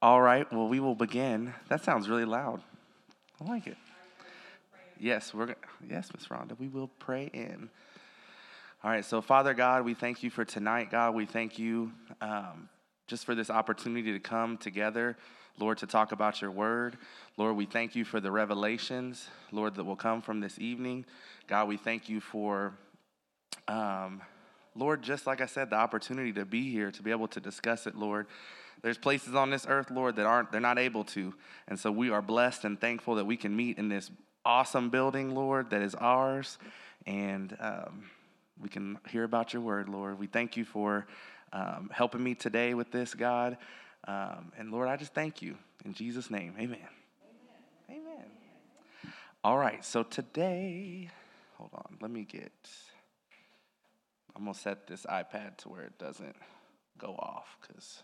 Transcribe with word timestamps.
All 0.00 0.22
right, 0.22 0.50
well, 0.52 0.68
we 0.68 0.78
will 0.78 0.94
begin. 0.94 1.52
That 1.68 1.82
sounds 1.82 2.08
really 2.08 2.24
loud. 2.24 2.62
I 3.40 3.44
like 3.48 3.66
it. 3.66 3.76
Yes, 5.00 5.34
we're 5.34 5.56
yes, 5.88 6.10
Miss 6.14 6.28
Rhonda. 6.28 6.56
We 6.56 6.68
will 6.68 6.86
pray 7.00 7.28
in. 7.32 7.68
All 8.84 8.92
right, 8.92 9.04
so 9.04 9.20
Father 9.20 9.54
God, 9.54 9.84
we 9.84 9.94
thank 9.94 10.22
you 10.22 10.30
for 10.30 10.44
tonight, 10.44 10.92
God. 10.92 11.16
We 11.16 11.26
thank 11.26 11.58
you 11.58 11.90
um, 12.20 12.68
just 13.08 13.24
for 13.24 13.34
this 13.34 13.50
opportunity 13.50 14.12
to 14.12 14.20
come 14.20 14.56
together, 14.56 15.16
Lord, 15.58 15.78
to 15.78 15.86
talk 15.88 16.12
about 16.12 16.40
your 16.40 16.52
word. 16.52 16.96
Lord, 17.36 17.56
we 17.56 17.66
thank 17.66 17.96
you 17.96 18.04
for 18.04 18.20
the 18.20 18.30
revelations, 18.30 19.28
Lord, 19.50 19.74
that 19.74 19.84
will 19.84 19.96
come 19.96 20.22
from 20.22 20.38
this 20.38 20.60
evening. 20.60 21.06
God, 21.48 21.66
we 21.66 21.76
thank 21.76 22.08
you 22.08 22.20
for, 22.20 22.72
um, 23.66 24.22
Lord, 24.76 25.02
just 25.02 25.26
like 25.26 25.40
I 25.40 25.46
said, 25.46 25.70
the 25.70 25.76
opportunity 25.76 26.32
to 26.34 26.44
be 26.44 26.70
here, 26.70 26.92
to 26.92 27.02
be 27.02 27.10
able 27.10 27.28
to 27.28 27.40
discuss 27.40 27.88
it, 27.88 27.96
Lord. 27.96 28.28
There's 28.82 28.98
places 28.98 29.34
on 29.34 29.50
this 29.50 29.66
earth, 29.68 29.90
Lord, 29.90 30.16
that 30.16 30.26
aren't, 30.26 30.52
they're 30.52 30.60
not 30.60 30.78
able 30.78 31.04
to. 31.04 31.34
And 31.66 31.78
so 31.78 31.90
we 31.90 32.10
are 32.10 32.22
blessed 32.22 32.64
and 32.64 32.80
thankful 32.80 33.16
that 33.16 33.24
we 33.24 33.36
can 33.36 33.54
meet 33.56 33.78
in 33.78 33.88
this 33.88 34.10
awesome 34.44 34.88
building, 34.90 35.34
Lord, 35.34 35.70
that 35.70 35.82
is 35.82 35.94
ours. 35.94 36.58
And 37.06 37.56
um, 37.60 38.04
we 38.60 38.68
can 38.68 38.98
hear 39.08 39.24
about 39.24 39.52
your 39.52 39.62
word, 39.62 39.88
Lord. 39.88 40.18
We 40.18 40.26
thank 40.26 40.56
you 40.56 40.64
for 40.64 41.06
um, 41.52 41.90
helping 41.92 42.22
me 42.22 42.34
today 42.34 42.74
with 42.74 42.90
this, 42.90 43.14
God. 43.14 43.56
Um, 44.06 44.52
and 44.58 44.70
Lord, 44.70 44.88
I 44.88 44.96
just 44.96 45.14
thank 45.14 45.42
you. 45.42 45.56
In 45.84 45.94
Jesus' 45.94 46.30
name, 46.30 46.54
amen. 46.58 46.78
Amen. 47.88 48.00
amen. 48.06 48.24
All 49.44 49.56
right, 49.56 49.84
so 49.84 50.02
today, 50.02 51.10
hold 51.56 51.70
on, 51.72 51.96
let 52.00 52.10
me 52.10 52.24
get, 52.24 52.52
I'm 54.36 54.46
to 54.46 54.54
set 54.58 54.86
this 54.86 55.06
iPad 55.06 55.56
to 55.58 55.68
where 55.68 55.82
it 55.82 55.98
doesn't 55.98 56.36
go 56.98 57.14
off 57.18 57.56
because 57.60 58.02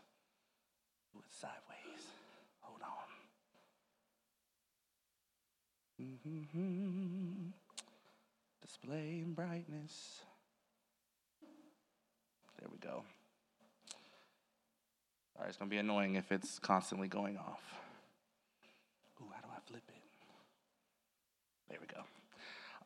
it's 1.26 1.36
sideways. 1.38 2.04
Hold 2.60 2.80
on. 2.82 3.08
Mm-hmm. 6.02 7.50
Display 8.62 9.20
and 9.24 9.36
brightness. 9.36 10.22
There 12.58 12.68
we 12.72 12.78
go. 12.78 13.04
All 15.36 15.42
right, 15.42 15.48
it's 15.48 15.58
going 15.58 15.68
to 15.68 15.74
be 15.74 15.78
annoying 15.78 16.14
if 16.14 16.32
it's 16.32 16.58
constantly 16.58 17.08
going 17.08 17.36
off. 17.36 17.60
Ooh, 19.20 19.26
how 19.34 19.40
do 19.40 19.48
I 19.54 19.60
flip 19.66 19.82
it? 19.88 19.94
There 21.68 21.78
we 21.80 21.86
go. 21.86 22.02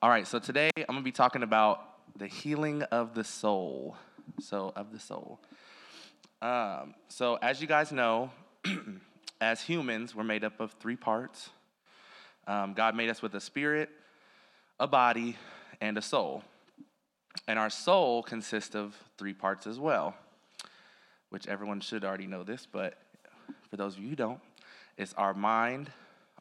All 0.02 0.10
right, 0.10 0.26
so 0.26 0.38
today 0.38 0.70
I'm 0.76 0.86
going 0.86 1.00
to 1.00 1.04
be 1.04 1.12
talking 1.12 1.42
about 1.42 1.84
the 2.16 2.26
healing 2.26 2.82
of 2.84 3.14
the 3.14 3.24
soul. 3.24 3.96
So, 4.40 4.72
of 4.76 4.92
the 4.92 4.98
soul. 4.98 5.40
Um, 6.41 6.94
so, 7.08 7.36
as 7.36 7.61
you 7.61 7.67
guys 7.67 7.91
know, 7.91 8.31
as 9.41 9.61
humans, 9.61 10.14
we're 10.14 10.25
made 10.25 10.44
up 10.44 10.61
of 10.61 10.72
three 10.72 10.97
parts. 10.97 11.50
Um, 12.47 12.75
God 12.75 12.94
made 12.94 13.11
us 13.11 13.20
with 13.20 13.34
a 13.34 13.41
spirit, 13.41 13.91
a 14.78 14.86
body, 14.86 15.36
and 15.81 15.98
a 15.98 16.03
soul. 16.03 16.42
And 17.47 17.59
our 17.59 17.70
soul 17.70 18.22
consists 18.22 18.75
of 18.75 18.97
three 19.16 19.34
parts 19.34 19.66
as 19.66 19.78
well 19.78 20.14
which 21.31 21.47
everyone 21.47 21.81
should 21.81 22.05
already 22.05 22.27
know 22.27 22.42
this, 22.42 22.66
but 22.70 22.94
for 23.69 23.77
those 23.77 23.97
of 23.97 24.03
you 24.03 24.11
who 24.11 24.16
don't, 24.16 24.41
it's 24.97 25.12
our 25.14 25.34
mind, 25.34 25.91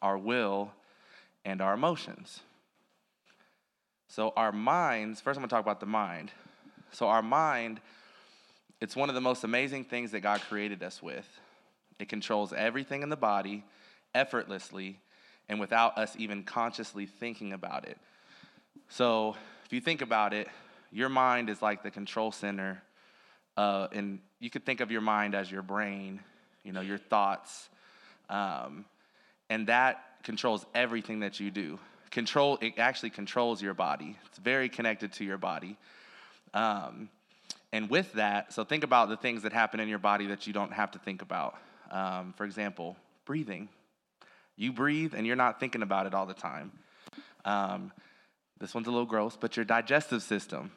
our 0.02 0.18
will, 0.18 0.72
and 1.46 1.62
our 1.62 1.74
emotions. 1.74 2.42
So, 4.08 4.32
our 4.38 4.52
minds, 4.52 5.20
first 5.20 5.38
I'm 5.38 5.42
gonna 5.42 5.50
talk 5.50 5.62
about 5.62 5.80
the 5.80 5.86
mind. 5.86 6.32
So, 6.92 7.08
our 7.08 7.22
mind, 7.22 7.82
it's 8.80 8.96
one 8.96 9.10
of 9.10 9.16
the 9.16 9.22
most 9.22 9.44
amazing 9.44 9.86
things 9.86 10.12
that 10.12 10.22
God 10.22 10.42
created 10.42 10.84
us 10.84 11.02
with. 11.02 11.28
It 12.00 12.10
controls 12.10 12.54
everything 12.54 13.02
in 13.02 13.10
the 13.10 13.16
body 13.16 13.64
effortlessly 14.14 15.00
and 15.50 15.60
without 15.60 15.98
us 15.98 16.16
even 16.18 16.44
consciously 16.44 17.06
thinking 17.06 17.54
about 17.54 17.88
it. 17.88 17.98
So, 18.90 19.36
if 19.66 19.74
you 19.74 19.82
think 19.82 20.02
about 20.02 20.34
it, 20.34 20.48
your 20.92 21.10
mind 21.10 21.50
is 21.50 21.62
like 21.62 21.84
the 21.84 21.92
control 21.92 22.32
center 22.32 22.82
uh, 23.58 23.88
and 23.92 24.20
you 24.40 24.50
could 24.50 24.66
think 24.66 24.80
of 24.80 24.92
your 24.92 25.02
mind 25.02 25.34
as 25.36 25.52
your 25.52 25.64
brain, 25.64 26.20
you 26.64 26.72
know, 26.72 26.82
your 26.82 27.00
thoughts, 27.00 27.70
um, 28.30 28.86
and 29.50 29.68
that 29.68 30.04
controls 30.24 30.66
everything 30.76 31.22
that 31.22 31.40
you 31.40 31.50
do. 31.50 31.80
Control 32.12 32.58
it 32.62 32.78
actually 32.78 33.10
controls 33.10 33.62
your 33.62 33.74
body. 33.74 34.16
It's 34.28 34.38
very 34.38 34.70
connected 34.70 35.12
to 35.14 35.26
your 35.26 35.38
body. 35.38 35.76
Um, 36.54 37.10
and 37.74 37.90
with 37.90 38.14
that, 38.14 38.54
so 38.54 38.64
think 38.64 38.84
about 38.84 39.10
the 39.10 39.18
things 39.18 39.44
that 39.44 39.54
happen 39.54 39.80
in 39.80 39.90
your 39.90 40.00
body 40.00 40.28
that 40.28 40.48
you 40.48 40.54
don't 40.54 40.72
have 40.72 40.92
to 40.92 41.00
think 41.00 41.22
about. 41.22 41.58
Um, 41.92 42.34
for 42.38 42.46
example, 42.46 42.96
breathing. 43.26 43.70
You 44.56 44.72
breathe 44.72 45.14
and 45.14 45.28
you're 45.28 45.36
not 45.36 45.60
thinking 45.60 45.82
about 45.82 46.08
it 46.08 46.14
all 46.14 46.26
the 46.26 46.34
time. 46.34 46.72
Um, 47.46 47.92
this 48.60 48.74
one's 48.74 48.88
a 48.88 48.92
little 48.92 49.06
gross, 49.06 49.38
but 49.40 49.56
your 49.56 49.66
digestive 49.66 50.24
system, 50.24 50.72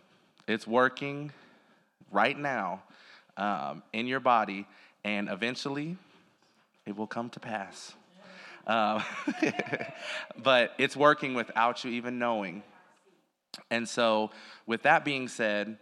it's 0.46 0.66
working 0.66 1.32
right 2.10 2.38
now 2.38 2.82
um, 3.36 3.82
in 3.92 4.06
your 4.06 4.20
body, 4.20 4.66
and 5.02 5.28
eventually 5.28 5.96
it 6.86 6.96
will 6.96 7.06
come 7.06 7.30
to 7.30 7.40
pass. 7.40 7.94
Uh, 8.66 9.02
but 10.42 10.74
it's 10.76 10.96
working 10.96 11.34
without 11.34 11.84
you 11.84 11.90
even 11.92 12.18
knowing. 12.18 12.62
And 13.70 13.88
so, 13.88 14.30
with 14.66 14.82
that 14.82 15.04
being 15.04 15.26
said, 15.26 15.78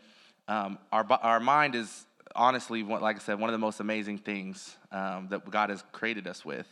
um, 0.48 0.78
our, 0.91 1.06
our 1.22 1.41
mind 1.41 1.75
is 1.75 2.06
honestly, 2.34 2.82
like 2.82 3.16
I 3.16 3.19
said, 3.19 3.38
one 3.38 3.50
of 3.50 3.53
the 3.53 3.59
most 3.59 3.81
amazing 3.81 4.19
things 4.19 4.76
um, 4.91 5.28
that 5.31 5.48
God 5.48 5.70
has 5.70 5.84
created 5.92 6.26
us 6.26 6.44
with. 6.44 6.66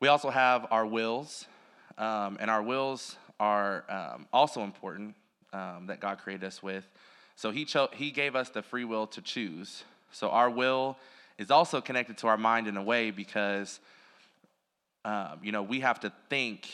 We 0.00 0.08
also 0.08 0.30
have 0.30 0.66
our 0.70 0.84
wills, 0.84 1.46
um, 1.96 2.36
and 2.40 2.50
our 2.50 2.62
wills 2.62 3.16
are 3.38 3.84
um, 3.88 4.26
also 4.32 4.62
important 4.62 5.14
um, 5.52 5.86
that 5.86 6.00
God 6.00 6.18
created 6.18 6.44
us 6.44 6.62
with. 6.62 6.86
So 7.36 7.50
he, 7.50 7.64
cho- 7.64 7.88
he 7.92 8.10
gave 8.10 8.34
us 8.34 8.50
the 8.50 8.62
free 8.62 8.84
will 8.84 9.06
to 9.08 9.22
choose. 9.22 9.84
So 10.10 10.30
our 10.30 10.50
will 10.50 10.98
is 11.38 11.50
also 11.50 11.80
connected 11.80 12.18
to 12.18 12.26
our 12.26 12.38
mind 12.38 12.66
in 12.66 12.76
a 12.76 12.82
way 12.82 13.10
because, 13.10 13.78
um, 15.04 15.38
you 15.42 15.52
know, 15.52 15.62
we 15.62 15.80
have 15.80 16.00
to 16.00 16.12
think 16.28 16.66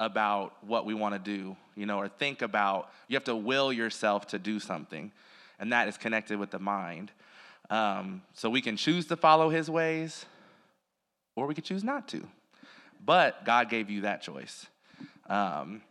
about 0.00 0.54
what 0.64 0.84
we 0.84 0.94
want 0.94 1.14
to 1.14 1.18
do, 1.18 1.56
you 1.76 1.86
know, 1.86 1.98
or 1.98 2.08
think 2.08 2.42
about, 2.42 2.90
you 3.08 3.16
have 3.16 3.24
to 3.24 3.36
will 3.36 3.72
yourself 3.72 4.26
to 4.28 4.38
do 4.38 4.58
something. 4.58 5.12
And 5.58 5.72
that 5.72 5.88
is 5.88 5.96
connected 5.96 6.38
with 6.38 6.50
the 6.50 6.58
mind. 6.58 7.10
Um, 7.70 8.22
so 8.34 8.50
we 8.50 8.60
can 8.60 8.76
choose 8.76 9.06
to 9.06 9.16
follow 9.16 9.48
his 9.48 9.70
ways 9.70 10.26
or 11.36 11.46
we 11.46 11.54
could 11.54 11.64
choose 11.64 11.84
not 11.84 12.08
to. 12.08 12.26
But 13.04 13.44
God 13.44 13.68
gave 13.68 13.90
you 13.90 14.02
that 14.02 14.22
choice. 14.22 14.66
Um, 15.28 15.82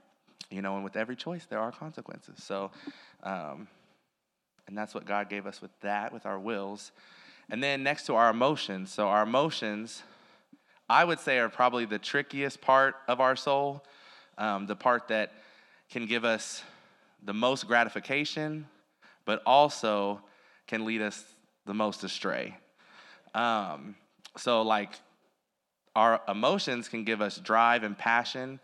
you 0.50 0.62
know, 0.62 0.75
and 0.75 0.84
with 0.84 0.96
every 0.96 1.16
choice, 1.16 1.46
there 1.46 1.59
are 1.59 1.72
consequences. 1.72 2.44
So, 2.44 2.72
um, 3.24 3.68
and 4.68 4.78
that's 4.78 4.94
what 4.94 5.06
God 5.06 5.30
gave 5.30 5.46
us 5.46 5.62
with 5.62 5.72
that, 5.81 6.14
with 6.14 6.25
our 6.25 6.40
wills. 6.40 6.91
And 7.50 7.62
then 7.62 7.84
next 7.84 8.06
to 8.06 8.16
our 8.16 8.30
emotions. 8.30 8.91
So, 8.91 9.08
our 9.08 9.24
emotions, 9.24 10.03
I 10.88 11.03
would 11.03 11.20
say, 11.20 11.40
are 11.40 11.50
probably 11.50 11.85
the 11.85 12.00
trickiest 12.00 12.62
part 12.62 12.96
of 13.08 13.20
our 13.20 13.35
soul, 13.35 13.84
um, 14.38 14.66
the 14.66 14.75
part 14.75 15.07
that 15.09 15.31
can 15.89 16.05
give 16.05 16.25
us 16.25 16.63
the 17.23 17.33
most 17.33 17.67
gratification, 17.67 18.67
but 19.25 19.41
also 19.45 20.21
can 20.67 20.85
lead 20.85 21.01
us 21.01 21.23
the 21.66 21.73
most 21.73 22.03
astray. 22.03 22.57
Um, 23.33 23.95
so, 24.38 24.61
like, 24.61 24.91
our 25.95 26.22
emotions 26.27 26.89
can 26.89 27.03
give 27.03 27.22
us 27.22 27.38
drive 27.38 27.83
and 27.83 27.97
passion. 27.97 28.59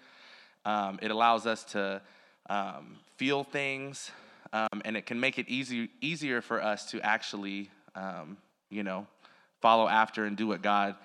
Um, 0.66 1.00
it 1.02 1.12
allows 1.12 1.46
us 1.46 1.64
to 1.66 2.02
um, 2.50 2.98
feel 3.18 3.44
things 3.44 4.12
um, 4.52 4.82
and 4.84 4.98
it 4.98 5.06
can 5.06 5.20
make 5.20 5.38
it 5.38 5.48
easy, 5.48 5.90
easier 6.02 6.42
for 6.42 6.62
us 6.62 6.90
to 6.92 7.02
actually, 7.02 7.70
um, 7.96 8.38
you 8.70 8.84
know, 8.84 9.06
follow 9.62 9.88
after 9.88 10.26
and 10.26 10.36
do 10.36 10.48
what 10.48 10.62
God 10.62 10.96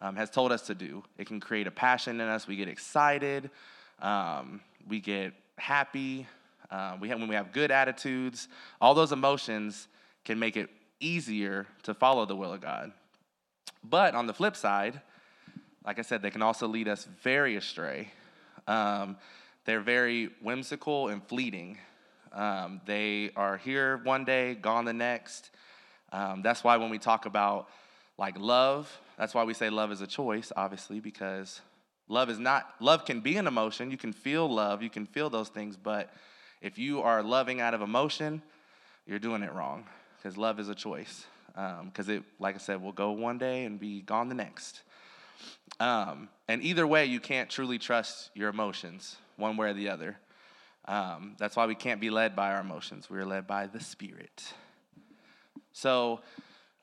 um, 0.00 0.16
has 0.16 0.30
told 0.30 0.50
us 0.52 0.62
to 0.62 0.74
do. 0.74 1.04
It 1.16 1.26
can 1.26 1.40
create 1.40 1.66
a 1.66 1.70
passion 1.70 2.20
in 2.20 2.28
us. 2.28 2.46
We 2.48 2.56
get 2.56 2.68
excited. 2.68 3.50
Um, 4.00 4.60
we 4.88 5.00
get 5.00 5.32
happy. 5.56 6.26
Uh, 6.70 6.96
we 7.00 7.08
have, 7.08 7.18
when 7.18 7.28
we 7.28 7.34
have 7.34 7.52
good 7.52 7.70
attitudes, 7.70 8.48
all 8.80 8.94
those 8.94 9.12
emotions 9.12 9.88
can 10.24 10.38
make 10.38 10.56
it 10.56 10.68
easier 11.00 11.66
to 11.82 11.94
follow 11.94 12.26
the 12.26 12.36
will 12.36 12.52
of 12.52 12.60
God. 12.60 12.92
But 13.82 14.14
on 14.14 14.26
the 14.26 14.34
flip 14.34 14.56
side, 14.56 15.00
like 15.84 15.98
I 15.98 16.02
said, 16.02 16.22
they 16.22 16.30
can 16.30 16.42
also 16.42 16.66
lead 16.68 16.88
us 16.88 17.06
very 17.22 17.56
astray. 17.56 18.12
Um, 18.66 19.16
they're 19.64 19.80
very 19.80 20.30
whimsical 20.42 21.08
and 21.08 21.22
fleeting. 21.26 21.78
Um, 22.32 22.80
they 22.84 23.30
are 23.36 23.56
here 23.56 24.00
one 24.04 24.24
day, 24.24 24.54
gone 24.54 24.84
the 24.84 24.92
next. 24.92 25.50
Um, 26.12 26.42
that's 26.42 26.62
why 26.62 26.76
when 26.76 26.90
we 26.90 26.98
talk 26.98 27.26
about 27.26 27.68
like 28.18 28.38
love, 28.38 28.90
that's 29.16 29.34
why 29.34 29.44
we 29.44 29.54
say 29.54 29.70
love 29.70 29.92
is 29.92 30.00
a 30.00 30.06
choice, 30.06 30.52
obviously, 30.56 31.00
because 31.00 31.60
love 32.08 32.30
is 32.30 32.38
not, 32.38 32.74
love 32.80 33.04
can 33.04 33.20
be 33.20 33.36
an 33.36 33.46
emotion. 33.46 33.90
You 33.90 33.96
can 33.96 34.12
feel 34.12 34.48
love, 34.48 34.82
you 34.82 34.90
can 34.90 35.06
feel 35.06 35.30
those 35.30 35.48
things, 35.48 35.76
but 35.76 36.10
if 36.60 36.78
you 36.78 37.02
are 37.02 37.22
loving 37.22 37.60
out 37.60 37.74
of 37.74 37.82
emotion, 37.82 38.42
you're 39.06 39.18
doing 39.18 39.42
it 39.42 39.52
wrong 39.52 39.86
because 40.16 40.36
love 40.36 40.58
is 40.58 40.68
a 40.68 40.74
choice. 40.74 41.24
because 41.54 42.08
um, 42.08 42.14
it, 42.14 42.22
like 42.38 42.54
I 42.54 42.58
said, 42.58 42.82
will 42.82 42.92
go 42.92 43.12
one 43.12 43.38
day 43.38 43.64
and 43.64 43.78
be 43.78 44.00
gone 44.02 44.28
the 44.28 44.34
next. 44.34 44.82
Um, 45.80 46.28
and 46.48 46.62
either 46.62 46.86
way, 46.86 47.06
you 47.06 47.20
can't 47.20 47.48
truly 47.48 47.78
trust 47.78 48.30
your 48.34 48.48
emotions, 48.48 49.16
one 49.36 49.56
way 49.56 49.70
or 49.70 49.74
the 49.74 49.88
other. 49.88 50.16
Um, 50.86 51.36
that's 51.38 51.54
why 51.54 51.66
we 51.66 51.74
can't 51.74 52.00
be 52.00 52.10
led 52.10 52.34
by 52.34 52.52
our 52.52 52.60
emotions. 52.60 53.08
We 53.08 53.18
are 53.18 53.26
led 53.26 53.46
by 53.46 53.66
the 53.66 53.80
Spirit. 53.80 54.52
So, 55.72 56.20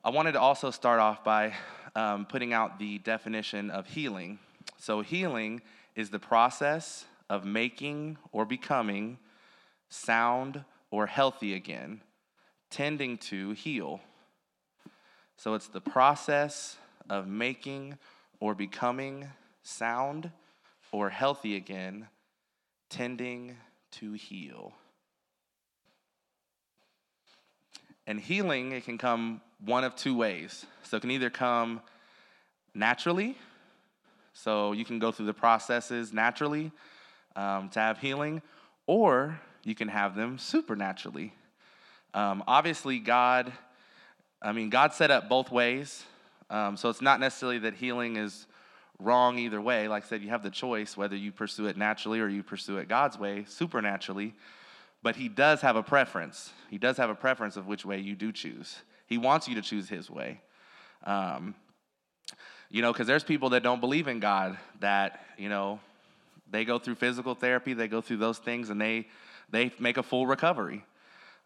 I 0.04 0.10
wanted 0.10 0.32
to 0.32 0.40
also 0.40 0.70
start 0.70 1.00
off 1.00 1.24
by 1.24 1.52
um, 1.96 2.26
putting 2.26 2.52
out 2.52 2.78
the 2.78 2.98
definition 2.98 3.70
of 3.70 3.88
healing. 3.88 4.38
So, 4.78 5.00
healing 5.00 5.62
is 5.94 6.10
the 6.10 6.18
process 6.18 7.06
of 7.28 7.44
making 7.44 8.18
or 8.32 8.44
becoming 8.44 9.18
sound 9.88 10.64
or 10.90 11.06
healthy 11.06 11.54
again, 11.54 12.02
tending 12.70 13.18
to 13.18 13.52
heal. 13.52 14.00
So, 15.36 15.54
it's 15.54 15.68
the 15.68 15.80
process 15.80 16.76
of 17.08 17.26
making 17.26 17.98
or 18.40 18.54
becoming 18.54 19.28
sound 19.62 20.30
or 20.92 21.10
healthy 21.10 21.56
again, 21.56 22.08
tending 22.88 23.56
to 23.92 24.12
heal. 24.12 24.74
And 28.06 28.20
healing, 28.20 28.72
it 28.72 28.84
can 28.84 28.98
come 28.98 29.40
one 29.64 29.84
of 29.84 29.96
two 29.96 30.16
ways. 30.16 30.64
So 30.84 30.96
it 30.96 31.00
can 31.00 31.10
either 31.10 31.30
come 31.30 31.80
naturally, 32.74 33.36
so 34.36 34.72
you 34.72 34.84
can 34.84 34.98
go 34.98 35.10
through 35.10 35.24
the 35.24 35.32
processes 35.32 36.12
naturally 36.12 36.70
um, 37.36 37.70
to 37.70 37.80
have 37.80 37.98
healing, 37.98 38.42
or 38.86 39.40
you 39.64 39.74
can 39.74 39.88
have 39.88 40.14
them 40.14 40.36
supernaturally. 40.36 41.32
Um, 42.12 42.44
obviously, 42.46 42.98
God, 42.98 43.50
I 44.42 44.52
mean, 44.52 44.68
God 44.68 44.92
set 44.92 45.10
up 45.10 45.30
both 45.30 45.50
ways. 45.50 46.04
Um, 46.50 46.76
so 46.76 46.90
it's 46.90 47.00
not 47.00 47.18
necessarily 47.18 47.58
that 47.60 47.74
healing 47.74 48.16
is 48.16 48.46
wrong 48.98 49.38
either 49.38 49.60
way. 49.60 49.88
Like 49.88 50.04
I 50.04 50.06
said, 50.06 50.22
you 50.22 50.28
have 50.28 50.42
the 50.42 50.50
choice 50.50 50.98
whether 50.98 51.16
you 51.16 51.32
pursue 51.32 51.66
it 51.66 51.78
naturally 51.78 52.20
or 52.20 52.28
you 52.28 52.42
pursue 52.42 52.76
it 52.76 52.88
God's 52.88 53.18
way, 53.18 53.46
supernaturally. 53.48 54.34
But 55.02 55.16
He 55.16 55.30
does 55.30 55.62
have 55.62 55.76
a 55.76 55.82
preference. 55.82 56.52
He 56.68 56.76
does 56.76 56.98
have 56.98 57.08
a 57.08 57.14
preference 57.14 57.56
of 57.56 57.66
which 57.66 57.86
way 57.86 58.00
you 58.00 58.14
do 58.14 58.32
choose. 58.32 58.76
He 59.06 59.16
wants 59.16 59.48
you 59.48 59.54
to 59.54 59.62
choose 59.62 59.88
His 59.88 60.10
way. 60.10 60.42
Um, 61.04 61.54
you 62.70 62.82
know, 62.82 62.92
because 62.92 63.06
there's 63.06 63.24
people 63.24 63.50
that 63.50 63.62
don't 63.62 63.80
believe 63.80 64.08
in 64.08 64.20
God 64.20 64.58
that, 64.80 65.24
you 65.38 65.48
know, 65.48 65.80
they 66.50 66.64
go 66.64 66.78
through 66.78 66.96
physical 66.96 67.34
therapy, 67.34 67.74
they 67.74 67.88
go 67.88 68.00
through 68.00 68.18
those 68.18 68.38
things, 68.38 68.70
and 68.70 68.80
they 68.80 69.06
they 69.50 69.70
make 69.78 69.96
a 69.96 70.02
full 70.02 70.26
recovery. 70.26 70.84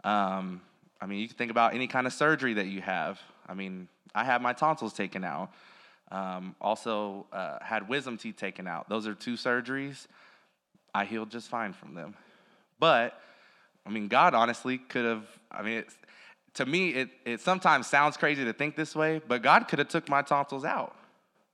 Um, 0.05 0.63
I 1.01 1.07
mean, 1.07 1.21
you 1.21 1.29
can 1.29 1.37
think 1.37 1.51
about 1.51 1.75
any 1.75 1.87
kind 1.87 2.07
of 2.07 2.13
surgery 2.13 2.55
that 2.55 2.67
you 2.67 2.81
have. 2.81 3.21
I 3.49 3.55
mean, 3.55 3.89
I 4.15 4.25
had 4.25 4.43
my 4.43 4.53
tonsils 4.53 4.93
taken 4.93 5.25
out. 5.25 5.53
Um, 6.11 6.57
also, 6.61 7.27
uh, 7.33 7.59
had 7.63 7.89
wisdom 7.89 8.19
teeth 8.19 8.37
taken 8.37 8.67
out. 8.67 8.89
Those 8.89 9.07
are 9.07 9.15
two 9.15 9.35
surgeries. 9.35 10.07
I 10.95 11.05
healed 11.05 11.31
just 11.31 11.49
fine 11.49 11.73
from 11.73 11.95
them. 11.95 12.15
But, 12.79 13.21
I 13.87 13.91
mean, 13.91 14.09
God 14.09 14.35
honestly 14.35 14.79
could 14.79 15.05
have, 15.05 15.25
I 15.53 15.63
mean, 15.63 15.85
to 16.55 16.67
me, 16.67 16.91
it, 16.91 17.11
it 17.25 17.41
sometimes 17.41 17.87
sounds 17.87 18.17
crazy 18.17 18.45
to 18.45 18.53
think 18.53 18.75
this 18.75 18.97
way, 18.97 19.21
but 19.27 19.43
God 19.43 19.69
could 19.69 19.79
have 19.79 19.89
took 19.89 20.09
my 20.09 20.23
tonsils 20.23 20.65
out. 20.65 20.97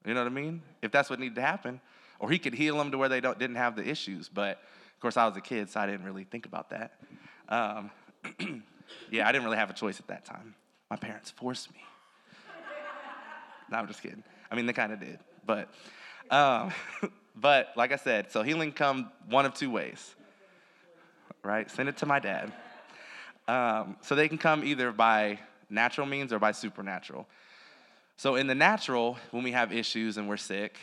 You 0.07 0.15
know 0.15 0.21
what 0.21 0.31
I 0.31 0.35
mean? 0.35 0.63
If 0.81 0.93
that's 0.93 1.11
what 1.11 1.19
needed 1.19 1.35
to 1.35 1.43
happen. 1.43 1.81
Or 2.19 2.31
he 2.31 2.39
could 2.39 2.55
heal 2.55 2.79
them 2.79 2.93
to 2.93 2.99
where 2.99 3.09
they 3.09 3.21
don't, 3.21 3.39
didn't 3.39 3.57
have 3.57 3.77
the 3.77 3.87
issues. 3.87 4.29
But, 4.29 4.63
of 4.95 5.01
course, 5.01 5.17
I 5.17 5.27
was 5.27 5.37
a 5.37 5.41
kid, 5.41 5.69
so 5.69 5.81
I 5.81 5.87
didn't 5.87 6.07
really 6.07 6.25
think 6.25 6.47
about 6.47 6.71
that. 6.71 6.93
Um, 7.49 7.91
yeah, 9.11 9.29
I 9.29 9.33
didn't 9.33 9.45
really 9.45 9.59
have 9.59 9.69
a 9.69 9.75
choice 9.75 10.01
at 10.01 10.07
that 10.07 10.25
time. 10.25 10.55
My 10.89 10.97
parents 10.97 11.31
forced 11.33 11.71
me. 11.73 11.81
no, 13.71 13.79
I'm 13.79 13.89
just 13.89 14.03
kidding. 14.03 14.23
I 14.51 14.55
mean, 14.55 14.67
they 14.67 14.73
kind 14.73 14.93
of 14.93 15.01
did, 15.01 15.19
but, 15.45 15.69
um, 16.31 16.71
but 17.37 17.69
like 17.77 17.93
I 17.93 17.97
said, 17.97 18.31
so 18.31 18.43
healing 18.43 18.71
come 18.71 19.11
one 19.29 19.45
of 19.45 19.55
two 19.55 19.71
ways, 19.71 20.15
right? 21.43 21.69
Send 21.69 21.89
it 21.89 21.97
to 21.99 22.07
my 22.07 22.21
dad. 22.21 22.53
Um, 23.49 23.97
so 24.03 24.15
they 24.15 24.29
can 24.29 24.39
come 24.39 24.65
either 24.65 24.93
by 24.93 25.41
natural 25.69 26.07
means 26.07 26.33
or 26.33 26.39
by 26.39 26.53
supernatural. 26.53 27.27
So 28.19 28.37
in 28.37 28.47
the 28.47 28.55
natural, 28.55 29.19
when 29.31 29.45
we 29.45 29.53
have 29.53 29.73
issues 29.73 30.17
and 30.17 30.27
we're 30.27 30.39
sick 30.39 30.79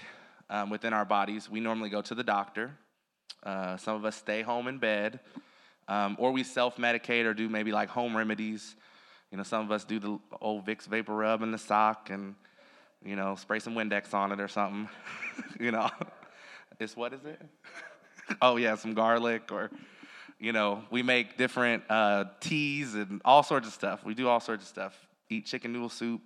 um, 0.52 0.70
within 0.70 0.94
our 0.94 1.04
bodies, 1.04 1.50
we 1.50 1.60
normally 1.60 1.90
go 1.90 2.00
to 2.04 2.14
the 2.14 2.24
doctor. 2.24 2.78
Uh, 3.42 3.76
some 3.78 3.96
of 3.96 4.06
us 4.06 4.16
stay 4.16 4.44
home 4.44 4.68
in 4.68 4.78
bed, 4.78 5.20
um, 5.88 6.16
or 6.20 6.32
we 6.32 6.44
self-medicate 6.44 7.26
or 7.26 7.34
do 7.34 7.50
maybe 7.50 7.72
like 7.72 7.90
home 7.90 8.16
remedies. 8.16 8.76
You 9.32 9.38
know, 9.38 9.44
some 9.44 9.66
of 9.66 9.72
us 9.72 9.84
do 9.84 9.98
the 9.98 10.20
old 10.42 10.68
Vicks 10.68 10.86
vapor 10.86 11.16
rub 11.16 11.42
in 11.42 11.52
the 11.52 11.58
sock 11.58 12.12
and 12.12 12.36
you 13.04 13.16
know, 13.16 13.36
spray 13.36 13.60
some 13.60 13.74
Windex 13.74 14.14
on 14.14 14.32
it 14.32 14.40
or 14.40 14.48
something. 14.48 14.88
you 15.60 15.72
know, 15.72 15.90
it's 16.80 16.96
what 16.96 17.14
is 17.14 17.26
it? 17.26 17.42
oh 18.44 18.58
yeah, 18.58 18.76
some 18.76 18.94
garlic 18.94 19.52
or, 19.52 19.72
you 20.40 20.52
know, 20.52 20.84
we 20.92 21.02
make 21.02 21.36
different 21.36 21.84
uh, 21.90 22.26
teas 22.40 22.94
and 22.94 23.22
all 23.26 23.42
sorts 23.42 23.68
of 23.68 23.74
stuff. 23.74 24.06
We 24.06 24.14
do 24.14 24.28
all 24.28 24.40
sorts 24.40 24.64
of 24.64 24.70
stuff. 24.70 25.08
Eat 25.30 25.48
chicken 25.48 25.74
noodle 25.74 25.90
soup. 25.90 26.22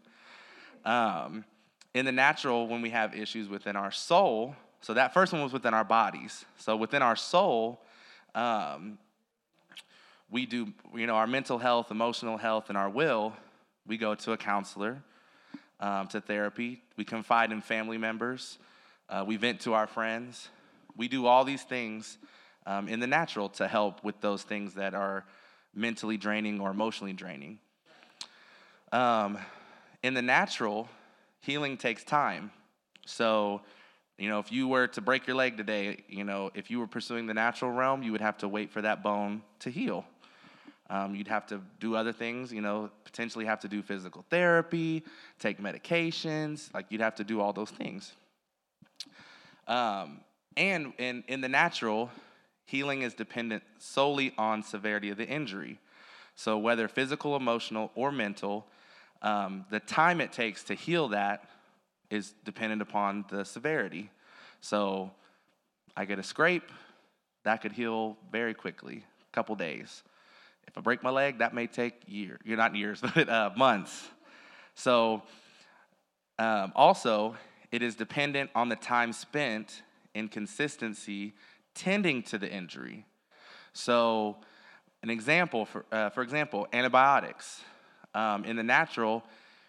Um, 0.85 1.45
in 1.93 2.05
the 2.05 2.11
natural, 2.11 2.67
when 2.67 2.81
we 2.81 2.89
have 2.91 3.15
issues 3.15 3.49
within 3.49 3.75
our 3.75 3.91
soul, 3.91 4.55
so 4.81 4.93
that 4.93 5.13
first 5.13 5.33
one 5.33 5.41
was 5.41 5.53
within 5.53 5.73
our 5.73 5.83
bodies. 5.83 6.45
So 6.57 6.75
within 6.75 7.01
our 7.01 7.15
soul, 7.15 7.81
um, 8.35 8.97
we 10.29 10.45
do, 10.45 10.73
you 10.93 11.07
know, 11.07 11.15
our 11.15 11.27
mental 11.27 11.57
health, 11.57 11.89
emotional 11.91 12.37
health, 12.37 12.69
and 12.69 12.77
our 12.77 12.89
will. 12.89 13.33
We 13.85 13.97
go 13.97 14.13
to 14.15 14.33
a 14.33 14.37
counselor 14.37 15.01
um, 15.79 16.07
to 16.07 16.21
therapy. 16.21 16.81
We 16.97 17.05
confide 17.05 17.51
in 17.51 17.61
family 17.61 17.97
members. 17.97 18.59
Uh, 19.09 19.23
we 19.25 19.37
vent 19.37 19.61
to 19.61 19.73
our 19.73 19.87
friends. 19.87 20.49
We 20.95 21.07
do 21.07 21.25
all 21.25 21.45
these 21.45 21.63
things 21.63 22.17
um, 22.65 22.87
in 22.87 22.99
the 22.99 23.07
natural 23.07 23.49
to 23.49 23.67
help 23.67 24.03
with 24.03 24.19
those 24.19 24.43
things 24.43 24.73
that 24.73 24.93
are 24.93 25.25
mentally 25.73 26.17
draining 26.17 26.59
or 26.59 26.71
emotionally 26.71 27.13
draining. 27.13 27.59
Um, 28.91 29.37
in 30.03 30.13
the 30.13 30.21
natural, 30.21 30.87
healing 31.39 31.77
takes 31.77 32.03
time. 32.03 32.51
So, 33.05 33.61
you 34.17 34.29
know, 34.29 34.39
if 34.39 34.51
you 34.51 34.67
were 34.67 34.87
to 34.87 35.01
break 35.01 35.27
your 35.27 35.35
leg 35.35 35.57
today, 35.57 36.03
you 36.07 36.23
know, 36.23 36.51
if 36.53 36.69
you 36.69 36.79
were 36.79 36.87
pursuing 36.87 37.27
the 37.27 37.33
natural 37.33 37.71
realm, 37.71 38.03
you 38.03 38.11
would 38.11 38.21
have 38.21 38.37
to 38.39 38.47
wait 38.47 38.71
for 38.71 38.81
that 38.81 39.03
bone 39.03 39.41
to 39.59 39.69
heal. 39.69 40.05
Um, 40.89 41.15
you'd 41.15 41.27
have 41.27 41.45
to 41.47 41.61
do 41.79 41.95
other 41.95 42.13
things, 42.13 42.51
you 42.51 42.61
know, 42.61 42.89
potentially 43.03 43.45
have 43.45 43.59
to 43.61 43.67
do 43.67 43.81
physical 43.81 44.25
therapy, 44.29 45.03
take 45.37 45.59
medications, 45.59 46.73
like 46.73 46.85
you'd 46.89 47.01
have 47.01 47.15
to 47.15 47.23
do 47.23 47.41
all 47.41 47.51
those 47.51 47.71
things. 47.71 48.13
Um, 49.67 50.21
and 50.55 50.93
in, 50.97 51.23
in 51.27 51.41
the 51.41 51.49
natural, 51.49 52.09
healing 52.65 53.01
is 53.01 53.13
dependent 53.13 53.63
solely 53.79 54.33
on 54.37 54.63
severity 54.63 55.09
of 55.09 55.17
the 55.17 55.27
injury. 55.27 55.79
So, 56.35 56.57
whether 56.57 56.87
physical, 56.87 57.35
emotional, 57.35 57.91
or 57.95 58.11
mental, 58.11 58.67
um, 59.21 59.65
the 59.69 59.79
time 59.79 60.21
it 60.21 60.31
takes 60.31 60.63
to 60.65 60.73
heal 60.73 61.09
that 61.09 61.43
is 62.09 62.33
dependent 62.45 62.81
upon 62.81 63.25
the 63.29 63.43
severity. 63.43 64.09
So, 64.61 65.11
I 65.95 66.05
get 66.05 66.19
a 66.19 66.23
scrape, 66.23 66.71
that 67.43 67.61
could 67.61 67.71
heal 67.71 68.17
very 68.31 68.53
quickly, 68.53 69.03
a 69.21 69.31
couple 69.33 69.55
days. 69.55 70.03
If 70.67 70.77
I 70.77 70.81
break 70.81 71.01
my 71.01 71.09
leg, 71.09 71.39
that 71.39 71.53
may 71.53 71.65
take 71.65 71.93
years. 72.05 72.39
You're 72.43 72.57
not 72.57 72.75
years, 72.75 73.01
but 73.15 73.29
uh, 73.29 73.51
months. 73.55 74.07
So, 74.75 75.23
um, 76.37 76.71
also, 76.75 77.35
it 77.71 77.81
is 77.81 77.95
dependent 77.95 78.51
on 78.53 78.69
the 78.69 78.75
time 78.75 79.11
spent 79.11 79.81
in 80.13 80.27
consistency 80.27 81.33
tending 81.73 82.21
to 82.23 82.37
the 82.37 82.51
injury. 82.51 83.05
So, 83.73 84.37
an 85.03 85.09
example, 85.09 85.65
for, 85.65 85.85
uh, 85.91 86.09
for 86.09 86.21
example, 86.21 86.67
antibiotics. 86.73 87.61
Um, 88.13 88.45
in 88.45 88.55
the 88.55 88.63
natural, 88.63 89.23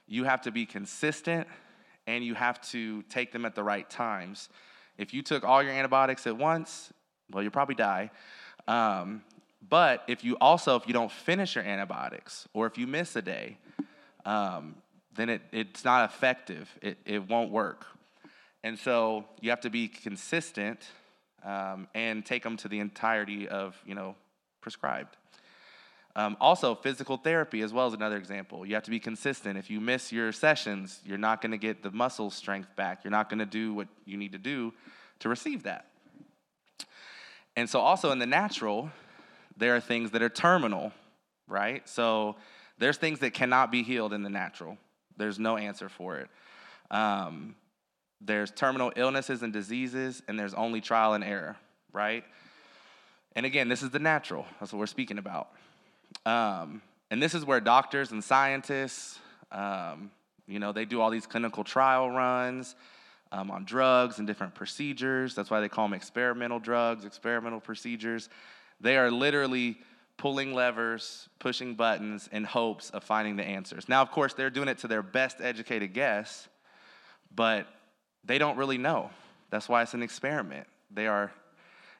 you 0.06 0.24
have 0.24 0.42
to 0.42 0.50
be 0.50 0.66
consistent 0.66 1.46
and 2.06 2.24
you 2.24 2.34
have 2.34 2.60
to 2.70 3.02
take 3.02 3.32
them 3.32 3.44
at 3.44 3.54
the 3.54 3.62
right 3.62 3.88
times. 3.88 4.48
If 4.96 5.12
you 5.12 5.22
took 5.22 5.44
all 5.44 5.62
your 5.62 5.72
antibiotics 5.72 6.26
at 6.26 6.36
once, 6.36 6.92
well, 7.30 7.42
you'll 7.42 7.52
probably 7.52 7.74
die. 7.74 8.10
Um, 8.66 9.22
but 9.68 10.04
if 10.08 10.24
you 10.24 10.36
also, 10.40 10.76
if 10.76 10.86
you 10.86 10.94
don't 10.94 11.12
finish 11.12 11.54
your 11.54 11.64
antibiotics 11.64 12.48
or 12.54 12.66
if 12.66 12.78
you 12.78 12.86
miss 12.86 13.14
a 13.16 13.22
day, 13.22 13.58
um, 14.24 14.76
then 15.14 15.28
it, 15.28 15.42
it's 15.52 15.84
not 15.84 16.08
effective. 16.08 16.70
It, 16.80 16.98
it 17.04 17.28
won't 17.28 17.50
work. 17.50 17.86
And 18.64 18.78
so 18.78 19.24
you 19.40 19.50
have 19.50 19.60
to 19.62 19.70
be 19.70 19.88
consistent 19.88 20.86
um, 21.44 21.88
and 21.94 22.24
take 22.24 22.42
them 22.42 22.56
to 22.58 22.68
the 22.68 22.80
entirety 22.80 23.48
of, 23.48 23.80
you 23.86 23.94
know, 23.94 24.14
prescribed. 24.60 25.16
Um, 26.18 26.36
also, 26.40 26.74
physical 26.74 27.16
therapy 27.16 27.62
as 27.62 27.72
well 27.72 27.86
is 27.86 27.94
another 27.94 28.16
example. 28.16 28.66
You 28.66 28.74
have 28.74 28.82
to 28.82 28.90
be 28.90 28.98
consistent. 28.98 29.56
If 29.56 29.70
you 29.70 29.80
miss 29.80 30.10
your 30.10 30.32
sessions, 30.32 31.00
you're 31.06 31.16
not 31.16 31.40
going 31.40 31.52
to 31.52 31.58
get 31.58 31.80
the 31.84 31.92
muscle 31.92 32.28
strength 32.32 32.74
back. 32.74 33.04
You're 33.04 33.12
not 33.12 33.30
going 33.30 33.38
to 33.38 33.46
do 33.46 33.72
what 33.72 33.86
you 34.04 34.16
need 34.16 34.32
to 34.32 34.38
do 34.38 34.74
to 35.20 35.28
receive 35.28 35.62
that. 35.62 35.86
And 37.54 37.70
so, 37.70 37.78
also 37.78 38.10
in 38.10 38.18
the 38.18 38.26
natural, 38.26 38.90
there 39.56 39.76
are 39.76 39.80
things 39.80 40.10
that 40.10 40.20
are 40.20 40.28
terminal, 40.28 40.90
right? 41.46 41.88
So 41.88 42.34
There's 42.78 42.96
things 42.96 43.20
that 43.20 43.32
cannot 43.32 43.70
be 43.70 43.84
healed 43.84 44.12
in 44.12 44.24
the 44.24 44.30
natural, 44.30 44.76
there's 45.16 45.38
no 45.38 45.56
answer 45.56 45.88
for 45.88 46.18
it. 46.18 46.28
Um, 46.90 47.54
there's 48.20 48.50
terminal 48.50 48.92
illnesses 48.96 49.44
and 49.44 49.52
diseases, 49.52 50.20
and 50.26 50.36
there's 50.36 50.54
only 50.54 50.80
trial 50.80 51.14
and 51.14 51.22
error, 51.22 51.56
right? 51.92 52.24
And 53.36 53.46
again, 53.46 53.68
this 53.68 53.84
is 53.84 53.90
the 53.90 54.00
natural. 54.00 54.46
That's 54.58 54.72
what 54.72 54.80
we're 54.80 54.86
speaking 54.86 55.18
about. 55.18 55.50
Um, 56.26 56.82
and 57.10 57.22
this 57.22 57.34
is 57.34 57.44
where 57.44 57.60
doctors 57.60 58.10
and 58.12 58.22
scientists, 58.22 59.18
um, 59.50 60.10
you 60.46 60.58
know, 60.58 60.72
they 60.72 60.84
do 60.84 61.00
all 61.00 61.10
these 61.10 61.26
clinical 61.26 61.64
trial 61.64 62.10
runs 62.10 62.74
um, 63.32 63.50
on 63.50 63.64
drugs 63.64 64.18
and 64.18 64.26
different 64.26 64.54
procedures. 64.54 65.34
That's 65.34 65.50
why 65.50 65.60
they 65.60 65.68
call 65.68 65.86
them 65.86 65.94
experimental 65.94 66.58
drugs, 66.58 67.04
experimental 67.04 67.60
procedures. 67.60 68.28
They 68.80 68.96
are 68.96 69.10
literally 69.10 69.78
pulling 70.16 70.52
levers, 70.52 71.28
pushing 71.38 71.74
buttons 71.74 72.28
in 72.32 72.44
hopes 72.44 72.90
of 72.90 73.04
finding 73.04 73.36
the 73.36 73.44
answers. 73.44 73.88
Now, 73.88 74.02
of 74.02 74.10
course, 74.10 74.34
they're 74.34 74.50
doing 74.50 74.68
it 74.68 74.78
to 74.78 74.88
their 74.88 75.02
best 75.02 75.40
educated 75.40 75.94
guess, 75.94 76.48
but 77.34 77.66
they 78.24 78.38
don't 78.38 78.56
really 78.56 78.78
know. 78.78 79.10
That's 79.50 79.68
why 79.68 79.82
it's 79.82 79.94
an 79.94 80.02
experiment. 80.02 80.66
They 80.90 81.06
are, 81.06 81.32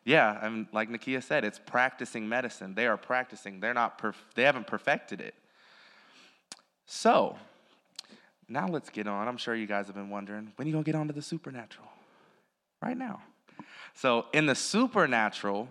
yeah, 0.09 0.39
and 0.41 0.67
like 0.73 0.89
Nakia 0.89 1.23
said, 1.23 1.45
it's 1.45 1.59
practicing 1.59 2.27
medicine. 2.27 2.75
They 2.75 2.87
are 2.87 2.97
practicing. 2.97 3.61
They're 3.61 3.75
not, 3.75 4.01
perf- 4.01 4.15
they 4.35 4.45
haven't 4.45 4.67
perfected 4.67 5.21
it. 5.21 5.35
So, 6.87 7.37
now 8.49 8.67
let's 8.69 8.89
get 8.89 9.07
on. 9.07 9.29
I'm 9.29 9.37
sure 9.37 9.55
you 9.55 9.67
guys 9.67 9.85
have 9.85 9.95
been 9.95 10.09
wondering 10.09 10.51
when 10.57 10.65
are 10.65 10.69
you 10.69 10.73
going 10.73 10.83
to 10.83 10.91
get 10.91 10.99
on 10.99 11.09
to 11.09 11.13
the 11.13 11.21
supernatural? 11.21 11.89
Right 12.83 12.97
now. 12.97 13.21
So, 13.93 14.25
in 14.33 14.47
the 14.47 14.55
supernatural, 14.55 15.69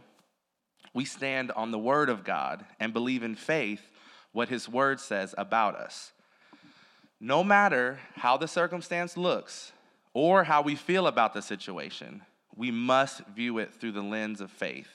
we 0.94 1.03
stand 1.03 1.51
on 1.53 1.72
the 1.72 1.79
word 1.79 2.08
of 2.08 2.24
God 2.24 2.63
and 2.79 2.94
believe 2.94 3.24
in 3.24 3.36
faith 3.36 3.89
what 4.34 4.50
his 4.50 4.70
word 4.70 5.00
says 5.00 5.34
about 5.36 5.75
us. 5.75 6.12
No 7.20 7.44
matter 7.44 7.98
how 8.17 8.38
the 8.38 8.48
circumstance 8.48 9.17
looks 9.17 9.72
or 10.13 10.44
how 10.44 10.62
we 10.62 10.75
feel 10.75 11.08
about 11.08 11.34
the 11.34 11.41
situation, 11.41 12.22
we 12.57 12.71
must 12.71 13.25
view 13.27 13.59
it 13.59 13.73
through 13.73 13.91
the 13.93 14.01
lens 14.01 14.41
of 14.41 14.51
faith. 14.51 14.89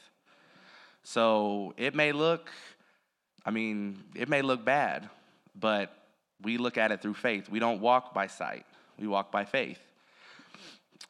So, 1.04 1.74
it 1.76 1.94
may 1.94 2.12
look, 2.12 2.50
I 3.46 3.50
mean, 3.50 4.02
it 4.14 4.28
may 4.28 4.42
look 4.42 4.64
bad, 4.64 5.08
but 5.58 5.96
we 6.42 6.58
look 6.58 6.76
at 6.76 6.92
it 6.92 7.00
through 7.00 7.14
faith. 7.14 7.48
We 7.48 7.58
don't 7.58 7.80
walk 7.80 8.12
by 8.12 8.26
sight, 8.26 8.66
we 8.98 9.06
walk 9.06 9.32
by 9.32 9.44
faith. 9.44 9.78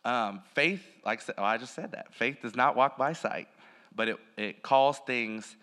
Um, 0.04 0.42
faith, 0.54 0.82
like 1.04 1.20
oh, 1.38 1.44
I 1.44 1.58
just 1.58 1.74
said 1.74 1.92
that, 1.92 2.14
faith 2.14 2.38
does 2.42 2.56
not 2.56 2.76
walk 2.76 2.96
by 2.96 3.12
sight, 3.12 3.48
but 3.94 4.08
it, 4.08 4.16
it 4.36 4.62
calls 4.62 4.98
things 5.06 5.56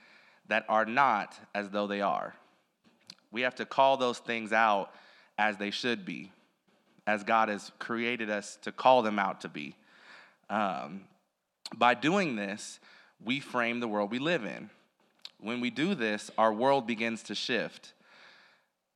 that 0.48 0.65
are 0.69 0.86
not 0.86 1.38
as 1.53 1.69
though 1.69 1.88
they 1.88 2.01
are. 2.01 2.34
We 3.31 3.41
have 3.41 3.55
to 3.55 3.65
call 3.65 3.98
those 3.98 4.19
things 4.19 4.53
out 4.53 4.91
as 5.38 5.58
they 5.58 5.72
should 5.72 6.05
be, 6.05 6.31
as 7.05 7.24
God 7.24 7.50
has 7.50 7.72
created 7.79 8.29
us 8.29 8.58
to 8.63 8.72
call 8.72 9.01
them 9.01 9.19
out 9.19 9.41
to 9.41 9.50
be. 9.50 9.75
Um, 10.50 11.01
by 11.75 11.94
doing 11.94 12.36
this, 12.36 12.79
we 13.24 13.39
frame 13.39 13.79
the 13.79 13.88
world 13.88 14.12
we 14.12 14.20
live 14.20 14.46
in. 14.46 14.70
When 15.39 15.62
we 15.62 15.70
do 15.70 15.96
this, 15.96 16.32
our 16.38 16.53
world 16.53 16.88
begins 16.88 17.24
to 17.24 17.36
shift 17.36 17.94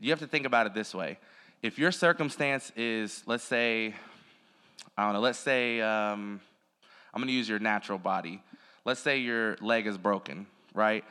you 0.03 0.09
have 0.09 0.19
to 0.19 0.27
think 0.27 0.45
about 0.45 0.67
it 0.67 0.73
this 0.73 0.93
way. 0.93 1.17
If 1.61 1.79
your 1.79 1.93
circumstance 1.93 2.73
is, 2.75 3.23
let's 3.25 3.45
say, 3.45 3.95
I 4.97 5.05
don't 5.05 5.13
know, 5.13 5.21
let's 5.21 5.39
say, 5.39 5.79
um, 5.79 6.41
I'm 7.13 7.21
gonna 7.21 7.31
use 7.31 7.47
your 7.47 7.59
natural 7.59 7.97
body. 7.97 8.41
Let's 8.83 8.99
say 8.99 9.19
your 9.19 9.55
leg 9.61 9.87
is 9.87 9.97
broken, 9.97 10.45
right? 10.73 11.05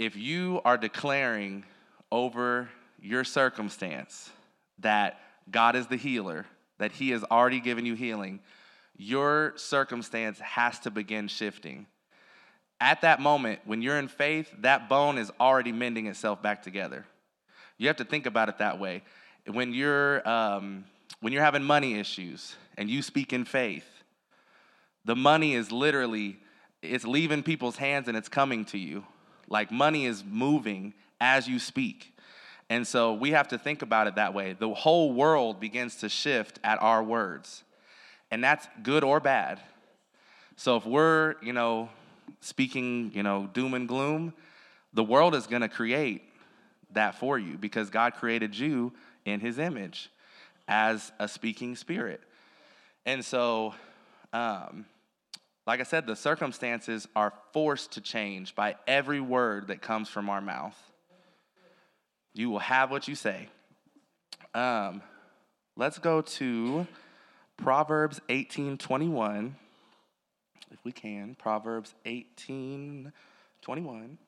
If 0.00 0.16
you 0.16 0.60
are 0.64 0.76
declaring 0.76 1.64
over 2.10 2.68
your 3.00 3.22
circumstance 3.22 4.30
that 4.80 5.20
God 5.48 5.76
is 5.76 5.86
the 5.86 5.96
healer, 5.96 6.44
that 6.78 6.90
He 6.90 7.10
has 7.10 7.22
already 7.22 7.60
given 7.60 7.86
you 7.86 7.94
healing, 7.94 8.40
your 8.98 9.52
circumstance 9.56 10.38
has 10.40 10.80
to 10.80 10.90
begin 10.90 11.28
shifting. 11.28 11.86
At 12.80 13.00
that 13.02 13.20
moment, 13.20 13.60
when 13.64 13.80
you're 13.80 13.98
in 13.98 14.08
faith, 14.08 14.52
that 14.60 14.88
bone 14.88 15.18
is 15.18 15.30
already 15.40 15.72
mending 15.72 16.06
itself 16.06 16.42
back 16.42 16.62
together. 16.62 17.06
You 17.78 17.86
have 17.86 17.96
to 17.96 18.04
think 18.04 18.26
about 18.26 18.48
it 18.48 18.58
that 18.58 18.78
way. 18.78 19.02
When 19.46 19.72
you're, 19.72 20.28
um, 20.28 20.84
when 21.20 21.32
you're 21.32 21.42
having 21.42 21.62
money 21.62 21.98
issues 21.98 22.56
and 22.76 22.90
you 22.90 23.02
speak 23.02 23.32
in 23.32 23.44
faith, 23.44 23.86
the 25.04 25.16
money 25.16 25.54
is 25.54 25.72
literally, 25.72 26.38
it's 26.82 27.04
leaving 27.04 27.42
people's 27.42 27.76
hands 27.76 28.08
and 28.08 28.16
it's 28.16 28.28
coming 28.28 28.64
to 28.66 28.78
you. 28.78 29.04
Like 29.48 29.70
money 29.70 30.06
is 30.06 30.24
moving 30.24 30.92
as 31.20 31.48
you 31.48 31.58
speak. 31.58 32.14
And 32.68 32.86
so 32.86 33.14
we 33.14 33.30
have 33.30 33.48
to 33.48 33.58
think 33.58 33.82
about 33.82 34.08
it 34.08 34.16
that 34.16 34.34
way. 34.34 34.54
The 34.58 34.74
whole 34.74 35.12
world 35.12 35.60
begins 35.60 35.96
to 35.96 36.08
shift 36.08 36.58
at 36.62 36.82
our 36.82 37.02
words. 37.02 37.64
And 38.30 38.42
that's 38.44 38.66
good 38.82 39.04
or 39.04 39.20
bad. 39.20 39.60
So 40.56 40.76
if 40.76 40.84
we're, 40.84 41.36
you 41.42 41.52
know, 41.52 41.88
speaking, 42.40 43.12
you 43.14 43.22
know, 43.22 43.48
doom 43.52 43.74
and 43.74 43.88
gloom, 43.88 44.34
the 44.92 45.04
world 45.04 45.34
is 45.34 45.46
going 45.46 45.62
to 45.62 45.68
create 45.68 46.22
that 46.92 47.14
for 47.14 47.38
you 47.38 47.56
because 47.56 47.90
God 47.90 48.14
created 48.14 48.58
you 48.58 48.92
in 49.24 49.40
his 49.40 49.58
image 49.58 50.10
as 50.66 51.12
a 51.18 51.28
speaking 51.28 51.76
spirit. 51.76 52.20
And 53.06 53.24
so, 53.24 53.74
um, 54.32 54.84
like 55.66 55.80
I 55.80 55.84
said, 55.84 56.06
the 56.06 56.16
circumstances 56.16 57.06
are 57.14 57.32
forced 57.52 57.92
to 57.92 58.00
change 58.00 58.54
by 58.54 58.76
every 58.86 59.20
word 59.20 59.68
that 59.68 59.82
comes 59.82 60.08
from 60.08 60.28
our 60.28 60.40
mouth. 60.40 60.76
You 62.32 62.50
will 62.50 62.58
have 62.58 62.90
what 62.90 63.08
you 63.08 63.14
say. 63.14 63.48
Um, 64.54 65.02
let's 65.76 65.98
go 65.98 66.22
to 66.22 66.86
Proverbs 67.58 68.20
18 68.28 68.78
21. 68.78 69.56
If 70.70 70.78
we 70.84 70.92
can, 70.92 71.34
Proverbs 71.34 71.94
18 72.06 73.12
21. 73.60 74.18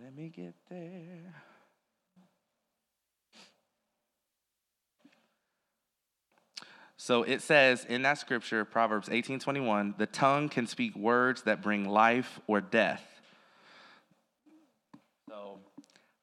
Let 0.00 0.16
me 0.16 0.28
get 0.34 0.54
there. 0.70 1.34
So 6.96 7.22
it 7.22 7.42
says 7.42 7.84
in 7.84 8.00
that 8.02 8.16
scripture, 8.16 8.64
Proverbs 8.64 9.10
18:21, 9.10 9.98
the 9.98 10.06
tongue 10.06 10.48
can 10.48 10.66
speak 10.66 10.96
words 10.96 11.42
that 11.42 11.60
bring 11.60 11.86
life 11.86 12.40
or 12.46 12.62
death. 12.62 13.04
So 15.28 15.60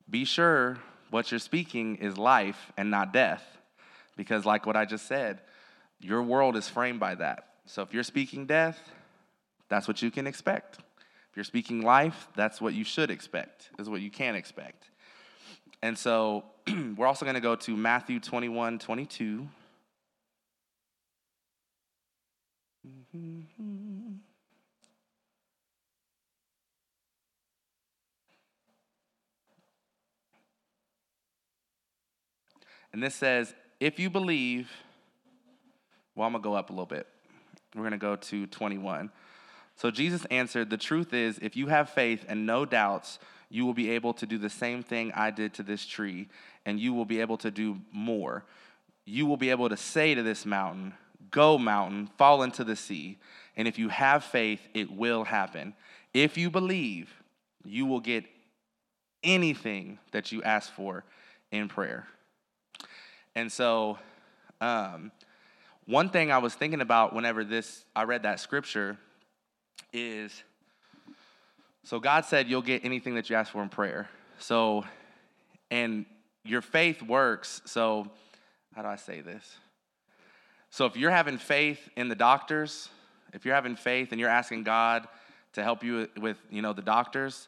be 0.10 0.25
sure 0.25 0.79
what 1.12 1.29
you're 1.29 1.39
speaking 1.39 1.98
is 1.98 2.17
life 2.17 2.71
and 2.77 2.89
not 2.89 3.13
death. 3.13 3.61
Because 4.22 4.46
like 4.46 4.68
what 4.68 4.75
I 4.75 4.86
just 4.86 5.08
said, 5.08 5.42
your 6.00 6.22
world 6.22 6.56
is 6.56 6.70
framed 6.70 7.00
by 7.00 7.16
that. 7.16 7.56
So 7.66 7.82
if 7.82 7.92
you're 7.92 8.04
speaking 8.04 8.46
death, 8.46 8.78
that's 9.68 9.88
what 9.88 10.04
you 10.04 10.12
can 10.12 10.28
expect. 10.28 10.78
If 10.78 11.36
you're 11.36 11.44
speaking 11.44 11.82
life, 11.82 12.28
that's 12.36 12.62
what 12.62 12.75
you 12.75 12.84
should 12.84 13.10
expect, 13.10 13.72
is 13.80 13.90
what 13.90 14.00
you 14.00 14.12
can 14.12 14.36
expect. 14.36 14.92
And 15.82 15.98
so 15.98 16.44
we're 16.96 17.08
also 17.08 17.25
going 17.25 17.34
to 17.34 17.42
go 17.42 17.56
to 17.56 17.75
Matthew 17.75 18.20
21 18.20 18.78
22. 18.78 19.48
And 32.94 33.01
this 33.01 33.16
says, 33.16 33.56
if 33.82 34.00
you 34.00 34.12
believe, 34.12 34.70
well, 36.16 36.28
I'm 36.28 36.34
going 36.34 36.44
to 36.44 36.48
go 36.48 36.54
up 36.54 36.70
a 36.70 36.74
little 36.74 36.86
bit. 36.86 37.08
We're 37.76 37.82
going 37.82 37.92
to 37.92 37.98
go 37.98 38.16
to 38.16 38.46
21. 38.46 39.10
So 39.76 39.90
Jesus 39.90 40.24
answered, 40.26 40.70
The 40.70 40.78
truth 40.78 41.14
is, 41.14 41.40
if 41.42 41.58
you 41.58 41.68
have 41.68 41.90
faith 41.90 42.24
and 42.30 42.46
no 42.46 42.64
doubts, 42.64 43.18
you 43.50 43.66
will 43.66 43.74
be 43.74 43.90
able 43.90 44.14
to 44.14 44.28
do 44.28 44.38
the 44.38 44.52
same 44.52 44.84
thing 44.84 45.12
I 45.14 45.32
did 45.32 45.56
to 45.56 45.64
this 45.64 45.86
tree, 45.86 46.30
and 46.64 46.80
you 46.80 46.94
will 46.94 47.06
be 47.06 47.22
able 47.22 47.38
to 47.38 47.50
do 47.50 47.80
more. 47.92 48.46
You 49.06 49.26
will 49.26 49.36
be 49.36 49.50
able 49.50 49.68
to 49.68 49.78
say 49.78 50.14
to 50.14 50.22
this 50.22 50.46
mountain, 50.46 50.94
Go, 51.32 51.58
mountain, 51.58 52.08
fall 52.18 52.44
into 52.44 52.64
the 52.64 52.76
sea. 52.76 53.18
And 53.58 53.68
if 53.68 53.80
you 53.80 53.90
have 53.90 54.24
faith, 54.24 54.62
it 54.76 54.92
will 54.92 55.24
happen. 55.24 55.74
If 56.14 56.38
you 56.38 56.52
believe, 56.52 57.12
you 57.66 57.88
will 57.88 58.00
get 58.00 58.26
anything 59.24 59.98
that 60.12 60.32
you 60.32 60.44
ask 60.44 60.72
for 60.72 61.04
in 61.52 61.68
prayer. 61.68 62.08
And 63.36 63.52
so, 63.52 63.98
um, 64.60 65.12
one 65.86 66.10
thing 66.10 66.32
I 66.32 66.38
was 66.38 66.54
thinking 66.54 66.82
about 66.82 67.14
whenever 67.14 67.44
this 67.44 67.86
I 67.96 68.04
read 68.04 68.24
that 68.24 68.40
scripture 68.40 68.98
is 69.94 70.44
so 71.84 72.00
God 72.00 72.26
said 72.26 72.48
you'll 72.48 72.62
get 72.62 72.86
anything 72.86 73.16
that 73.16 73.30
you 73.30 73.36
ask 73.36 73.52
for 73.52 73.64
in 73.64 73.70
prayer. 73.70 74.08
So, 74.38 74.86
and 75.70 76.06
your 76.44 76.62
faith 76.62 77.02
works. 77.02 77.62
So, 77.66 78.08
how 78.76 78.84
do 78.84 78.88
I 78.88 78.96
say 78.96 79.22
this? 79.22 79.58
So, 80.70 80.86
if 80.86 80.96
you're 80.96 81.12
having 81.12 81.38
faith 81.38 81.90
in 81.96 82.08
the 82.08 82.16
doctors, 82.16 82.90
if 83.34 83.46
you're 83.46 83.56
having 83.56 83.76
faith 83.76 84.12
and 84.12 84.20
you're 84.20 84.30
asking 84.30 84.64
God 84.64 85.08
to 85.54 85.64
help 85.64 85.84
you 85.84 86.08
with, 86.18 86.38
you 86.50 86.62
know, 86.62 86.74
the 86.74 86.82
doctors, 86.82 87.48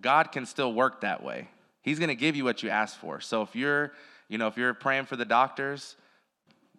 God 0.00 0.32
can 0.32 0.44
still 0.44 0.72
work 0.72 1.02
that 1.02 1.22
way. 1.22 1.48
He's 1.82 1.98
going 1.98 2.08
to 2.08 2.14
give 2.14 2.36
you 2.36 2.44
what 2.44 2.62
you 2.62 2.70
ask 2.70 2.96
for. 2.98 3.20
So 3.20 3.42
if 3.42 3.54
you're, 3.54 3.92
you 4.32 4.38
know, 4.38 4.46
if 4.46 4.56
you're 4.56 4.72
praying 4.72 5.04
for 5.04 5.14
the 5.14 5.26
doctors, 5.26 5.94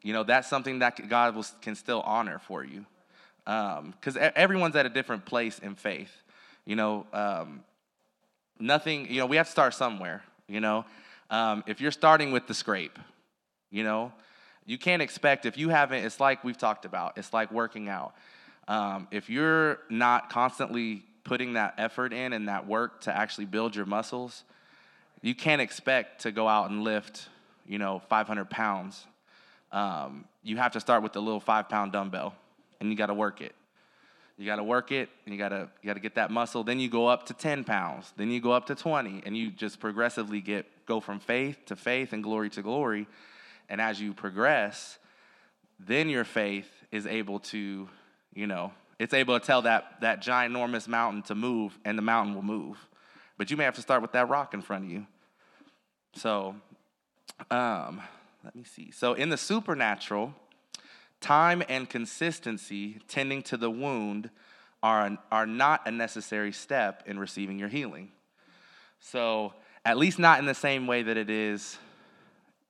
you 0.01 0.11
know, 0.11 0.23
that's 0.23 0.49
something 0.49 0.79
that 0.79 1.07
God 1.07 1.35
will, 1.35 1.45
can 1.61 1.75
still 1.75 2.01
honor 2.01 2.39
for 2.39 2.63
you. 2.63 2.83
Because 3.45 4.17
um, 4.17 4.31
everyone's 4.35 4.75
at 4.75 4.87
a 4.87 4.89
different 4.89 5.23
place 5.25 5.59
in 5.59 5.75
faith. 5.75 6.11
You 6.65 6.75
know, 6.75 7.05
um, 7.13 7.63
nothing, 8.59 9.07
you 9.07 9.19
know, 9.19 9.27
we 9.27 9.37
have 9.37 9.45
to 9.45 9.51
start 9.51 9.75
somewhere, 9.75 10.23
you 10.47 10.61
know. 10.61 10.83
Um, 11.29 11.63
if 11.67 11.79
you're 11.79 11.91
starting 11.91 12.31
with 12.31 12.47
the 12.47 12.55
scrape, 12.55 12.97
you 13.69 13.83
know, 13.83 14.11
you 14.65 14.79
can't 14.79 15.03
expect, 15.03 15.45
if 15.45 15.55
you 15.55 15.69
haven't, 15.69 16.03
it's 16.03 16.19
like 16.19 16.43
we've 16.43 16.57
talked 16.57 16.85
about, 16.85 17.19
it's 17.19 17.33
like 17.33 17.51
working 17.51 17.87
out. 17.87 18.15
Um, 18.67 19.07
if 19.11 19.29
you're 19.29 19.77
not 19.91 20.31
constantly 20.31 21.03
putting 21.23 21.53
that 21.53 21.75
effort 21.77 22.13
in 22.13 22.33
and 22.33 22.47
that 22.47 22.65
work 22.65 23.01
to 23.01 23.15
actually 23.15 23.45
build 23.45 23.75
your 23.75 23.85
muscles, 23.85 24.43
you 25.21 25.35
can't 25.35 25.61
expect 25.61 26.21
to 26.21 26.31
go 26.31 26.47
out 26.47 26.71
and 26.71 26.83
lift, 26.83 27.29
you 27.67 27.77
know, 27.77 28.01
500 28.09 28.49
pounds. 28.49 29.05
Um, 29.71 30.25
you 30.43 30.57
have 30.57 30.73
to 30.73 30.79
start 30.79 31.03
with 31.03 31.15
a 31.15 31.19
little 31.19 31.39
five 31.39 31.69
pound 31.69 31.91
dumbbell 31.91 32.35
and 32.83 32.91
you 32.91 32.97
got 32.97 33.07
to 33.07 33.13
work 33.13 33.41
it. 33.41 33.55
You 34.37 34.45
got 34.45 34.57
to 34.57 34.63
work 34.63 34.91
it, 34.91 35.09
and 35.25 35.33
you 35.33 35.39
got 35.39 35.49
to 35.49 35.69
you 35.81 35.87
got 35.87 35.93
to 35.93 35.99
get 35.99 36.15
that 36.15 36.31
muscle. 36.31 36.63
Then 36.63 36.79
you 36.79 36.89
go 36.89 37.07
up 37.07 37.27
to 37.27 37.33
10 37.33 37.63
pounds. 37.63 38.13
Then 38.17 38.29
you 38.29 38.41
go 38.41 38.51
up 38.51 38.65
to 38.67 38.75
20, 38.75 39.23
and 39.25 39.37
you 39.37 39.51
just 39.51 39.79
progressively 39.79 40.41
get 40.41 40.65
go 40.85 40.99
from 40.99 41.19
faith 41.19 41.57
to 41.67 41.75
faith 41.75 42.13
and 42.13 42.23
glory 42.23 42.49
to 42.51 42.61
glory. 42.61 43.07
And 43.69 43.79
as 43.79 44.01
you 44.01 44.13
progress, 44.13 44.97
then 45.79 46.09
your 46.09 46.25
faith 46.25 46.69
is 46.91 47.05
able 47.05 47.39
to, 47.39 47.87
you 48.33 48.47
know, 48.47 48.73
it's 48.99 49.13
able 49.13 49.39
to 49.39 49.45
tell 49.45 49.61
that 49.61 50.01
that 50.01 50.21
giant 50.21 50.51
enormous 50.51 50.87
mountain 50.87 51.21
to 51.23 51.35
move, 51.35 51.77
and 51.85 51.97
the 51.97 52.01
mountain 52.01 52.33
will 52.33 52.41
move. 52.41 52.77
But 53.37 53.51
you 53.51 53.57
may 53.57 53.63
have 53.63 53.75
to 53.75 53.81
start 53.81 54.01
with 54.01 54.11
that 54.13 54.29
rock 54.29 54.53
in 54.53 54.61
front 54.61 54.85
of 54.85 54.89
you. 54.89 55.05
So, 56.15 56.55
um, 57.51 58.01
let 58.43 58.55
me 58.55 58.63
see. 58.63 58.91
So 58.91 59.13
in 59.13 59.29
the 59.29 59.37
supernatural, 59.37 60.33
Time 61.23 61.63
and 61.69 61.89
consistency 61.89 62.99
tending 63.07 63.43
to 63.43 63.55
the 63.55 63.71
wound 63.71 64.29
are, 64.83 65.17
are 65.31 65.45
not 65.45 65.87
a 65.87 65.91
necessary 65.91 66.51
step 66.51 67.01
in 67.05 67.17
receiving 67.17 67.57
your 67.57 67.69
healing. 67.69 68.11
So, 68.99 69.53
at 69.85 69.97
least 69.97 70.19
not 70.19 70.39
in 70.39 70.45
the 70.45 70.53
same 70.53 70.85
way 70.85 71.01
that 71.01 71.15
it 71.15 71.29
is 71.29 71.77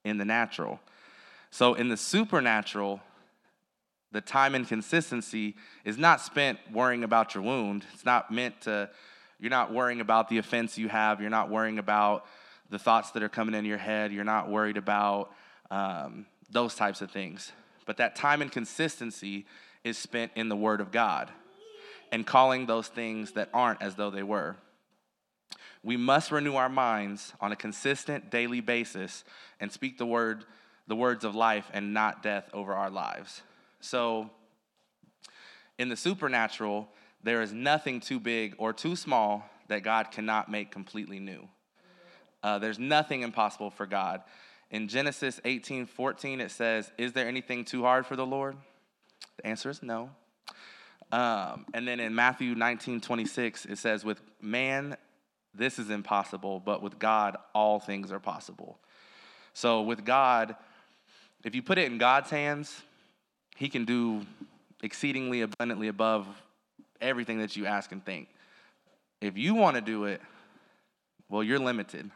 in 0.04 0.20
the 0.20 0.24
natural. 0.24 0.80
So, 1.50 1.74
in 1.74 1.90
the 1.90 1.98
supernatural, 1.98 3.02
the 4.12 4.22
time 4.22 4.54
and 4.54 4.68
consistency 4.68 5.56
is 5.84 5.98
not 5.98 6.22
spent 6.22 6.60
worrying 6.72 7.04
about 7.04 7.34
your 7.34 7.44
wound. 7.44 7.88
It's 7.96 8.06
not 8.06 8.30
meant 8.30 8.62
to, 8.62 8.88
you're 9.40 9.50
not 9.50 9.74
worrying 9.74 10.00
about 10.00 10.30
the 10.30 10.38
offense 10.38 10.78
you 10.78 10.90
have. 10.90 11.22
You're 11.22 11.32
not 11.32 11.50
worrying 11.50 11.80
about 11.80 12.28
the 12.74 12.80
thoughts 12.80 13.12
that 13.12 13.22
are 13.22 13.30
coming 13.30 13.54
in 13.54 13.66
your 13.66 13.78
head. 13.78 14.12
You're 14.12 14.24
not 14.24 14.50
worried 14.50 14.78
about 14.78 15.32
um, 15.70 16.26
those 16.50 16.74
types 16.74 17.02
of 17.02 17.12
things. 17.12 17.52
But 17.86 17.98
that 17.98 18.16
time 18.16 18.42
and 18.42 18.52
consistency 18.52 19.46
is 19.84 19.96
spent 19.96 20.32
in 20.36 20.50
the 20.50 20.56
Word 20.56 20.82
of 20.82 20.92
God 20.92 21.30
and 22.12 22.26
calling 22.26 22.66
those 22.66 22.88
things 22.88 23.34
that 23.34 23.50
aren't 23.54 23.84
as 23.84 23.94
though 23.94 24.10
they 24.10 24.24
were. 24.24 24.56
We 25.84 25.98
must 25.98 26.32
renew 26.32 26.56
our 26.56 26.68
minds 26.68 27.34
on 27.40 27.52
a 27.52 27.56
consistent 27.56 28.32
daily 28.32 28.60
basis 28.60 29.24
and 29.60 29.72
speak 29.72 30.00
the 30.00 30.06
word 30.06 30.44
the 30.88 30.96
words 30.96 31.24
of 31.24 31.34
life 31.34 31.70
and 31.74 31.94
not 31.94 32.24
death 32.24 32.50
over 32.54 32.74
our 32.74 32.90
lives. 32.90 33.42
So 33.82 34.32
in 35.78 35.90
the 35.90 35.96
supernatural, 35.96 36.90
there 37.24 37.42
is 37.42 37.54
nothing 37.54 38.00
too 38.00 38.20
big 38.20 38.56
or 38.58 38.74
too 38.74 38.96
small 38.96 39.50
that 39.70 39.84
God 39.84 40.12
cannot 40.12 40.52
make 40.52 40.72
completely 40.72 41.20
new. 41.20 41.48
Uh, 42.44 42.60
there's 42.60 42.78
nothing 42.78 43.22
impossible 43.22 43.70
for 43.70 43.86
God. 43.86 44.22
In 44.70 44.88
Genesis 44.88 45.40
18 45.46 45.86
14, 45.86 46.42
it 46.42 46.52
says, 46.52 46.92
Is 46.98 47.14
there 47.14 47.28
anything 47.28 47.64
too 47.64 47.84
hard 47.84 48.06
for 48.06 48.16
the 48.16 48.26
Lord? 48.26 48.58
The 49.38 49.48
answer 49.48 49.70
is 49.70 49.82
no. 49.82 50.10
Um, 51.12 51.66
and 51.74 51.88
then 51.88 52.00
in 52.00 52.14
Matthew 52.14 52.56
19 52.56 53.00
26, 53.00 53.66
it 53.66 53.78
says, 53.78 54.04
With 54.04 54.22
man, 54.42 54.98
this 55.54 55.80
is 55.80 55.90
impossible, 55.90 56.60
but 56.60 56.82
with 56.82 57.00
God, 57.00 57.38
all 57.54 57.80
things 57.80 58.12
are 58.12 58.20
possible. 58.20 58.80
So 59.54 59.84
with 59.84 60.04
God, 60.04 60.56
if 61.44 61.54
you 61.54 61.62
put 61.62 61.78
it 61.78 61.86
in 61.86 61.98
God's 61.98 62.32
hands, 62.32 62.82
He 63.56 63.70
can 63.70 63.86
do 63.86 64.26
exceedingly 64.82 65.42
abundantly 65.42 65.88
above 65.88 66.28
everything 67.00 67.40
that 67.40 67.56
you 67.56 67.68
ask 67.68 67.92
and 67.92 68.04
think. 68.04 68.28
If 69.22 69.38
you 69.38 69.54
want 69.54 69.76
to 69.76 69.82
do 69.82 70.06
it, 70.06 70.22
well, 71.30 71.44
you're 71.44 71.60
limited. 71.60 72.10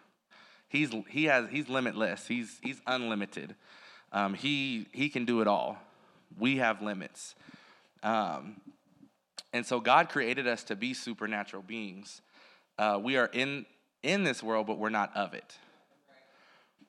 He's, 0.70 0.92
he 1.10 1.26
has, 1.26 1.50
he's 1.50 1.70
limitless, 1.70 2.28
he's, 2.28 2.60
he's 2.62 2.82
unlimited. 2.86 3.56
Um, 4.12 4.34
he, 4.34 4.88
he 4.92 5.10
can 5.10 5.26
do 5.26 5.42
it 5.42 5.48
all. 5.48 5.78
We 6.38 6.58
have 6.58 6.82
limits. 6.82 7.36
Um, 8.04 8.62
and 9.54 9.66
so 9.66 9.80
God 9.80 10.10
created 10.10 10.48
us 10.48 10.64
to 10.66 10.76
be 10.76 10.94
supernatural 10.94 11.64
beings. 11.64 12.22
Uh, 12.78 13.00
we 13.02 13.18
are 13.18 13.30
in, 13.34 13.66
in 14.04 14.24
this 14.24 14.44
world, 14.44 14.68
but 14.68 14.78
we're 14.78 14.90
not 14.90 15.16
of 15.16 15.34
it. 15.34 15.58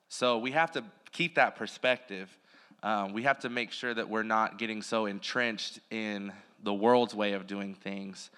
So 0.07 0.37
we 0.37 0.51
have 0.51 0.71
to 0.73 0.83
keep 1.11 1.35
that 1.35 1.55
perspective. 1.55 2.35
Um, 2.83 3.13
we 3.13 3.23
have 3.23 3.39
to 3.39 3.49
make 3.49 3.71
sure 3.71 3.93
that 3.93 4.09
we're 4.09 4.23
not 4.23 4.57
getting 4.57 4.81
so 4.81 5.05
entrenched 5.05 5.79
in 5.91 6.31
the 6.63 6.73
world's 6.73 7.15
way 7.15 7.33
of 7.33 7.47
doing 7.47 7.73
things 7.73 8.29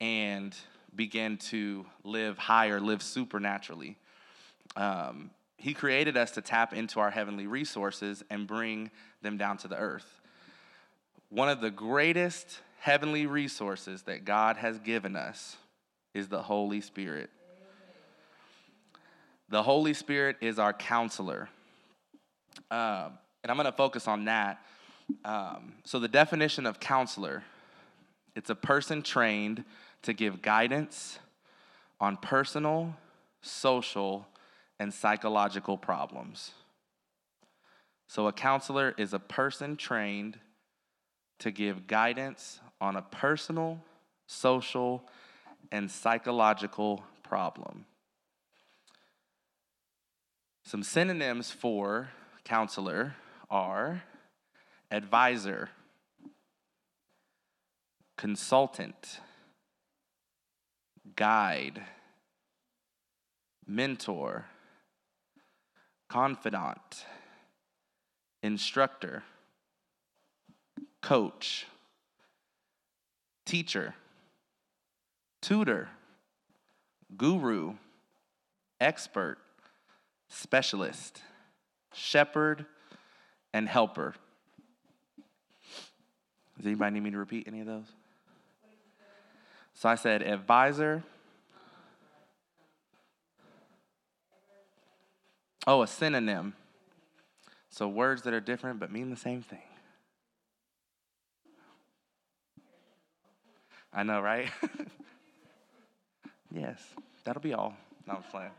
and 0.00 0.54
begin 0.94 1.36
to 1.36 1.86
live 2.04 2.38
higher, 2.38 2.80
live 2.80 3.02
supernaturally. 3.02 3.96
Um, 4.78 5.32
he 5.56 5.74
created 5.74 6.16
us 6.16 6.30
to 6.32 6.40
tap 6.40 6.72
into 6.72 7.00
our 7.00 7.10
heavenly 7.10 7.48
resources 7.48 8.22
and 8.30 8.46
bring 8.46 8.92
them 9.22 9.36
down 9.36 9.56
to 9.58 9.68
the 9.68 9.76
earth. 9.76 10.20
One 11.30 11.48
of 11.48 11.60
the 11.60 11.70
greatest 11.70 12.60
heavenly 12.78 13.26
resources 13.26 14.02
that 14.02 14.24
God 14.24 14.56
has 14.56 14.78
given 14.78 15.16
us 15.16 15.56
is 16.14 16.28
the 16.28 16.42
Holy 16.42 16.80
Spirit. 16.80 17.28
The 19.48 19.62
Holy 19.62 19.94
Spirit 19.94 20.36
is 20.40 20.60
our 20.60 20.72
counselor. 20.72 21.48
Um, 22.70 23.18
and 23.42 23.50
I'm 23.50 23.56
going 23.56 23.66
to 23.66 23.72
focus 23.72 24.06
on 24.06 24.26
that. 24.26 24.62
Um, 25.24 25.72
so, 25.84 25.98
the 25.98 26.08
definition 26.08 26.66
of 26.66 26.78
counselor 26.80 27.42
it's 28.36 28.50
a 28.50 28.54
person 28.54 29.02
trained 29.02 29.64
to 30.02 30.12
give 30.12 30.42
guidance 30.42 31.18
on 32.00 32.16
personal, 32.18 32.94
social, 33.42 34.28
and 34.78 34.92
psychological 34.92 35.76
problems. 35.76 36.52
So, 38.08 38.26
a 38.26 38.32
counselor 38.32 38.94
is 38.96 39.12
a 39.12 39.18
person 39.18 39.76
trained 39.76 40.38
to 41.40 41.50
give 41.50 41.86
guidance 41.86 42.60
on 42.80 42.96
a 42.96 43.02
personal, 43.02 43.80
social, 44.26 45.02
and 45.70 45.90
psychological 45.90 47.04
problem. 47.22 47.84
Some 50.64 50.82
synonyms 50.82 51.50
for 51.50 52.08
counselor 52.44 53.14
are 53.50 54.02
advisor, 54.90 55.70
consultant, 58.16 59.20
guide, 61.14 61.82
mentor 63.66 64.46
confidant, 66.08 67.04
instructor, 68.42 69.22
coach, 71.02 71.66
teacher, 73.44 73.94
tutor, 75.40 75.88
guru, 77.16 77.74
expert, 78.80 79.38
specialist, 80.28 81.22
shepherd, 81.92 82.66
and 83.52 83.68
helper. 83.68 84.14
Does 86.56 86.66
anybody 86.66 86.94
need 86.94 87.04
me 87.04 87.10
to 87.10 87.18
repeat 87.18 87.46
any 87.46 87.60
of 87.60 87.66
those? 87.66 87.86
So 89.74 89.88
I 89.88 89.94
said 89.94 90.22
advisor, 90.22 91.04
Oh, 95.68 95.82
a 95.82 95.86
synonym. 95.86 96.54
So 97.68 97.88
words 97.88 98.22
that 98.22 98.32
are 98.32 98.40
different 98.40 98.80
but 98.80 98.90
mean 98.90 99.10
the 99.10 99.16
same 99.16 99.42
thing. 99.42 99.58
I 103.92 104.02
know, 104.02 104.22
right? 104.22 104.48
yes, 106.50 106.82
that'll 107.22 107.42
be 107.42 107.52
all. 107.52 107.74
No, 108.06 108.14
I'm 108.14 108.22
playing. 108.22 108.50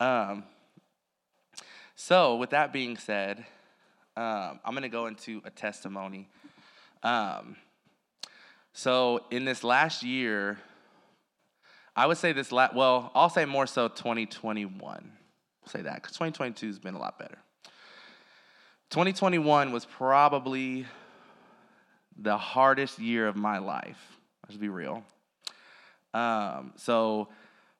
Um, 0.00 0.44
so, 1.94 2.34
with 2.34 2.50
that 2.50 2.72
being 2.72 2.96
said, 2.96 3.38
um, 4.16 4.58
I'm 4.64 4.72
going 4.72 4.82
to 4.82 4.88
go 4.88 5.06
into 5.06 5.40
a 5.44 5.50
testimony. 5.50 6.28
Um, 7.04 7.54
so, 8.72 9.24
in 9.30 9.44
this 9.44 9.62
last 9.62 10.02
year, 10.02 10.58
I 11.94 12.06
would 12.06 12.18
say 12.18 12.32
this, 12.32 12.50
la- 12.50 12.70
well, 12.74 13.12
I'll 13.14 13.30
say 13.30 13.44
more 13.44 13.68
so 13.68 13.86
2021. 13.86 15.17
Say 15.68 15.82
that 15.82 15.96
because 15.96 16.12
2022 16.12 16.66
has 16.66 16.78
been 16.78 16.94
a 16.94 16.98
lot 16.98 17.18
better. 17.18 17.38
2021 18.90 19.70
was 19.70 19.84
probably 19.84 20.86
the 22.16 22.36
hardest 22.36 22.98
year 22.98 23.28
of 23.28 23.36
my 23.36 23.58
life. 23.58 23.98
Let's 24.46 24.56
be 24.56 24.68
real. 24.68 25.04
Um, 26.14 26.72
so 26.76 27.28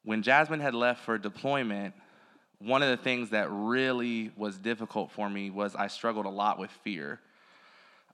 when 0.05 0.23
Jasmine 0.23 0.61
had 0.61 0.75
left 0.75 1.05
for 1.05 1.17
deployment, 1.19 1.95
one 2.59 2.83
of 2.83 2.91
the 2.91 3.03
things 3.03 3.31
that 3.31 3.49
really 3.51 4.33
was 4.37 4.59
difficult 4.59 5.11
for 5.13 5.31
me 5.31 5.51
was 5.51 5.75
I 5.75 5.87
struggled 5.87 6.27
a 6.27 6.31
lot 6.31 6.59
with 6.59 6.71
fear. 6.71 7.21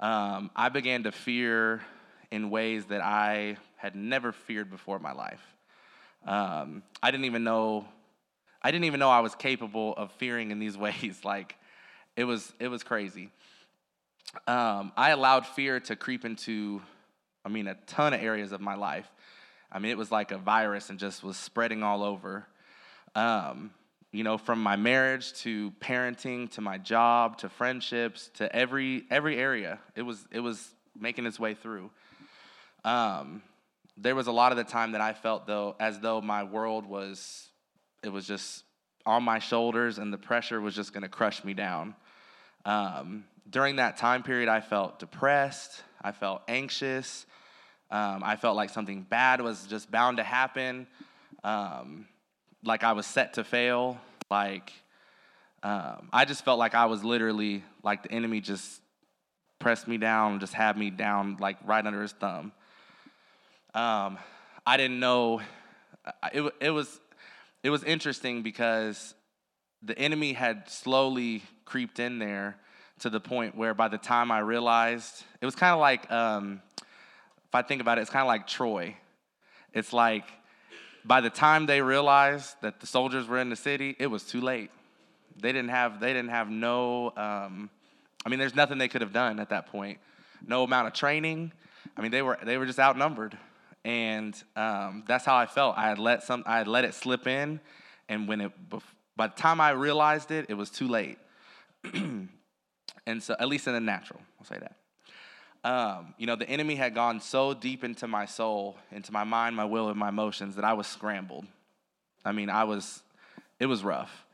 Um, 0.01 0.51
I 0.55 0.69
began 0.69 1.03
to 1.05 1.13
fear 1.13 1.83
in 2.31 2.51
ways 2.51 2.85
that 2.87 3.01
I 3.01 3.57
had 3.77 3.97
never 3.97 4.33
feared 4.33 4.71
before 4.71 4.97
in 4.97 5.03
my 5.03 5.13
life. 5.13 5.43
Um, 6.27 6.83
I 7.03 7.11
didn't 7.11 7.27
even 7.27 7.45
know, 7.45 7.87
I 8.65 8.71
didn't 8.71 8.87
even 8.87 8.99
know 8.99 9.11
I 9.11 9.21
was 9.21 9.35
capable 9.35 9.95
of 9.95 10.11
fearing 10.13 10.51
in 10.51 10.59
these 10.59 10.77
ways. 10.79 11.21
like, 11.23 11.57
it 12.17 12.25
was, 12.25 12.51
it 12.59 12.69
was 12.69 12.83
crazy. 12.83 13.31
Um, 14.49 14.91
I 14.97 15.11
allowed 15.11 15.47
fear 15.47 15.79
to 15.81 15.95
creep 15.95 16.25
into, 16.25 16.81
I 17.45 17.51
mean, 17.51 17.69
a 17.69 17.75
ton 17.87 18.15
of 18.15 18.23
areas 18.23 18.53
of 18.53 18.63
my 18.63 18.75
life. 18.75 19.07
I 19.71 19.79
mean, 19.79 19.91
it 19.91 19.99
was 19.99 20.11
like 20.11 20.33
a 20.33 20.39
virus 20.39 20.89
and 20.89 20.99
just 20.99 21.23
was 21.23 21.37
spreading 21.37 21.83
all 21.83 22.03
over. 22.03 22.47
Um, 23.15 23.71
you 24.13 24.25
know, 24.25 24.39
from 24.39 24.63
my 24.63 24.77
marriage 24.77 25.35
to 25.41 25.73
parenting 25.81 26.51
to 26.53 26.61
my 26.61 26.79
job 26.79 27.39
to 27.39 27.49
friendships 27.49 28.31
to 28.35 28.55
every 28.55 29.05
every 29.11 29.37
area, 29.37 29.81
it 29.97 30.03
was 30.03 30.25
it 30.31 30.39
was 30.39 30.71
making 30.97 31.27
its 31.27 31.41
way 31.41 31.55
through. 31.55 31.91
Um, 32.85 33.43
there 33.97 34.15
was 34.15 34.29
a 34.29 34.33
lot 34.33 34.53
of 34.53 34.59
the 34.59 34.65
time 34.65 34.93
that 34.93 35.01
I 35.01 35.13
felt 35.13 35.49
though 35.49 35.75
as 35.81 35.99
though 35.99 36.21
my 36.21 36.45
world 36.45 36.87
was 36.87 37.49
it 38.05 38.13
was 38.13 38.27
just 38.27 38.65
on 39.07 39.23
my 39.23 39.39
shoulders 39.39 39.99
and 39.99 40.13
the 40.13 40.19
pressure 40.19 40.61
was 40.61 40.75
just 40.75 40.93
going 40.93 41.03
to 41.03 41.09
crush 41.09 41.43
me 41.45 41.55
down. 41.55 41.95
Um, 42.65 43.25
during 43.49 43.77
that 43.77 43.97
time 43.97 44.23
period, 44.23 44.49
I 44.49 44.61
felt 44.61 44.99
depressed. 44.99 45.83
I 46.03 46.13
felt 46.13 46.43
anxious. 46.49 47.27
Um, 47.91 48.23
I 48.25 48.37
felt 48.37 48.57
like 48.57 48.71
something 48.71 49.03
bad 49.03 49.41
was 49.41 49.67
just 49.67 49.91
bound 49.91 50.17
to 50.19 50.23
happen. 50.23 50.87
Um, 51.43 52.07
like 52.65 52.83
I 52.83 52.93
was 52.93 53.07
set 53.07 53.35
to 53.35 53.45
fail. 53.45 53.99
Like 54.31 54.73
um, 55.63 56.09
I 56.13 56.25
just 56.25 56.45
felt 56.45 56.59
like 56.59 56.75
I 56.75 56.87
was 56.87 57.05
literally 57.05 57.63
like 57.83 58.03
the 58.03 58.13
enemy 58.13 58.41
just 58.41 58.81
pressed 59.59 59.89
me 59.89 59.97
down, 59.97 60.41
just 60.41 60.55
had 60.55 60.77
me 60.77 60.91
down 60.91 61.37
like 61.41 61.57
right 61.65 61.85
under 61.85 62.03
his 62.03 62.13
thumb. 62.13 62.53
Um, 63.75 64.19
I 64.67 64.77
didn't 64.77 65.01
know. 65.01 65.41
It, 66.33 66.53
it 66.61 66.71
was 66.71 67.01
it 67.65 67.71
was 67.71 67.83
interesting 67.83 68.43
because 68.43 69.15
the 69.83 69.99
enemy 69.99 70.35
had 70.35 70.69
slowly 70.69 71.43
creeped 71.65 71.99
in 71.99 72.19
there 72.19 72.57
to 73.01 73.09
the 73.09 73.19
point 73.19 73.57
where 73.57 73.73
by 73.73 73.89
the 73.89 73.97
time 73.97 74.31
I 74.31 74.41
realized, 74.41 75.25
it 75.41 75.47
was 75.47 75.57
kind 75.57 75.73
of 75.73 75.81
like, 75.81 76.11
um, 76.13 76.61
if 76.83 77.55
I 77.55 77.63
think 77.63 77.81
about 77.81 77.97
it, 77.97 78.03
it's 78.03 78.11
kind 78.11 78.21
of 78.21 78.29
like 78.29 78.47
Troy. 78.47 78.95
It's 79.73 79.95
like 79.95 80.25
by 81.07 81.23
the 81.23 81.31
time 81.31 81.65
they 81.65 81.81
realized 81.81 82.55
that 82.61 82.81
the 82.81 82.87
soldiers 82.87 83.27
were 83.27 83.39
in 83.39 83.49
the 83.49 83.57
city, 83.57 83.97
it 83.99 84.09
was 84.09 84.25
too 84.25 84.43
late. 84.43 84.71
They 85.41 85.51
didn't 85.51 85.71
have, 85.71 86.01
they 86.01 86.13
didn't 86.13 86.31
have 86.31 86.51
no, 86.51 87.15
um, 87.17 87.71
I 88.27 88.29
mean, 88.29 88.39
there's 88.39 88.55
nothing 88.55 88.77
they 88.77 88.89
could 88.89 89.01
have 89.01 89.13
done 89.15 89.41
at 89.41 89.49
that 89.49 89.69
point. 89.69 89.99
No 90.47 90.65
amount 90.65 90.89
of 90.89 90.93
training. 90.93 91.51
I 91.97 92.03
mean, 92.03 92.11
they 92.11 92.21
were, 92.21 92.39
they 92.43 92.59
were 92.59 92.67
just 92.67 92.79
outnumbered. 92.79 93.39
And 93.85 94.35
um, 94.57 95.05
that's 95.07 95.25
how 95.25 95.37
I 95.37 95.47
felt. 95.47 95.77
I 95.77 95.89
had 95.89 95.99
let 95.99 96.23
some, 96.23 96.43
I 96.47 96.59
had 96.59 96.69
let 96.69 96.85
it 96.85 96.95
slip 96.95 97.27
in, 97.27 97.61
and 98.09 98.27
when 98.27 98.41
it, 98.41 98.53
by 99.17 99.27
the 99.27 99.35
time 99.35 99.61
I 99.61 99.71
realized 99.71 100.31
it, 100.31 100.47
it 100.49 100.55
was 100.55 100.71
too 100.71 100.89
late. 100.89 101.19
and 101.95 102.29
so, 103.21 103.37
at 103.39 103.49
least 103.49 103.67
in 103.67 103.75
the 103.75 103.81
natural, 103.81 104.21
I'll 104.41 104.47
say 104.47 104.59
that 104.59 104.77
um, 105.65 106.15
you 106.19 106.27
know, 106.27 106.37
the 106.37 106.49
enemy 106.49 106.75
had 106.75 106.95
gone 106.95 107.21
so 107.21 107.55
deep 107.55 107.85
into 107.85 108.07
my 108.07 108.27
soul, 108.27 108.77
into 108.93 109.13
my 109.13 109.25
mind, 109.25 109.57
my 109.57 109.65
will, 109.65 109.89
and 109.89 109.99
my 109.99 110.11
emotions 110.11 110.57
that 110.57 110.65
I 110.65 110.75
was 110.75 110.87
scrambled. 110.87 111.47
I 112.25 112.33
mean, 112.33 112.51
I 112.51 112.65
was, 112.65 113.03
it 113.59 113.67
was 113.67 113.83
rough. 113.83 114.27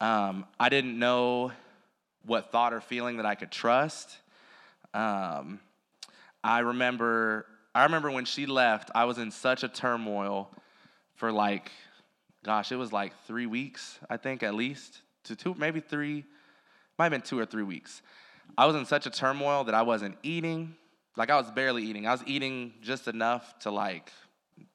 Um, 0.00 0.44
I 0.60 0.68
didn't 0.68 0.98
know 0.98 1.52
what 2.26 2.52
thought 2.52 2.74
or 2.74 2.82
feeling 2.82 3.16
that 3.16 3.26
I 3.26 3.34
could 3.34 3.50
trust. 3.50 4.18
Um, 4.92 5.60
I 6.44 6.58
remember, 6.58 7.46
I 7.76 7.82
remember 7.82 8.10
when 8.10 8.24
she 8.24 8.46
left, 8.46 8.90
I 8.94 9.04
was 9.04 9.18
in 9.18 9.30
such 9.30 9.62
a 9.62 9.68
turmoil 9.68 10.50
for 11.14 11.30
like, 11.30 11.70
gosh, 12.42 12.72
it 12.72 12.76
was 12.76 12.90
like 12.90 13.12
three 13.26 13.44
weeks, 13.44 13.98
I 14.08 14.16
think 14.16 14.42
at 14.42 14.54
least, 14.54 15.02
to 15.24 15.36
two, 15.36 15.54
maybe 15.58 15.80
three, 15.80 16.24
might 16.98 17.04
have 17.04 17.12
been 17.12 17.20
two 17.20 17.38
or 17.38 17.44
three 17.44 17.64
weeks. 17.64 18.00
I 18.56 18.64
was 18.64 18.76
in 18.76 18.86
such 18.86 19.04
a 19.04 19.10
turmoil 19.10 19.64
that 19.64 19.74
I 19.74 19.82
wasn't 19.82 20.16
eating. 20.22 20.74
Like 21.16 21.28
I 21.28 21.36
was 21.36 21.50
barely 21.50 21.82
eating. 21.82 22.06
I 22.06 22.12
was 22.12 22.22
eating 22.24 22.72
just 22.80 23.08
enough 23.08 23.58
to 23.58 23.70
like 23.70 24.10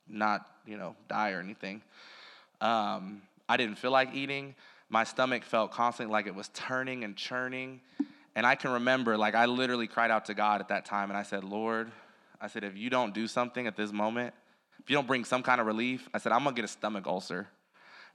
not, 0.07 0.45
you 0.67 0.77
know, 0.77 0.95
die 1.09 1.31
or 1.31 1.39
anything. 1.39 1.81
Um, 2.61 3.23
I 3.49 3.57
didn't 3.57 3.79
feel 3.79 3.91
like 3.91 4.13
eating. 4.13 4.53
My 4.89 5.05
stomach 5.05 5.43
felt 5.43 5.71
constantly 5.71 6.11
like 6.13 6.27
it 6.27 6.35
was 6.35 6.49
turning 6.49 7.03
and 7.03 7.17
churning. 7.17 7.81
And 8.35 8.45
I 8.45 8.53
can 8.53 8.71
remember, 8.71 9.17
like, 9.17 9.33
I 9.33 9.45
literally 9.45 9.87
cried 9.87 10.11
out 10.11 10.25
to 10.25 10.35
God 10.35 10.61
at 10.61 10.67
that 10.67 10.85
time 10.85 11.09
and 11.09 11.17
I 11.17 11.23
said, 11.23 11.43
Lord, 11.43 11.91
I 12.41 12.47
said, 12.47 12.63
if 12.63 12.75
you 12.75 12.89
don't 12.89 13.13
do 13.13 13.27
something 13.27 13.67
at 13.67 13.75
this 13.77 13.91
moment, 13.91 14.33
if 14.79 14.89
you 14.89 14.95
don't 14.95 15.07
bring 15.07 15.23
some 15.25 15.43
kind 15.43 15.61
of 15.61 15.67
relief, 15.67 16.09
I 16.13 16.17
said, 16.17 16.31
I'm 16.31 16.43
gonna 16.43 16.55
get 16.55 16.65
a 16.65 16.69
stomach 16.69 17.05
ulcer 17.05 17.47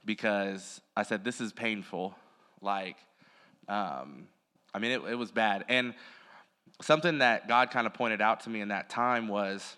because 0.03 0.81
I 0.95 1.03
said, 1.03 1.23
this 1.23 1.39
is 1.39 1.53
painful. 1.53 2.13
Like, 2.61 2.97
um, 3.69 4.27
I 4.73 4.79
mean, 4.79 4.91
it, 4.91 5.01
it 5.09 5.15
was 5.15 5.31
bad. 5.31 5.65
And 5.69 5.93
something 6.81 7.19
that 7.19 7.47
God 7.47 7.71
kind 7.71 7.87
of 7.87 7.93
pointed 7.93 8.21
out 8.21 8.41
to 8.41 8.49
me 8.49 8.61
in 8.61 8.69
that 8.69 8.89
time 8.89 9.27
was, 9.27 9.77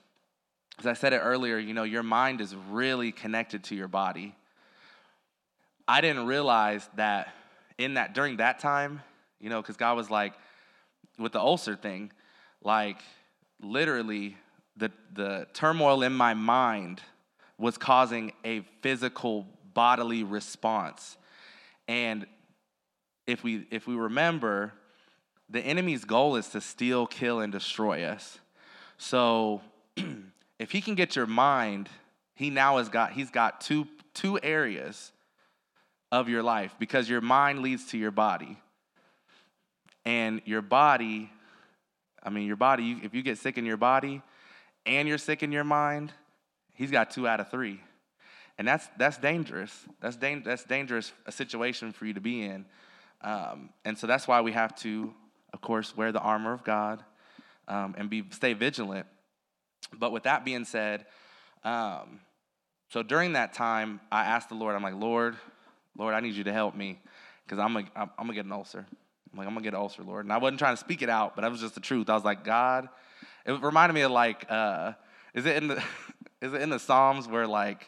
as 0.80 0.88
I 0.88 0.94
said 0.94 1.14
it 1.14 1.18
earlier, 1.20 1.58
you 1.58 1.74
know, 1.74 1.84
your 1.84 2.04
mind 2.04 2.42
is 2.42 2.56
really 2.56 3.12
connected 3.12 3.66
to 3.66 3.76
your 3.76 3.88
body. 3.88 4.36
I 5.88 6.02
didn't 6.02 6.26
realize 6.26 6.90
that 6.96 7.34
in 7.78 7.96
that, 7.96 8.14
during 8.14 8.38
that 8.38 8.60
time, 8.60 9.02
you 9.40 9.50
know, 9.50 9.62
because 9.62 9.78
God 9.78 9.96
was 9.96 10.10
like, 10.10 10.34
with 11.18 11.34
the 11.34 11.40
ulcer 11.40 11.76
thing, 11.76 12.12
like 12.64 12.98
literally 13.62 14.38
the, 14.78 14.92
the 15.14 15.48
turmoil 15.54 16.04
in 16.04 16.14
my 16.14 16.34
mind 16.34 17.02
was 17.58 17.78
causing 17.78 18.32
a 18.46 18.62
physical 18.82 19.46
bodily 19.74 20.24
response. 20.24 21.18
And 21.88 22.26
if 23.28 23.44
we 23.44 23.68
if 23.70 23.86
we 23.88 23.96
remember, 23.96 24.74
the 25.50 25.60
enemy's 25.60 26.06
goal 26.06 26.36
is 26.36 26.48
to 26.50 26.62
steal, 26.62 27.06
kill, 27.06 27.40
and 27.40 27.52
destroy 27.52 28.04
us. 28.04 28.40
So 28.98 29.62
if 30.60 30.72
he 30.72 30.82
can 30.82 30.96
get 30.96 31.16
your 31.16 31.28
mind, 31.28 31.90
he 32.34 32.50
now 32.50 32.78
has 32.78 32.90
got 32.90 33.12
he's 33.14 33.30
got 33.30 33.62
two 33.62 33.88
two 34.14 34.40
areas 34.42 35.12
of 36.12 36.30
your 36.30 36.44
life 36.44 36.76
because 36.80 37.10
your 37.10 37.22
mind 37.22 37.60
leads 37.60 37.88
to 37.88 37.98
your 37.98 38.12
body. 38.12 38.58
And 40.06 40.42
your 40.46 40.62
body, 40.62 41.30
I 42.24 42.30
mean, 42.30 42.48
your 42.48 42.56
body, 42.56 43.00
if 43.04 43.14
you 43.14 43.22
get 43.22 43.38
sick 43.38 43.58
in 43.58 43.66
your 43.66 43.78
body 43.78 44.22
and 44.86 45.08
you're 45.08 45.18
sick 45.18 45.44
in 45.44 45.52
your 45.52 45.64
mind, 45.64 46.12
he's 46.74 46.92
got 46.92 47.12
two 47.12 47.28
out 47.28 47.40
of 47.40 47.50
three. 47.50 47.82
And 48.58 48.68
that's, 48.68 48.88
that's 48.98 49.18
dangerous. 49.18 49.86
That's, 50.02 50.18
da- 50.18 50.42
that's 50.44 50.66
dangerous 50.66 51.14
a 51.26 51.32
situation 51.32 51.92
for 51.92 52.06
you 52.06 52.14
to 52.14 52.22
be 52.22 52.44
in. 52.44 52.66
Um, 53.22 53.70
and 53.86 53.98
so 53.98 54.08
that's 54.08 54.28
why 54.28 54.42
we 54.42 54.52
have 54.52 54.76
to 54.78 55.14
of 55.54 55.62
course, 55.62 55.96
wear 55.96 56.12
the 56.12 56.20
armor 56.20 56.54
of 56.54 56.64
God 56.64 57.04
um, 57.68 57.96
and 57.98 58.10
be 58.10 58.24
stay 58.32 58.54
vigilant. 58.54 59.08
But 59.98 60.12
with 60.12 60.24
that 60.24 60.46
being 60.46 60.66
said, 60.66 61.06
um, 61.64 62.20
so 62.90 63.04
during 63.04 63.34
that 63.34 63.54
time, 63.54 64.00
I 64.12 64.26
asked 64.26 64.50
the 64.50 64.56
Lord, 64.56 64.76
I'm 64.76 64.84
like, 64.84 64.96
Lord, 64.96 65.36
Lord, 65.98 66.14
I 66.14 66.20
need 66.20 66.36
you 66.36 66.44
to 66.46 66.54
help 66.54 66.76
me 66.76 67.00
because 67.46 67.60
I'm 67.60 67.74
gonna 67.74 67.88
I'm, 67.96 68.10
I'm 68.18 68.26
gonna 68.26 68.34
get 68.34 68.46
an 68.46 68.52
ulcer. 68.52 68.86
I'm 69.32 69.38
like, 69.38 69.48
I'm 69.48 69.54
gonna 69.54 69.64
get 69.64 69.74
an 69.74 69.80
ulcer, 69.80 70.04
Lord. 70.04 70.26
And 70.26 70.34
I 70.34 70.38
wasn't 70.38 70.60
trying 70.60 70.74
to 70.74 70.80
speak 70.80 71.02
it 71.02 71.10
out, 71.10 71.36
but 71.36 71.44
that 71.44 71.52
was 71.52 71.62
just 71.62 71.76
the 71.76 71.82
truth. 71.82 72.10
I 72.10 72.16
was 72.16 72.24
like, 72.24 72.44
God, 72.44 72.90
it 73.46 73.62
reminded 73.62 73.94
me 73.94 74.02
of 74.02 74.12
like, 74.12 74.46
uh, 74.50 74.94
is 75.34 75.46
it 75.46 75.58
in 75.58 75.68
the 75.68 75.84
is 76.42 76.54
it 76.54 76.62
in 76.62 76.70
the 76.70 76.80
Psalms 76.80 77.28
where 77.28 77.48
like 77.48 77.88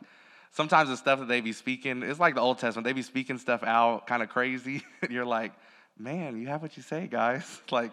sometimes 0.51 0.89
the 0.89 0.97
stuff 0.97 1.19
that 1.19 1.27
they 1.27 1.41
be 1.41 1.53
speaking, 1.53 2.03
it's 2.03 2.19
like 2.19 2.35
the 2.35 2.41
Old 2.41 2.59
Testament, 2.59 2.85
they 2.85 2.93
be 2.93 3.01
speaking 3.01 3.37
stuff 3.37 3.63
out 3.63 4.07
kind 4.07 4.21
of 4.21 4.29
crazy. 4.29 4.83
You're 5.09 5.25
like, 5.25 5.53
man, 5.97 6.39
you 6.39 6.47
have 6.47 6.61
what 6.61 6.77
you 6.77 6.83
say, 6.83 7.07
guys. 7.07 7.61
like, 7.71 7.91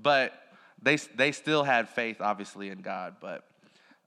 but 0.00 0.32
they 0.80 0.96
they 0.96 1.32
still 1.32 1.64
had 1.64 1.88
faith, 1.88 2.20
obviously, 2.20 2.68
in 2.68 2.80
God. 2.80 3.16
But 3.20 3.44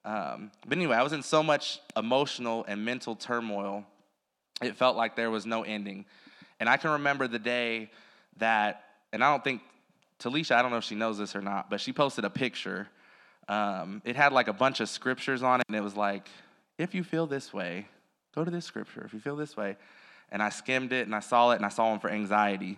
um, 0.05 0.51
but 0.65 0.77
anyway, 0.77 0.95
I 0.95 1.03
was 1.03 1.13
in 1.13 1.23
so 1.23 1.43
much 1.43 1.79
emotional 1.97 2.65
and 2.67 2.85
mental 2.85 3.15
turmoil. 3.15 3.85
It 4.61 4.75
felt 4.75 4.95
like 4.95 5.15
there 5.15 5.29
was 5.29 5.45
no 5.45 5.63
ending. 5.63 6.05
And 6.59 6.67
I 6.67 6.77
can 6.77 6.91
remember 6.91 7.27
the 7.27 7.39
day 7.39 7.89
that, 8.39 8.83
and 9.13 9.23
I 9.23 9.31
don't 9.31 9.43
think 9.43 9.61
Talisha, 10.19 10.55
I 10.55 10.61
don't 10.61 10.71
know 10.71 10.77
if 10.77 10.83
she 10.83 10.95
knows 10.95 11.17
this 11.17 11.35
or 11.35 11.41
not, 11.41 11.69
but 11.69 11.79
she 11.79 11.93
posted 11.93 12.25
a 12.25 12.29
picture. 12.29 12.87
Um, 13.47 14.01
it 14.05 14.15
had 14.15 14.33
like 14.33 14.47
a 14.47 14.53
bunch 14.53 14.79
of 14.79 14.89
scriptures 14.89 15.43
on 15.43 15.61
it, 15.61 15.65
and 15.67 15.77
it 15.77 15.83
was 15.83 15.95
like, 15.95 16.27
if 16.77 16.95
you 16.95 17.03
feel 17.03 17.27
this 17.27 17.53
way, 17.53 17.87
go 18.33 18.43
to 18.43 18.51
this 18.51 18.65
scripture. 18.65 19.03
If 19.05 19.13
you 19.13 19.19
feel 19.19 19.35
this 19.35 19.55
way. 19.55 19.77
And 20.31 20.41
I 20.41 20.49
skimmed 20.49 20.93
it 20.93 21.07
and 21.07 21.15
I 21.15 21.19
saw 21.19 21.51
it 21.51 21.55
and 21.55 21.65
I 21.65 21.69
saw 21.69 21.89
one 21.89 21.99
for 21.99 22.09
anxiety. 22.09 22.77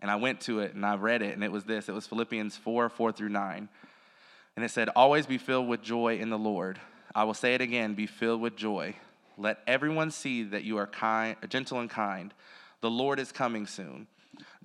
And 0.00 0.10
I 0.10 0.16
went 0.16 0.40
to 0.42 0.60
it 0.60 0.74
and 0.74 0.84
I 0.86 0.96
read 0.96 1.22
it 1.22 1.34
and 1.34 1.44
it 1.44 1.52
was 1.52 1.64
this 1.64 1.88
it 1.88 1.92
was 1.92 2.06
Philippians 2.06 2.56
4 2.56 2.88
4 2.88 3.12
through 3.12 3.28
9. 3.28 3.68
And 4.56 4.64
it 4.64 4.70
said, 4.70 4.88
Always 4.90 5.26
be 5.26 5.38
filled 5.38 5.68
with 5.68 5.82
joy 5.82 6.18
in 6.18 6.30
the 6.30 6.38
Lord. 6.38 6.80
I 7.14 7.24
will 7.24 7.34
say 7.34 7.54
it 7.54 7.60
again 7.60 7.94
be 7.94 8.06
filled 8.06 8.40
with 8.40 8.56
joy. 8.56 8.96
Let 9.36 9.58
everyone 9.66 10.10
see 10.10 10.42
that 10.44 10.64
you 10.64 10.76
are 10.78 10.86
kind, 10.86 11.36
gentle 11.48 11.80
and 11.80 11.90
kind. 11.90 12.32
The 12.80 12.90
Lord 12.90 13.18
is 13.18 13.32
coming 13.32 13.66
soon. 13.66 14.06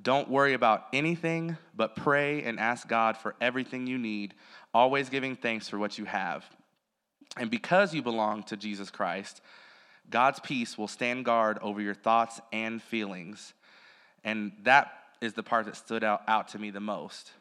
Don't 0.02 0.30
worry 0.30 0.54
about 0.54 0.86
anything, 0.94 1.58
but 1.76 1.96
pray 1.96 2.44
and 2.44 2.60
ask 2.60 2.88
God 2.88 3.18
for 3.18 3.36
everything 3.42 3.88
you 3.88 3.98
need, 3.98 4.34
always 4.74 5.10
giving 5.10 5.36
thanks 5.36 5.68
for 5.68 5.78
what 5.78 5.98
you 5.98 6.06
have. 6.06 6.46
And 7.36 7.52
because 7.52 7.94
you 7.94 8.02
belong 8.02 8.44
to 8.44 8.58
Jesus 8.58 8.90
Christ, 8.90 9.42
God's 10.10 10.40
peace 10.40 10.78
will 10.78 10.88
stand 10.88 11.26
guard 11.26 11.60
over 11.62 11.82
your 11.82 11.94
thoughts 11.94 12.40
and 12.54 12.82
feelings. 12.82 13.54
And 14.24 14.52
that 14.64 14.92
is 15.22 15.34
the 15.34 15.44
part 15.44 15.66
that 15.66 15.76
stood 15.76 16.04
out, 16.04 16.22
out 16.28 16.50
to 16.50 16.60
me 16.60 16.70
the 16.70 16.80
most. 16.80 17.32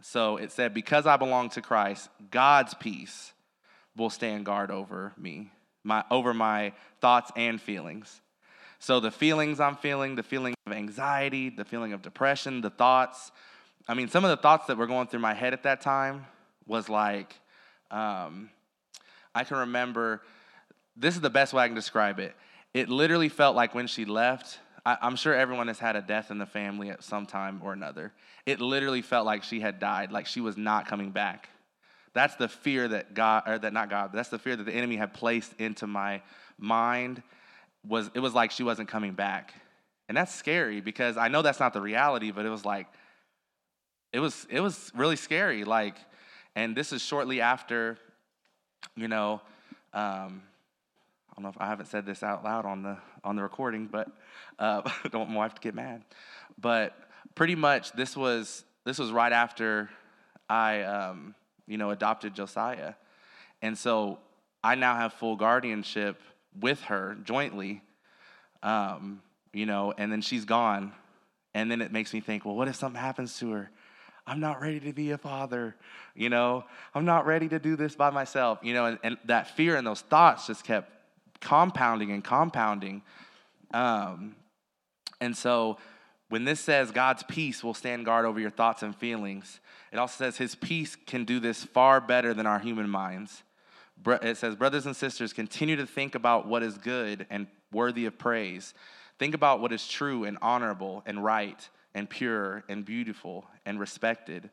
So 0.00 0.36
it 0.36 0.50
said, 0.50 0.74
Because 0.74 1.06
I 1.06 1.16
belong 1.16 1.50
to 1.50 1.62
Christ, 1.62 2.08
God's 2.30 2.74
peace 2.74 3.32
will 3.96 4.10
stand 4.10 4.44
guard 4.44 4.70
over 4.70 5.12
me, 5.16 5.52
my, 5.84 6.04
over 6.10 6.34
my 6.34 6.72
thoughts 7.00 7.30
and 7.36 7.60
feelings. 7.60 8.21
So 8.82 8.98
the 8.98 9.12
feelings 9.12 9.60
I'm 9.60 9.76
feeling, 9.76 10.16
the 10.16 10.24
feeling 10.24 10.56
of 10.66 10.72
anxiety, 10.72 11.50
the 11.50 11.64
feeling 11.64 11.92
of 11.92 12.02
depression, 12.02 12.62
the 12.62 12.70
thoughts. 12.70 13.30
I 13.86 13.94
mean, 13.94 14.08
some 14.08 14.24
of 14.24 14.30
the 14.30 14.36
thoughts 14.36 14.66
that 14.66 14.76
were 14.76 14.88
going 14.88 15.06
through 15.06 15.20
my 15.20 15.34
head 15.34 15.52
at 15.52 15.62
that 15.62 15.82
time 15.82 16.26
was 16.66 16.88
like, 16.88 17.32
um, 17.92 18.50
I 19.36 19.44
can 19.44 19.58
remember, 19.58 20.20
this 20.96 21.14
is 21.14 21.20
the 21.20 21.30
best 21.30 21.52
way 21.52 21.62
I 21.62 21.68
can 21.68 21.76
describe 21.76 22.18
it. 22.18 22.34
It 22.74 22.88
literally 22.88 23.28
felt 23.28 23.54
like 23.54 23.72
when 23.72 23.86
she 23.86 24.04
left, 24.04 24.58
I, 24.84 24.98
am 25.00 25.14
sure 25.14 25.32
everyone 25.32 25.68
has 25.68 25.78
had 25.78 25.94
a 25.94 26.02
death 26.02 26.32
in 26.32 26.38
the 26.38 26.46
family 26.46 26.90
at 26.90 27.04
some 27.04 27.24
time 27.24 27.60
or 27.62 27.72
another. 27.72 28.12
It 28.46 28.60
literally 28.60 29.02
felt 29.02 29.24
like 29.24 29.44
she 29.44 29.60
had 29.60 29.78
died, 29.78 30.10
like 30.10 30.26
she 30.26 30.40
was 30.40 30.56
not 30.56 30.88
coming 30.88 31.12
back. 31.12 31.48
That's 32.14 32.34
the 32.34 32.48
fear 32.48 32.88
that 32.88 33.14
God, 33.14 33.44
or 33.46 33.58
that 33.60 33.72
not 33.72 33.90
God, 33.90 34.10
that's 34.12 34.30
the 34.30 34.40
fear 34.40 34.56
that 34.56 34.64
the 34.64 34.74
enemy 34.74 34.96
had 34.96 35.14
placed 35.14 35.52
into 35.60 35.86
my 35.86 36.20
mind. 36.58 37.22
Was 37.86 38.10
it 38.14 38.20
was 38.20 38.34
like 38.34 38.50
she 38.50 38.62
wasn't 38.62 38.88
coming 38.88 39.12
back, 39.12 39.54
and 40.08 40.16
that's 40.16 40.34
scary 40.34 40.80
because 40.80 41.16
I 41.16 41.28
know 41.28 41.42
that's 41.42 41.60
not 41.60 41.72
the 41.72 41.80
reality, 41.80 42.30
but 42.30 42.46
it 42.46 42.48
was 42.48 42.64
like, 42.64 42.86
it 44.12 44.20
was 44.20 44.46
it 44.50 44.60
was 44.60 44.92
really 44.94 45.16
scary. 45.16 45.64
Like, 45.64 45.96
and 46.54 46.76
this 46.76 46.92
is 46.92 47.02
shortly 47.02 47.40
after, 47.40 47.98
you 48.94 49.08
know, 49.08 49.40
um, 49.92 50.42
I 51.30 51.34
don't 51.36 51.44
know 51.44 51.48
if 51.48 51.60
I 51.60 51.66
haven't 51.66 51.86
said 51.86 52.06
this 52.06 52.22
out 52.22 52.44
loud 52.44 52.66
on 52.66 52.82
the 52.82 52.98
on 53.24 53.36
the 53.36 53.42
recording, 53.42 53.86
but 53.86 54.08
uh, 54.58 54.82
I 55.04 55.08
don't 55.08 55.20
want 55.20 55.30
my 55.30 55.36
wife 55.36 55.54
to 55.54 55.60
get 55.60 55.74
mad. 55.74 56.04
But 56.60 56.94
pretty 57.34 57.54
much, 57.54 57.92
this 57.92 58.16
was 58.16 58.64
this 58.84 58.98
was 58.98 59.10
right 59.10 59.32
after 59.32 59.90
I, 60.48 60.82
um, 60.82 61.34
you 61.66 61.78
know, 61.78 61.90
adopted 61.90 62.34
Josiah, 62.34 62.94
and 63.62 63.76
so 63.78 64.18
I 64.62 64.74
now 64.74 64.94
have 64.96 65.14
full 65.14 65.36
guardianship 65.36 66.20
with 66.60 66.82
her 66.82 67.16
jointly, 67.24 67.82
um, 68.62 69.22
you 69.52 69.66
know, 69.66 69.92
and 69.96 70.10
then 70.10 70.20
she's 70.20 70.44
gone, 70.44 70.92
and 71.54 71.70
then 71.70 71.80
it 71.80 71.92
makes 71.92 72.12
me 72.12 72.20
think, 72.20 72.44
well, 72.44 72.54
what 72.54 72.68
if 72.68 72.76
something 72.76 73.00
happens 73.00 73.38
to 73.38 73.52
her? 73.52 73.70
I'm 74.26 74.40
not 74.40 74.60
ready 74.60 74.78
to 74.80 74.92
be 74.92 75.10
a 75.10 75.18
father, 75.18 75.74
you 76.14 76.28
know, 76.28 76.64
I'm 76.94 77.04
not 77.04 77.26
ready 77.26 77.48
to 77.48 77.58
do 77.58 77.74
this 77.74 77.96
by 77.96 78.10
myself, 78.10 78.60
you 78.62 78.72
know, 78.72 78.86
and, 78.86 78.98
and 79.02 79.18
that 79.24 79.56
fear 79.56 79.76
and 79.76 79.86
those 79.86 80.00
thoughts 80.00 80.46
just 80.46 80.64
kept 80.64 80.92
compounding 81.40 82.12
and 82.12 82.22
compounding. 82.22 83.02
Um, 83.74 84.36
and 85.20 85.36
so 85.36 85.78
when 86.28 86.44
this 86.44 86.60
says 86.60 86.90
God's 86.90 87.22
peace 87.24 87.64
will 87.64 87.74
stand 87.74 88.04
guard 88.04 88.24
over 88.24 88.38
your 88.38 88.50
thoughts 88.50 88.82
and 88.82 88.94
feelings, 88.96 89.60
it 89.92 89.98
also 89.98 90.24
says 90.24 90.36
his 90.36 90.54
peace 90.54 90.96
can 90.96 91.24
do 91.24 91.40
this 91.40 91.64
far 91.64 92.00
better 92.00 92.32
than 92.32 92.46
our 92.46 92.58
human 92.58 92.88
minds. 92.88 93.42
It 94.06 94.36
says, 94.36 94.56
Brothers 94.56 94.86
and 94.86 94.96
sisters, 94.96 95.32
continue 95.32 95.76
to 95.76 95.86
think 95.86 96.14
about 96.14 96.46
what 96.46 96.62
is 96.62 96.76
good 96.78 97.26
and 97.30 97.46
worthy 97.72 98.06
of 98.06 98.18
praise. 98.18 98.74
Think 99.18 99.34
about 99.34 99.60
what 99.60 99.72
is 99.72 99.86
true 99.86 100.24
and 100.24 100.38
honorable 100.42 101.02
and 101.06 101.22
right 101.22 101.68
and 101.94 102.08
pure 102.08 102.64
and 102.68 102.84
beautiful 102.84 103.46
and 103.64 103.78
respected. 103.78 104.50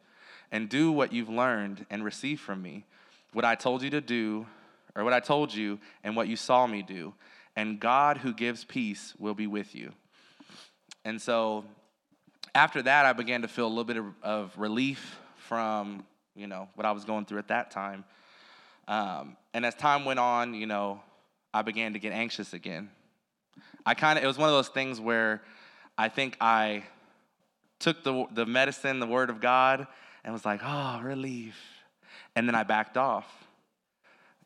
And 0.51 0.69
do 0.69 0.91
what 0.91 1.13
you've 1.13 1.29
learned 1.29 1.85
and 1.89 2.03
received 2.03 2.41
from 2.41 2.61
me. 2.61 2.85
What 3.33 3.45
I 3.45 3.55
told 3.55 3.83
you 3.83 3.89
to 3.91 4.01
do, 4.01 4.47
or 4.95 5.03
what 5.03 5.13
I 5.13 5.19
told 5.19 5.53
you 5.53 5.79
and 6.03 6.15
what 6.15 6.27
you 6.27 6.35
saw 6.35 6.65
me 6.67 6.81
do. 6.81 7.13
And 7.55 7.79
God 7.79 8.17
who 8.17 8.33
gives 8.33 8.63
peace 8.63 9.13
will 9.17 9.33
be 9.33 9.47
with 9.47 9.75
you. 9.75 9.91
And 11.05 11.21
so 11.21 11.65
after 12.55 12.81
that, 12.81 13.05
I 13.05 13.13
began 13.13 13.41
to 13.41 13.47
feel 13.47 13.67
a 13.67 13.69
little 13.69 13.83
bit 13.83 13.97
of, 13.97 14.05
of 14.23 14.57
relief 14.57 15.19
from, 15.35 16.05
you 16.35 16.47
know, 16.47 16.67
what 16.75 16.85
I 16.85 16.91
was 16.91 17.05
going 17.05 17.25
through 17.25 17.39
at 17.39 17.47
that 17.49 17.71
time. 17.71 18.03
Um, 18.89 19.37
and 19.53 19.65
as 19.65 19.75
time 19.75 20.03
went 20.03 20.19
on, 20.19 20.55
you 20.55 20.65
know, 20.65 21.01
I 21.53 21.61
began 21.61 21.93
to 21.93 21.99
get 21.99 22.11
anxious 22.11 22.53
again. 22.53 22.89
I 23.85 23.93
kind 23.93 24.17
of, 24.17 24.25
it 24.25 24.27
was 24.27 24.37
one 24.37 24.49
of 24.49 24.55
those 24.55 24.67
things 24.67 24.99
where 24.99 25.41
I 25.97 26.09
think 26.09 26.35
I 26.41 26.83
took 27.77 28.03
the, 28.03 28.25
the 28.33 28.47
medicine, 28.47 28.99
the 28.99 29.07
word 29.07 29.29
of 29.29 29.39
God, 29.39 29.87
and 30.23 30.33
was 30.33 30.43
like, 30.43 30.61
oh, 30.63 30.99
relief. 31.01 31.55
And 32.35 32.47
then 32.47 32.55
I 32.55 32.63
backed 32.63 32.97
off. 32.97 33.25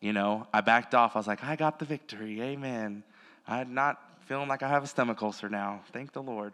You 0.01 0.11
know, 0.11 0.45
I 0.53 0.59
backed 0.59 0.93
off. 0.93 1.15
I 1.15 1.19
was 1.19 1.27
like, 1.27 1.43
I 1.43 1.55
got 1.55 1.79
the 1.79 1.85
victory. 1.85 2.41
Amen. 2.41 3.03
I'm 3.47 3.73
not 3.73 3.97
feeling 4.25 4.49
like 4.49 4.61
I 4.61 4.67
have 4.67 4.83
a 4.83 4.87
stomach 4.87 5.21
ulcer 5.23 5.47
now. 5.47 5.81
Thank 5.93 6.11
the 6.11 6.21
Lord. 6.21 6.53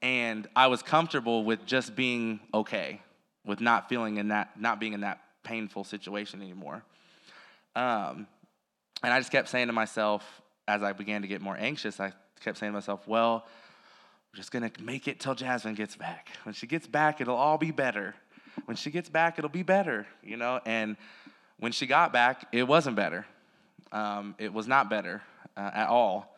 And 0.00 0.46
I 0.56 0.68
was 0.68 0.82
comfortable 0.82 1.44
with 1.44 1.66
just 1.66 1.94
being 1.94 2.40
okay, 2.54 3.02
with 3.44 3.60
not 3.60 3.90
feeling 3.90 4.16
in 4.16 4.28
that, 4.28 4.58
not 4.58 4.80
being 4.80 4.94
in 4.94 5.00
that 5.02 5.20
painful 5.42 5.84
situation 5.84 6.40
anymore. 6.40 6.82
Um, 7.76 8.26
and 9.02 9.12
I 9.12 9.18
just 9.18 9.30
kept 9.30 9.48
saying 9.48 9.68
to 9.68 9.72
myself, 9.72 10.24
as 10.66 10.82
I 10.82 10.92
began 10.92 11.22
to 11.22 11.28
get 11.28 11.40
more 11.40 11.56
anxious, 11.56 12.00
I 12.00 12.12
kept 12.40 12.58
saying 12.58 12.72
to 12.72 12.74
myself, 12.74 13.06
well, 13.06 13.46
I'm 14.32 14.36
just 14.36 14.50
gonna 14.50 14.70
make 14.80 15.08
it 15.08 15.20
till 15.20 15.34
Jasmine 15.34 15.74
gets 15.74 15.96
back. 15.96 16.28
When 16.44 16.54
she 16.54 16.66
gets 16.66 16.86
back, 16.86 17.20
it'll 17.20 17.36
all 17.36 17.58
be 17.58 17.70
better. 17.70 18.14
When 18.64 18.76
she 18.76 18.90
gets 18.90 19.08
back, 19.08 19.38
it'll 19.38 19.50
be 19.50 19.62
better, 19.62 20.06
you 20.22 20.36
know? 20.36 20.60
And 20.66 20.96
when 21.58 21.72
she 21.72 21.86
got 21.86 22.12
back, 22.12 22.46
it 22.52 22.64
wasn't 22.64 22.96
better. 22.96 23.24
Um, 23.92 24.34
it 24.38 24.52
was 24.52 24.66
not 24.66 24.90
better 24.90 25.22
uh, 25.56 25.70
at 25.72 25.88
all. 25.88 26.36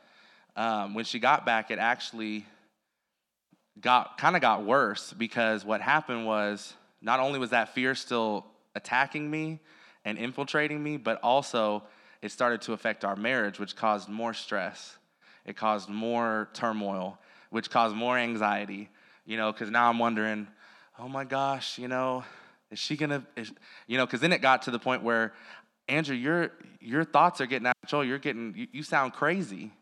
Um, 0.56 0.94
when 0.94 1.04
she 1.04 1.18
got 1.18 1.46
back, 1.46 1.70
it 1.70 1.78
actually 1.78 2.44
got 3.80 4.18
kind 4.18 4.36
of 4.36 4.42
got 4.42 4.64
worse 4.64 5.12
because 5.12 5.64
what 5.64 5.80
happened 5.80 6.26
was 6.26 6.74
not 7.00 7.20
only 7.20 7.38
was 7.38 7.50
that 7.50 7.74
fear 7.74 7.94
still 7.94 8.44
attacking 8.74 9.30
me 9.30 9.60
and 10.04 10.18
infiltrating 10.18 10.82
me, 10.82 10.96
but 10.96 11.20
also 11.22 11.82
it 12.22 12.30
started 12.30 12.60
to 12.62 12.72
affect 12.72 13.04
our 13.04 13.16
marriage, 13.16 13.58
which 13.58 13.76
caused 13.76 14.08
more 14.08 14.34
stress. 14.34 14.98
It 15.44 15.56
caused 15.56 15.88
more 15.88 16.48
turmoil, 16.52 17.18
which 17.50 17.70
caused 17.70 17.96
more 17.96 18.18
anxiety. 18.18 18.90
You 19.26 19.36
know, 19.36 19.52
because 19.52 19.70
now 19.70 19.88
I'm 19.88 19.98
wondering, 19.98 20.48
oh 20.98 21.08
my 21.08 21.24
gosh, 21.24 21.78
you 21.78 21.88
know, 21.88 22.24
is 22.70 22.78
she 22.78 22.96
gonna, 22.96 23.24
is, 23.36 23.52
you 23.86 23.96
know, 23.96 24.06
because 24.06 24.20
then 24.20 24.32
it 24.32 24.42
got 24.42 24.62
to 24.62 24.70
the 24.70 24.78
point 24.78 25.02
where, 25.02 25.32
Andrew, 25.88 26.14
your 26.14 26.52
your 26.80 27.04
thoughts 27.04 27.40
are 27.40 27.46
getting 27.46 27.66
out 27.66 27.74
of 27.76 27.88
control. 27.88 28.04
You're 28.04 28.18
getting, 28.18 28.54
you, 28.56 28.66
you 28.72 28.82
sound 28.82 29.12
crazy. 29.12 29.72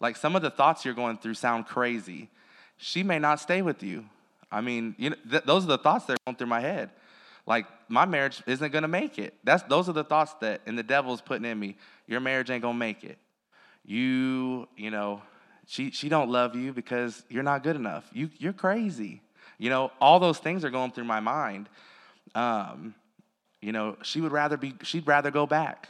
Like 0.00 0.16
some 0.16 0.34
of 0.34 0.42
the 0.42 0.50
thoughts 0.50 0.84
you're 0.84 0.94
going 0.94 1.18
through 1.18 1.34
sound 1.34 1.66
crazy. 1.66 2.28
She 2.76 3.02
may 3.02 3.18
not 3.18 3.40
stay 3.40 3.62
with 3.62 3.82
you. 3.82 4.04
I 4.50 4.60
mean, 4.60 4.94
you 4.98 5.10
know, 5.10 5.16
th- 5.30 5.44
those 5.44 5.64
are 5.64 5.68
the 5.68 5.78
thoughts 5.78 6.06
that 6.06 6.14
are 6.14 6.24
going 6.26 6.36
through 6.36 6.48
my 6.48 6.60
head. 6.60 6.90
Like 7.46 7.66
my 7.88 8.04
marriage 8.06 8.42
isn't 8.46 8.72
gonna 8.72 8.88
make 8.88 9.18
it. 9.18 9.34
That's 9.44 9.62
those 9.64 9.88
are 9.88 9.92
the 9.92 10.04
thoughts 10.04 10.34
that 10.40 10.62
and 10.66 10.78
the 10.78 10.82
devil's 10.82 11.20
putting 11.20 11.44
in 11.44 11.58
me. 11.58 11.76
Your 12.06 12.20
marriage 12.20 12.50
ain't 12.50 12.62
gonna 12.62 12.78
make 12.78 13.04
it. 13.04 13.18
You, 13.84 14.66
you 14.76 14.90
know, 14.90 15.22
she 15.66 15.90
she 15.90 16.08
don't 16.08 16.30
love 16.30 16.54
you 16.56 16.72
because 16.72 17.24
you're 17.28 17.42
not 17.42 17.62
good 17.62 17.76
enough. 17.76 18.08
You 18.12 18.30
you're 18.38 18.54
crazy. 18.54 19.20
You 19.58 19.70
know, 19.70 19.92
all 20.00 20.18
those 20.18 20.38
things 20.38 20.64
are 20.64 20.70
going 20.70 20.90
through 20.90 21.04
my 21.04 21.20
mind. 21.20 21.68
Um, 22.34 22.94
you 23.60 23.72
know, 23.72 23.96
she 24.02 24.20
would 24.20 24.32
rather 24.32 24.56
be, 24.56 24.74
she'd 24.82 25.06
rather 25.06 25.30
go 25.30 25.46
back. 25.46 25.88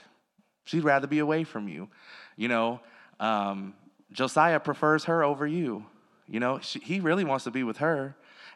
She'd 0.64 0.84
rather 0.84 1.06
be 1.06 1.18
away 1.18 1.44
from 1.44 1.68
you. 1.68 1.88
You 2.36 2.48
know, 2.48 2.80
um, 3.18 3.74
Josiah 4.12 4.60
prefers 4.60 5.04
her 5.04 5.24
over 5.24 5.46
you. 5.46 5.84
You 6.28 6.40
know, 6.40 6.60
she, 6.60 6.78
he 6.78 7.00
really 7.00 7.24
wants 7.24 7.44
to 7.44 7.50
be 7.50 7.64
with 7.64 7.78
her. 7.78 8.14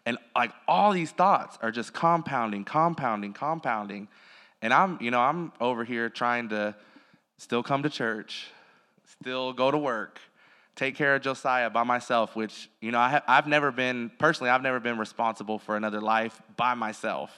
And 0.08 0.16
like 0.34 0.52
all 0.66 0.92
these 0.92 1.10
thoughts 1.10 1.58
are 1.60 1.70
just 1.70 1.92
compounding, 1.92 2.64
compounding, 2.64 3.34
compounding. 3.34 4.08
And 4.62 4.72
I'm, 4.72 4.96
you 5.02 5.10
know, 5.10 5.20
I'm 5.20 5.52
over 5.60 5.84
here 5.84 6.08
trying 6.08 6.48
to 6.48 6.74
still 7.36 7.62
come 7.62 7.82
to 7.82 7.90
church, 7.90 8.46
still 9.20 9.52
go 9.52 9.70
to 9.70 9.76
work, 9.76 10.18
take 10.76 10.96
care 10.96 11.14
of 11.14 11.20
Josiah 11.20 11.68
by 11.68 11.82
myself, 11.82 12.34
which, 12.34 12.70
you 12.80 12.90
know, 12.90 12.98
I 12.98 13.10
have, 13.10 13.22
I've 13.28 13.46
never 13.46 13.70
been, 13.70 14.10
personally, 14.18 14.48
I've 14.48 14.62
never 14.62 14.80
been 14.80 14.96
responsible 14.96 15.58
for 15.58 15.76
another 15.76 16.00
life 16.00 16.40
by 16.56 16.72
myself 16.72 17.30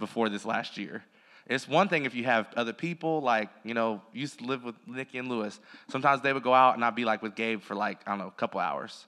before 0.00 0.28
this 0.28 0.44
last 0.44 0.76
year. 0.76 1.04
It's 1.46 1.68
one 1.68 1.86
thing 1.86 2.04
if 2.04 2.16
you 2.16 2.24
have 2.24 2.48
other 2.56 2.72
people, 2.72 3.20
like, 3.20 3.48
you 3.62 3.74
know, 3.74 4.02
used 4.12 4.40
to 4.40 4.44
live 4.44 4.64
with 4.64 4.74
Nikki 4.88 5.18
and 5.18 5.28
Lewis. 5.28 5.60
Sometimes 5.88 6.20
they 6.20 6.32
would 6.32 6.42
go 6.42 6.52
out 6.52 6.74
and 6.74 6.84
I'd 6.84 6.96
be 6.96 7.04
like 7.04 7.22
with 7.22 7.36
Gabe 7.36 7.62
for 7.62 7.76
like, 7.76 8.00
I 8.08 8.10
don't 8.10 8.18
know, 8.18 8.26
a 8.26 8.32
couple 8.32 8.58
hours. 8.58 9.06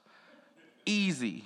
Easy. 0.86 1.44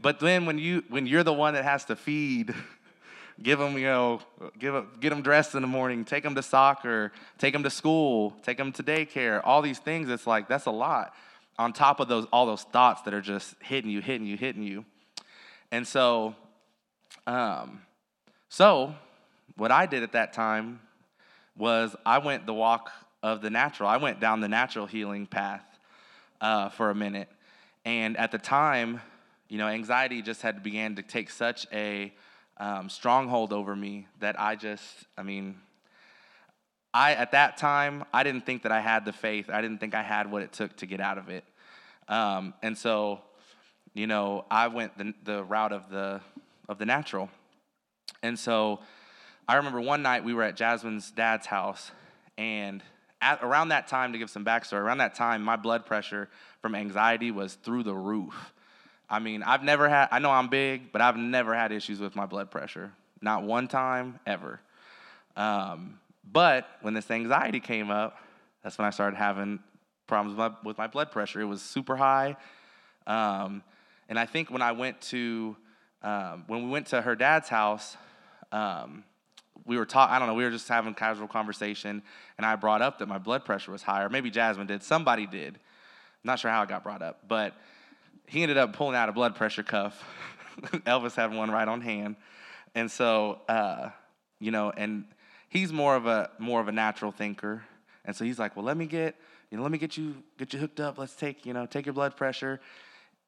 But 0.00 0.20
then 0.20 0.46
when 0.46 0.58
you 0.58 0.84
when 0.88 1.06
you're 1.06 1.24
the 1.24 1.32
one 1.32 1.54
that 1.54 1.64
has 1.64 1.84
to 1.86 1.96
feed, 1.96 2.54
give 3.42 3.58
them, 3.58 3.76
you 3.76 3.84
know, 3.84 4.20
give 4.58 4.74
a, 4.74 4.86
get 5.00 5.10
them 5.10 5.22
dressed 5.22 5.54
in 5.54 5.62
the 5.62 5.68
morning, 5.68 6.04
take 6.04 6.22
them 6.22 6.34
to 6.34 6.42
soccer, 6.42 7.12
take 7.38 7.52
them 7.52 7.62
to 7.62 7.70
school, 7.70 8.34
take 8.42 8.56
them 8.56 8.72
to 8.72 8.82
daycare, 8.82 9.40
all 9.44 9.62
these 9.62 9.78
things, 9.78 10.08
it's 10.08 10.26
like 10.26 10.48
that's 10.48 10.66
a 10.66 10.70
lot 10.70 11.14
on 11.58 11.74
top 11.74 12.00
of 12.00 12.08
those 12.08 12.26
all 12.32 12.46
those 12.46 12.62
thoughts 12.62 13.02
that 13.02 13.12
are 13.12 13.20
just 13.20 13.54
hitting 13.60 13.90
you, 13.90 14.00
hitting 14.00 14.26
you, 14.26 14.36
hitting 14.36 14.62
you. 14.62 14.84
And 15.70 15.86
so 15.86 16.34
um 17.26 17.82
so 18.48 18.94
what 19.56 19.70
I 19.70 19.86
did 19.86 20.02
at 20.02 20.12
that 20.12 20.32
time 20.32 20.80
was 21.56 21.94
I 22.06 22.18
went 22.18 22.46
the 22.46 22.54
walk 22.54 22.90
of 23.22 23.42
the 23.42 23.50
natural. 23.50 23.88
I 23.88 23.98
went 23.98 24.18
down 24.20 24.40
the 24.40 24.48
natural 24.48 24.86
healing 24.86 25.26
path 25.26 25.64
uh, 26.40 26.70
for 26.70 26.90
a 26.90 26.94
minute. 26.94 27.28
And 27.84 28.16
at 28.16 28.32
the 28.32 28.38
time, 28.38 29.02
you 29.50 29.58
know, 29.58 29.66
anxiety 29.66 30.22
just 30.22 30.42
had 30.42 30.62
began 30.62 30.94
to 30.94 31.02
take 31.02 31.28
such 31.28 31.66
a 31.72 32.14
um, 32.56 32.88
stronghold 32.88 33.52
over 33.52 33.74
me 33.74 34.06
that 34.20 34.40
I 34.40 34.54
just, 34.54 34.84
I 35.18 35.24
mean, 35.24 35.56
I 36.94 37.14
at 37.14 37.32
that 37.32 37.58
time 37.58 38.04
I 38.14 38.22
didn't 38.22 38.46
think 38.46 38.62
that 38.62 38.72
I 38.72 38.80
had 38.80 39.04
the 39.04 39.12
faith. 39.12 39.50
I 39.50 39.60
didn't 39.60 39.78
think 39.78 39.94
I 39.94 40.02
had 40.02 40.30
what 40.30 40.42
it 40.42 40.52
took 40.52 40.76
to 40.76 40.86
get 40.86 41.00
out 41.00 41.18
of 41.18 41.28
it. 41.28 41.44
Um, 42.08 42.54
and 42.62 42.78
so, 42.78 43.20
you 43.92 44.06
know, 44.06 44.44
I 44.50 44.68
went 44.68 44.96
the, 44.96 45.14
the 45.24 45.42
route 45.42 45.72
of 45.72 45.90
the 45.90 46.20
of 46.68 46.78
the 46.78 46.86
natural. 46.86 47.28
And 48.22 48.38
so, 48.38 48.78
I 49.48 49.56
remember 49.56 49.80
one 49.80 50.02
night 50.02 50.22
we 50.22 50.32
were 50.32 50.44
at 50.44 50.54
Jasmine's 50.54 51.10
dad's 51.10 51.46
house, 51.46 51.90
and 52.38 52.82
at, 53.20 53.42
around 53.42 53.68
that 53.68 53.88
time, 53.88 54.12
to 54.12 54.18
give 54.18 54.30
some 54.30 54.44
backstory, 54.44 54.80
around 54.80 54.98
that 54.98 55.16
time, 55.16 55.42
my 55.42 55.56
blood 55.56 55.86
pressure 55.86 56.28
from 56.62 56.76
anxiety 56.76 57.32
was 57.32 57.54
through 57.54 57.82
the 57.82 57.94
roof. 57.94 58.52
I 59.10 59.18
mean, 59.18 59.42
I've 59.42 59.64
never 59.64 59.88
had, 59.88 60.08
I 60.12 60.20
know 60.20 60.30
I'm 60.30 60.48
big, 60.48 60.92
but 60.92 61.02
I've 61.02 61.16
never 61.16 61.52
had 61.52 61.72
issues 61.72 61.98
with 61.98 62.14
my 62.14 62.26
blood 62.26 62.50
pressure. 62.50 62.92
Not 63.20 63.42
one 63.42 63.66
time 63.66 64.20
ever. 64.24 64.60
Um, 65.36 65.98
but 66.32 66.68
when 66.80 66.94
this 66.94 67.10
anxiety 67.10 67.58
came 67.58 67.90
up, 67.90 68.16
that's 68.62 68.78
when 68.78 68.86
I 68.86 68.90
started 68.90 69.16
having 69.16 69.58
problems 70.06 70.36
with 70.36 70.38
my, 70.38 70.56
with 70.62 70.78
my 70.78 70.86
blood 70.86 71.10
pressure. 71.10 71.40
It 71.40 71.46
was 71.46 71.60
super 71.60 71.96
high. 71.96 72.36
Um, 73.06 73.64
and 74.08 74.18
I 74.18 74.26
think 74.26 74.50
when 74.50 74.62
I 74.62 74.72
went 74.72 75.00
to, 75.02 75.56
um, 76.02 76.44
when 76.46 76.64
we 76.64 76.70
went 76.70 76.86
to 76.88 77.02
her 77.02 77.16
dad's 77.16 77.48
house, 77.48 77.96
um, 78.52 79.02
we 79.66 79.76
were 79.76 79.86
talking, 79.86 80.14
I 80.14 80.18
don't 80.18 80.28
know, 80.28 80.34
we 80.34 80.44
were 80.44 80.50
just 80.50 80.68
having 80.68 80.94
casual 80.94 81.28
conversation, 81.28 82.02
and 82.38 82.46
I 82.46 82.56
brought 82.56 82.82
up 82.82 82.98
that 82.98 83.06
my 83.06 83.18
blood 83.18 83.44
pressure 83.44 83.70
was 83.72 83.82
higher. 83.82 84.08
Maybe 84.08 84.30
Jasmine 84.30 84.66
did. 84.66 84.82
Somebody 84.82 85.26
did. 85.26 85.54
I'm 85.54 85.60
not 86.24 86.38
sure 86.38 86.50
how 86.50 86.62
it 86.62 86.68
got 86.68 86.82
brought 86.82 87.02
up, 87.02 87.28
but 87.28 87.54
he 88.30 88.42
ended 88.42 88.56
up 88.56 88.72
pulling 88.72 88.94
out 88.94 89.08
a 89.08 89.12
blood 89.12 89.34
pressure 89.34 89.64
cuff. 89.64 90.04
Elvis 90.86 91.16
had 91.16 91.34
one 91.34 91.50
right 91.50 91.66
on 91.66 91.80
hand, 91.80 92.14
and 92.74 92.90
so 92.90 93.40
uh, 93.48 93.90
you 94.38 94.52
know, 94.52 94.70
and 94.70 95.04
he's 95.48 95.72
more 95.72 95.96
of 95.96 96.06
a 96.06 96.30
more 96.38 96.60
of 96.60 96.68
a 96.68 96.72
natural 96.72 97.10
thinker, 97.10 97.64
and 98.04 98.14
so 98.14 98.24
he's 98.24 98.38
like, 98.38 98.54
well, 98.56 98.64
let 98.64 98.76
me 98.76 98.86
get 98.86 99.16
you 99.50 99.56
know, 99.56 99.62
let 99.64 99.72
me 99.72 99.78
get 99.78 99.96
you 99.96 100.22
get 100.38 100.52
you 100.52 100.60
hooked 100.60 100.78
up. 100.78 100.96
Let's 100.96 101.16
take 101.16 101.44
you 101.44 101.52
know 101.52 101.66
take 101.66 101.86
your 101.86 101.92
blood 101.92 102.16
pressure, 102.16 102.60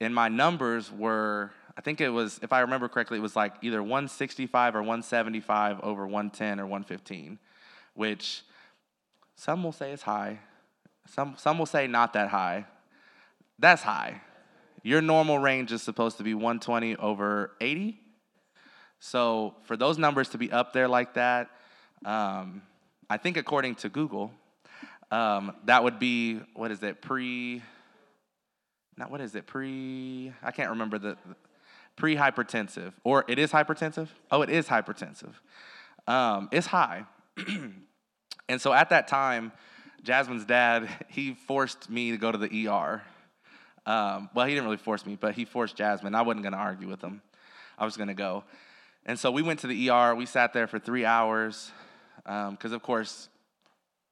and 0.00 0.14
my 0.14 0.28
numbers 0.28 0.90
were. 0.90 1.50
I 1.74 1.80
think 1.80 2.02
it 2.02 2.10
was, 2.10 2.38
if 2.42 2.52
I 2.52 2.60
remember 2.60 2.86
correctly, 2.86 3.16
it 3.16 3.22
was 3.22 3.34
like 3.34 3.54
either 3.62 3.82
165 3.82 4.76
or 4.76 4.80
175 4.80 5.80
over 5.80 6.02
110 6.06 6.60
or 6.60 6.64
115, 6.64 7.38
which 7.94 8.42
some 9.36 9.64
will 9.64 9.72
say 9.72 9.92
is 9.92 10.02
high. 10.02 10.40
Some, 11.06 11.34
some 11.38 11.58
will 11.58 11.64
say 11.64 11.86
not 11.86 12.12
that 12.12 12.28
high. 12.28 12.66
That's 13.58 13.82
high. 13.82 14.20
Your 14.83 15.01
normal 15.01 15.38
range 15.38 15.73
is 15.73 15.83
supposed 15.83 16.16
to 16.18 16.25
be 16.25 16.35
120 16.35 16.97
over 16.97 17.53
80. 17.61 18.01
So 18.99 19.55
for 19.62 19.77
those 19.77 19.99
numbers 19.99 20.29
to 20.31 20.38
be 20.38 20.51
up 20.51 20.73
there 20.73 20.88
like 20.88 21.14
that, 21.14 21.51
um, 22.05 22.62
I 23.09 23.16
think 23.16 23.37
according 23.37 23.77
to 23.77 23.88
Google, 23.88 24.33
um, 25.11 25.55
that 25.64 25.85
would 25.85 25.99
be 25.99 26.40
what 26.55 26.71
is 26.71 26.83
it 26.83 27.03
pre? 27.03 27.62
Not 28.97 29.11
what 29.11 29.21
is 29.21 29.35
it 29.35 29.47
pre? 29.47 30.33
I 30.42 30.51
can't 30.51 30.71
remember 30.71 30.99
the, 30.99 31.16
the 31.27 31.37
pre 31.97 32.16
hypertensive 32.16 32.92
or 33.05 33.25
it 33.29 33.38
is 33.38 33.53
hypertensive. 33.53 34.09
Oh, 34.31 34.42
it 34.42 34.51
is 34.51 34.66
hypertensive. 34.66 35.35
Um, 36.07 36.49
it's 36.51 36.66
high, 36.66 37.05
and 38.49 38.61
so 38.61 38.73
at 38.73 38.90
that 38.90 39.07
time, 39.07 39.53
Jasmine's 40.03 40.45
dad 40.45 40.88
he 41.09 41.35
forced 41.35 41.88
me 41.88 42.11
to 42.11 42.16
go 42.16 42.33
to 42.33 42.38
the 42.38 42.68
ER 42.68 43.03
um, 43.87 44.31
well, 44.35 44.47
he 44.47 44.55
didn't 44.55 44.64
really 44.64 44.77
force 44.77 45.05
me, 45.05 45.16
but 45.21 45.35
he 45.35 45.45
forced 45.45 45.77
Jasmine. 45.77 46.14
I 46.14 46.23
wasn't 46.23 46.42
going 46.42 46.53
to 46.53 46.59
argue 46.59 46.88
with 46.88 47.03
him. 47.03 47.23
I 47.79 47.85
was 47.85 47.97
going 47.97 48.09
to 48.09 48.14
go. 48.14 48.45
And 49.05 49.18
so 49.18 49.31
we 49.31 49.42
went 49.42 49.61
to 49.61 49.66
the 49.66 49.90
ER. 49.90 50.14
We 50.14 50.27
sat 50.27 50.53
there 50.53 50.66
for 50.66 50.79
three 50.79 51.05
hours 51.05 51.73
because, 52.25 52.73
um, 52.73 52.73
of 52.73 52.83
course, 52.83 53.29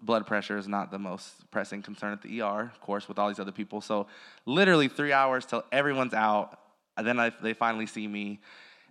blood 0.03 0.27
pressure 0.27 0.59
is 0.59 0.67
not 0.67 0.91
the 0.91 0.99
most 0.99 1.49
pressing 1.51 1.83
concern 1.83 2.13
at 2.13 2.23
the 2.23 2.43
ER, 2.43 2.63
of 2.73 2.81
course, 2.81 3.07
with 3.09 3.19
all 3.19 3.29
these 3.29 3.39
other 3.39 3.53
people. 3.53 3.81
So 3.81 4.07
literally 4.47 4.89
three 4.89 5.13
hours 5.13 5.47
till 5.47 5.65
everyone's 5.71 6.15
out. 6.15 6.59
And 6.97 7.07
then 7.07 7.21
I, 7.21 7.31
they 7.43 7.53
finally 7.53 7.87
see 7.87 8.09
me. 8.09 8.41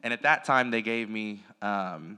And 0.03 0.13
at 0.13 0.21
that 0.21 0.45
time, 0.45 0.71
they 0.71 0.81
gave 0.81 1.09
me, 1.09 1.43
um, 1.61 2.17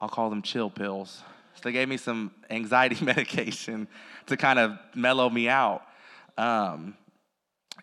I'll 0.00 0.08
call 0.08 0.30
them 0.30 0.40
chill 0.40 0.70
pills. 0.70 1.22
So 1.54 1.60
they 1.64 1.72
gave 1.72 1.88
me 1.88 1.98
some 1.98 2.32
anxiety 2.48 2.96
medication 3.04 3.86
to 4.26 4.36
kind 4.38 4.58
of 4.58 4.78
mellow 4.94 5.28
me 5.28 5.48
out. 5.48 5.82
Um, 6.38 6.96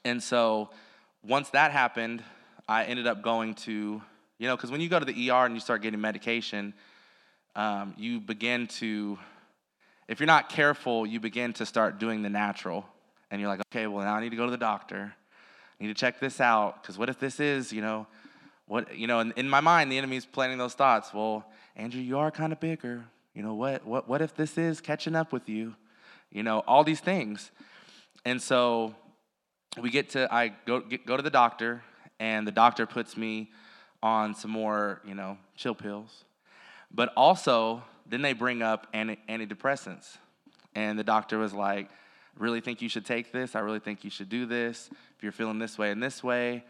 and 0.04 0.22
so 0.22 0.70
once 1.24 1.50
that 1.52 1.72
happened, 1.72 2.24
I 2.68 2.86
ended 2.86 3.08
up 3.08 3.22
going 3.22 3.54
to, 3.56 4.02
you 4.40 4.48
know, 4.48 4.56
because 4.56 4.72
when 4.72 4.82
you 4.82 4.90
go 4.90 5.00
to 5.00 5.06
the 5.06 5.30
ER 5.30 5.46
and 5.46 5.54
you 5.54 5.60
start 5.60 5.82
getting 5.82 6.02
medication, 6.02 6.74
um, 7.56 7.94
you 7.98 8.20
begin 8.20 8.68
to, 8.68 9.20
if 10.08 10.20
you're 10.20 10.28
not 10.28 10.50
careful, 10.50 11.06
you 11.06 11.20
begin 11.20 11.54
to 11.54 11.66
start 11.66 12.00
doing 12.00 12.22
the 12.22 12.30
natural. 12.30 12.86
And 13.30 13.40
you're 13.40 13.50
like, 13.50 13.62
okay, 13.72 13.88
well, 13.88 14.04
now 14.04 14.16
I 14.16 14.22
need 14.22 14.32
to 14.32 14.36
go 14.36 14.46
to 14.46 14.52
the 14.52 14.58
doctor. 14.58 15.14
I 15.80 15.84
need 15.84 15.90
to 15.90 16.00
check 16.00 16.20
this 16.20 16.42
out, 16.42 16.82
because 16.82 16.98
what 16.98 17.10
if 17.10 17.20
this 17.20 17.40
is, 17.40 17.72
you 17.72 17.82
know, 17.82 18.08
what, 18.68 18.98
you 18.98 19.06
know, 19.06 19.20
in, 19.20 19.34
in 19.36 19.50
my 19.50 19.60
mind, 19.60 19.92
the 19.92 19.98
enemy's 19.98 20.26
planting 20.26 20.58
those 20.58 20.74
thoughts. 20.74 21.14
Well, 21.14 21.46
Andrew, 21.76 22.02
you 22.02 22.18
are 22.20 22.32
kind 22.32 22.54
of 22.54 22.60
bigger. 22.60 23.04
You 23.34 23.44
know, 23.44 23.54
what, 23.54 23.86
what, 23.86 24.08
what 24.08 24.22
if 24.22 24.36
this 24.36 24.58
is 24.58 24.80
catching 24.80 25.16
up 25.16 25.34
with 25.34 25.50
you? 25.50 25.76
You 26.32 26.44
know, 26.44 26.60
all 26.60 26.84
these 26.84 27.02
things. 27.02 27.52
And 28.24 28.42
so 28.42 28.96
we 29.80 29.90
get 29.90 30.10
to 30.12 30.34
I 30.34 30.54
go 30.66 30.80
get, 30.82 31.06
go 31.06 31.16
to 31.16 31.24
the 31.24 31.30
doctor, 31.30 31.84
and 32.20 32.46
the 32.46 32.52
doctor 32.52 32.86
puts 32.86 33.16
me 33.16 33.52
on 34.04 34.36
some 34.36 34.52
more 34.52 35.02
you 35.06 35.16
know 35.16 35.38
chill 35.56 35.76
pills, 35.76 36.26
but 36.94 37.14
also 37.16 37.84
then 38.06 38.22
they 38.22 38.34
bring 38.34 38.62
up 38.62 38.88
anti- 38.94 39.20
antidepressants, 39.30 40.18
and 40.76 41.00
the 41.00 41.04
doctor 41.04 41.38
was 41.38 41.54
like, 41.54 41.90
"Really 42.38 42.60
think 42.60 42.82
you 42.82 42.90
should 42.90 43.06
take 43.06 43.32
this? 43.32 43.56
I 43.56 43.60
really 43.60 43.80
think 43.80 44.04
you 44.04 44.10
should 44.10 44.30
do 44.30 44.46
this. 44.46 44.90
If 45.18 45.24
you're 45.24 45.32
feeling 45.32 45.60
this 45.60 45.78
way 45.78 45.92
and 45.92 46.02
this 46.02 46.24
way." 46.24 46.64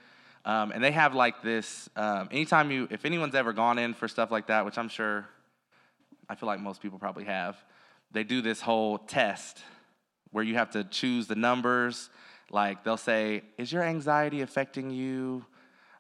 Um, 0.43 0.71
and 0.71 0.83
they 0.83 0.91
have 0.91 1.13
like 1.13 1.43
this. 1.43 1.89
Um, 1.95 2.27
anytime 2.31 2.71
you, 2.71 2.87
if 2.89 3.05
anyone's 3.05 3.35
ever 3.35 3.53
gone 3.53 3.77
in 3.77 3.93
for 3.93 4.07
stuff 4.07 4.31
like 4.31 4.47
that, 4.47 4.65
which 4.65 4.77
I'm 4.77 4.89
sure, 4.89 5.27
I 6.27 6.33
feel 6.33 6.47
like 6.47 6.59
most 6.59 6.81
people 6.81 6.97
probably 6.97 7.25
have, 7.25 7.63
they 8.11 8.23
do 8.23 8.41
this 8.41 8.59
whole 8.59 8.97
test 8.97 9.59
where 10.31 10.43
you 10.43 10.55
have 10.55 10.71
to 10.71 10.83
choose 10.83 11.27
the 11.27 11.35
numbers 11.35 12.09
like 12.51 12.83
they'll 12.83 12.97
say, 12.97 13.43
Is 13.57 13.71
your 13.71 13.83
anxiety 13.83 14.41
affecting 14.41 14.91
you 14.91 15.45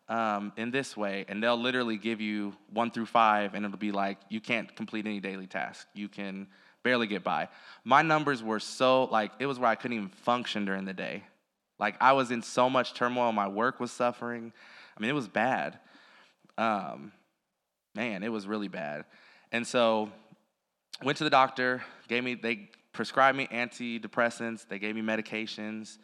um, 0.09 0.51
in 0.57 0.69
this 0.71 0.95
way? 0.95 1.25
And 1.27 1.41
they'll 1.41 1.59
literally 1.59 1.97
give 1.97 2.21
you 2.21 2.53
one 2.71 2.91
through 2.91 3.05
five, 3.07 3.55
and 3.55 3.65
it'll 3.65 3.77
be 3.77 3.91
like, 3.91 4.17
You 4.29 4.41
can't 4.41 4.73
complete 4.75 5.05
any 5.05 5.19
daily 5.19 5.47
task. 5.47 5.87
You 5.93 6.09
can 6.09 6.47
barely 6.83 7.07
get 7.07 7.23
by. 7.23 7.47
My 7.83 8.01
numbers 8.01 8.43
were 8.43 8.59
so, 8.59 9.05
like, 9.05 9.31
it 9.39 9.45
was 9.45 9.59
where 9.59 9.69
I 9.69 9.75
couldn't 9.75 9.97
even 9.97 10.09
function 10.09 10.65
during 10.65 10.85
the 10.85 10.93
day. 10.93 11.23
Like, 11.79 11.95
I 12.01 12.13
was 12.13 12.31
in 12.31 12.41
so 12.41 12.69
much 12.69 12.93
turmoil. 12.93 13.31
My 13.31 13.47
work 13.47 13.79
was 13.79 13.91
suffering. 13.91 14.51
I 14.97 15.01
mean, 15.01 15.09
it 15.09 15.13
was 15.13 15.27
bad. 15.27 15.79
Um, 16.57 17.11
man, 17.95 18.23
it 18.23 18.29
was 18.29 18.45
really 18.45 18.67
bad. 18.67 19.05
And 19.51 19.65
so, 19.65 20.11
went 21.03 21.17
to 21.19 21.23
the 21.23 21.29
doctor, 21.29 21.83
gave 22.07 22.23
me, 22.23 22.35
they 22.35 22.69
prescribed 22.93 23.37
me 23.37 23.47
antidepressants, 23.47 24.67
they 24.67 24.79
gave 24.79 24.95
me 24.95 25.01
medications. 25.01 25.97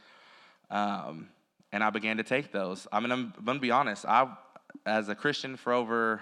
Um, 0.70 1.30
and 1.72 1.84
I 1.84 1.90
began 1.90 2.18
to 2.18 2.24
take 2.24 2.52
those. 2.52 2.88
I 2.92 3.00
mean, 3.00 3.12
I'm, 3.12 3.34
I'm 3.38 3.46
going 3.46 3.58
to 3.58 3.62
be 3.62 3.72
honest. 3.72 4.06
I, 4.06 4.28
as 4.86 5.10
a 5.10 5.16
Christian 5.16 5.58
for 5.58 5.74
over, 5.74 6.22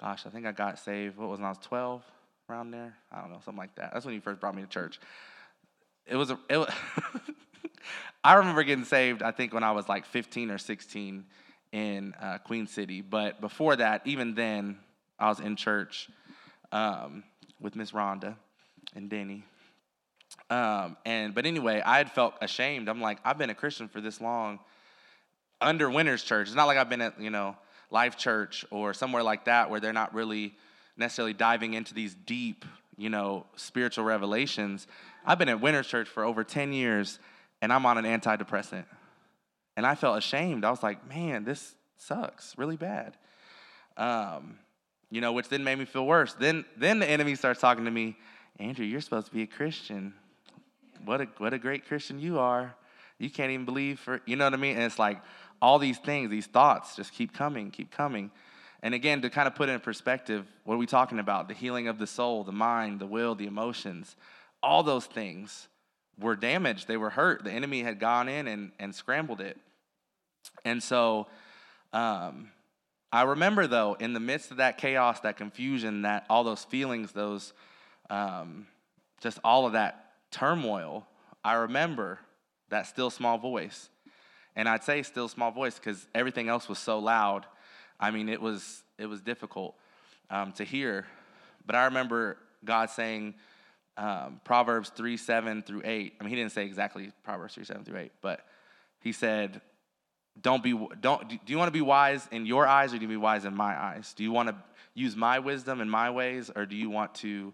gosh, 0.00 0.26
I 0.26 0.30
think 0.30 0.46
I 0.46 0.52
got 0.52 0.78
saved, 0.78 1.16
what 1.16 1.28
was 1.28 1.38
when 1.38 1.46
I 1.46 1.50
was 1.50 1.58
12, 1.58 2.02
around 2.50 2.70
there? 2.70 2.96
I 3.12 3.20
don't 3.20 3.30
know, 3.30 3.40
something 3.44 3.58
like 3.58 3.74
that. 3.76 3.92
That's 3.92 4.04
when 4.04 4.14
you 4.14 4.20
first 4.20 4.40
brought 4.40 4.54
me 4.54 4.62
to 4.62 4.68
church. 4.68 5.00
It 6.06 6.16
was, 6.16 6.30
a, 6.30 6.38
it 6.48 6.58
was 6.58 6.72
I 8.24 8.34
remember 8.34 8.62
getting 8.62 8.84
saved, 8.84 9.22
I 9.22 9.30
think, 9.30 9.54
when 9.54 9.64
I 9.64 9.72
was 9.72 9.88
like 9.88 10.04
15 10.04 10.50
or 10.50 10.58
16 10.58 11.24
in 11.72 12.14
uh, 12.20 12.38
Queen 12.38 12.66
City. 12.66 13.00
But 13.00 13.40
before 13.40 13.76
that, 13.76 14.02
even 14.06 14.34
then, 14.34 14.78
I 15.18 15.28
was 15.28 15.40
in 15.40 15.56
church 15.56 16.08
um, 16.72 17.24
with 17.60 17.76
Miss 17.76 17.92
Rhonda 17.92 18.36
and 18.94 19.08
Denny. 19.08 19.44
Um, 20.50 20.96
and 21.04 21.34
but 21.34 21.46
anyway, 21.46 21.82
I 21.84 21.98
had 21.98 22.10
felt 22.10 22.34
ashamed. 22.40 22.88
I'm 22.88 23.00
like, 23.00 23.18
I've 23.24 23.38
been 23.38 23.50
a 23.50 23.54
Christian 23.54 23.88
for 23.88 24.00
this 24.00 24.20
long 24.20 24.60
under 25.60 25.90
Winners 25.90 26.22
Church. 26.22 26.46
It's 26.46 26.56
not 26.56 26.66
like 26.66 26.78
I've 26.78 26.88
been 26.88 27.02
at 27.02 27.20
you 27.20 27.30
know 27.30 27.56
Life 27.90 28.16
Church 28.16 28.64
or 28.70 28.94
somewhere 28.94 29.22
like 29.22 29.44
that 29.44 29.70
where 29.70 29.80
they're 29.80 29.92
not 29.92 30.14
really 30.14 30.54
necessarily 30.96 31.32
diving 31.32 31.74
into 31.74 31.94
these 31.94 32.14
deep 32.14 32.64
you 32.96 33.10
know 33.10 33.46
spiritual 33.56 34.04
revelations. 34.04 34.86
I've 35.26 35.38
been 35.38 35.48
at 35.48 35.60
Winners 35.60 35.86
Church 35.86 36.08
for 36.08 36.24
over 36.24 36.42
10 36.44 36.72
years, 36.72 37.18
and 37.60 37.72
I'm 37.72 37.84
on 37.84 37.98
an 37.98 38.04
antidepressant, 38.06 38.84
and 39.76 39.86
I 39.86 39.94
felt 39.94 40.16
ashamed. 40.16 40.64
I 40.64 40.70
was 40.70 40.82
like, 40.82 41.06
man, 41.06 41.44
this 41.44 41.74
sucks 41.98 42.56
really 42.56 42.76
bad. 42.76 43.16
Um, 43.98 44.58
you 45.10 45.20
know, 45.20 45.32
which 45.32 45.48
then 45.48 45.64
made 45.64 45.78
me 45.78 45.84
feel 45.84 46.06
worse. 46.06 46.34
Then, 46.34 46.64
then 46.76 46.98
the 46.98 47.08
enemy 47.08 47.34
starts 47.34 47.60
talking 47.60 47.84
to 47.84 47.90
me, 47.90 48.16
Andrew, 48.58 48.84
you're 48.84 49.00
supposed 49.00 49.26
to 49.26 49.32
be 49.32 49.42
a 49.42 49.46
Christian. 49.46 50.14
What 51.04 51.20
a 51.20 51.28
what 51.38 51.54
a 51.54 51.58
great 51.58 51.86
Christian 51.86 52.18
you 52.18 52.38
are. 52.38 52.74
You 53.18 53.30
can't 53.30 53.50
even 53.50 53.64
believe 53.64 53.98
for 53.98 54.20
you 54.26 54.36
know 54.36 54.44
what 54.44 54.54
I 54.54 54.58
mean? 54.58 54.76
And 54.76 54.84
it's 54.84 54.98
like 54.98 55.20
all 55.60 55.78
these 55.78 55.98
things, 55.98 56.30
these 56.30 56.46
thoughts 56.46 56.96
just 56.96 57.12
keep 57.12 57.32
coming, 57.34 57.70
keep 57.70 57.90
coming. 57.90 58.30
And 58.82 58.94
again, 58.94 59.22
to 59.22 59.30
kind 59.30 59.48
of 59.48 59.56
put 59.56 59.68
it 59.68 59.72
in 59.72 59.80
perspective, 59.80 60.46
what 60.64 60.74
are 60.74 60.78
we 60.78 60.86
talking 60.86 61.18
about? 61.18 61.48
The 61.48 61.54
healing 61.54 61.88
of 61.88 61.98
the 61.98 62.06
soul, 62.06 62.44
the 62.44 62.52
mind, 62.52 63.00
the 63.00 63.06
will, 63.06 63.34
the 63.34 63.46
emotions, 63.46 64.14
all 64.62 64.84
those 64.84 65.06
things 65.06 65.66
were 66.18 66.36
damaged. 66.36 66.86
They 66.86 66.96
were 66.96 67.10
hurt. 67.10 67.42
The 67.42 67.50
enemy 67.50 67.82
had 67.82 67.98
gone 67.98 68.28
in 68.28 68.46
and, 68.46 68.70
and 68.78 68.94
scrambled 68.94 69.40
it. 69.40 69.56
And 70.64 70.80
so 70.80 71.26
um, 71.92 72.50
I 73.12 73.22
remember, 73.22 73.66
though, 73.66 73.94
in 73.94 74.12
the 74.12 74.20
midst 74.20 74.50
of 74.50 74.58
that 74.58 74.78
chaos, 74.78 75.20
that 75.20 75.36
confusion, 75.36 76.02
that 76.02 76.24
all 76.30 76.44
those 76.44 76.64
feelings, 76.64 77.12
those 77.12 77.52
um, 78.10 78.66
just 79.20 79.38
all 79.42 79.66
of 79.66 79.72
that 79.72 80.07
turmoil, 80.30 81.06
I 81.44 81.54
remember 81.54 82.18
that 82.70 82.86
still 82.86 83.10
small 83.10 83.38
voice. 83.38 83.88
And 84.56 84.68
I'd 84.68 84.84
say 84.84 85.02
still 85.02 85.28
small 85.28 85.50
voice 85.50 85.78
because 85.78 86.06
everything 86.14 86.48
else 86.48 86.68
was 86.68 86.78
so 86.78 86.98
loud. 86.98 87.46
I 88.00 88.10
mean, 88.10 88.28
it 88.28 88.40
was 88.40 88.82
it 88.98 89.06
was 89.06 89.20
difficult 89.20 89.74
um, 90.30 90.52
to 90.52 90.64
hear. 90.64 91.06
But 91.64 91.76
I 91.76 91.84
remember 91.84 92.38
God 92.64 92.90
saying 92.90 93.34
um, 93.96 94.40
Proverbs 94.44 94.90
three 94.90 95.16
seven 95.16 95.62
through 95.62 95.82
eight. 95.84 96.14
I 96.20 96.24
mean, 96.24 96.30
He 96.30 96.36
didn't 96.36 96.52
say 96.52 96.64
exactly 96.64 97.12
Proverbs 97.22 97.54
three 97.54 97.64
seven 97.64 97.84
through 97.84 97.98
eight, 97.98 98.12
but 98.20 98.44
He 99.00 99.12
said, 99.12 99.60
don't 100.40 100.62
be 100.62 100.78
don't 101.00 101.28
do 101.28 101.38
you 101.46 101.58
want 101.58 101.68
to 101.68 101.72
be 101.72 101.80
wise 101.80 102.28
in 102.30 102.46
your 102.46 102.66
eyes 102.66 102.92
or 102.94 102.96
do 102.96 103.02
you 103.02 103.08
be 103.08 103.16
wise 103.16 103.44
in 103.44 103.54
my 103.54 103.76
eyes 103.76 104.14
do 104.14 104.22
you 104.22 104.32
want 104.32 104.48
to 104.48 104.54
use 104.94 105.16
my 105.16 105.38
wisdom 105.38 105.80
and 105.80 105.90
my 105.90 106.10
ways 106.10 106.50
or 106.54 106.66
do 106.66 106.76
you 106.76 106.90
want 106.90 107.14
to 107.14 107.52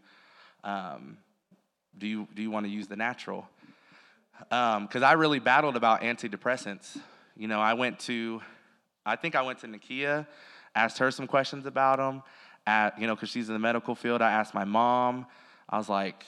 um, 0.65 1.17
do 1.99 2.07
you 2.07 2.29
do 2.35 2.43
you 2.43 2.51
want 2.51 2.67
to 2.67 2.71
use 2.71 2.87
the 2.87 2.97
natural? 2.97 3.49
Because 4.49 4.97
um, 4.97 5.05
i 5.05 5.13
really 5.13 5.39
battled 5.39 5.77
about 5.77 6.03
antidepressants. 6.03 6.99
You 7.37 7.49
know 7.49 7.61
i 7.61 7.75
went 7.75 7.99
to 8.01 8.43
i 9.05 9.17
think 9.17 9.35
i 9.35 9.43
went 9.43 9.59
to 9.61 9.67
nikia 9.67 10.27
asked 10.75 10.99
her 10.99 11.11
some 11.11 11.27
questions 11.27 11.67
about 11.67 11.99
them 11.99 12.23
at 12.67 12.99
you 12.99 13.07
know 13.07 13.15
because 13.15 13.29
she's 13.29 13.49
in 13.49 13.55
the 13.55 13.61
medical 13.61 13.95
field. 13.95 14.23
I 14.23 14.33
asked 14.33 14.55
my 14.55 14.65
mom. 14.65 15.27
I 15.69 15.79
was 15.79 15.89
like 15.89 16.25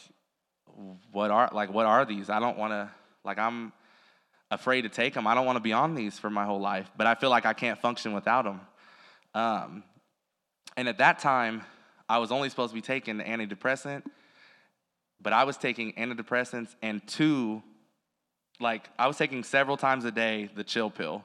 what 1.12 1.30
are 1.30 1.48
like 1.52 1.72
what 1.72 1.86
are 1.86 2.04
these? 2.04 2.30
I 2.30 2.40
don't 2.40 2.58
want 2.58 2.72
to 2.72 2.90
like 3.24 3.38
i'm 3.38 3.72
afraid 4.50 4.82
to 4.82 4.88
take 4.88 5.14
them. 5.14 5.26
I 5.26 5.34
don't 5.34 5.46
want 5.46 5.56
to 5.56 5.62
be 5.62 5.72
on 5.72 5.94
these 5.94 6.18
for 6.18 6.30
my 6.30 6.44
whole 6.44 6.60
life, 6.60 6.90
but 6.96 7.06
I 7.06 7.14
feel 7.14 7.30
like 7.30 7.46
I 7.46 7.52
can't 7.52 7.78
function 7.78 8.12
without 8.12 8.44
them. 8.44 8.60
Um, 9.34 9.82
and 10.76 10.88
at 10.88 10.98
that 10.98 11.18
time, 11.18 11.62
I 12.08 12.18
was 12.18 12.30
only 12.30 12.48
supposed 12.48 12.70
to 12.70 12.74
be 12.74 12.80
taking 12.80 13.18
the 13.18 13.24
antidepressant, 13.24 14.04
but 15.20 15.32
I 15.32 15.44
was 15.44 15.56
taking 15.56 15.92
antidepressants 15.94 16.74
and 16.82 17.06
two, 17.06 17.62
like, 18.60 18.88
I 18.98 19.06
was 19.06 19.16
taking 19.16 19.44
several 19.44 19.76
times 19.76 20.04
a 20.04 20.10
day 20.10 20.50
the 20.54 20.64
chill 20.64 20.90
pill 20.90 21.24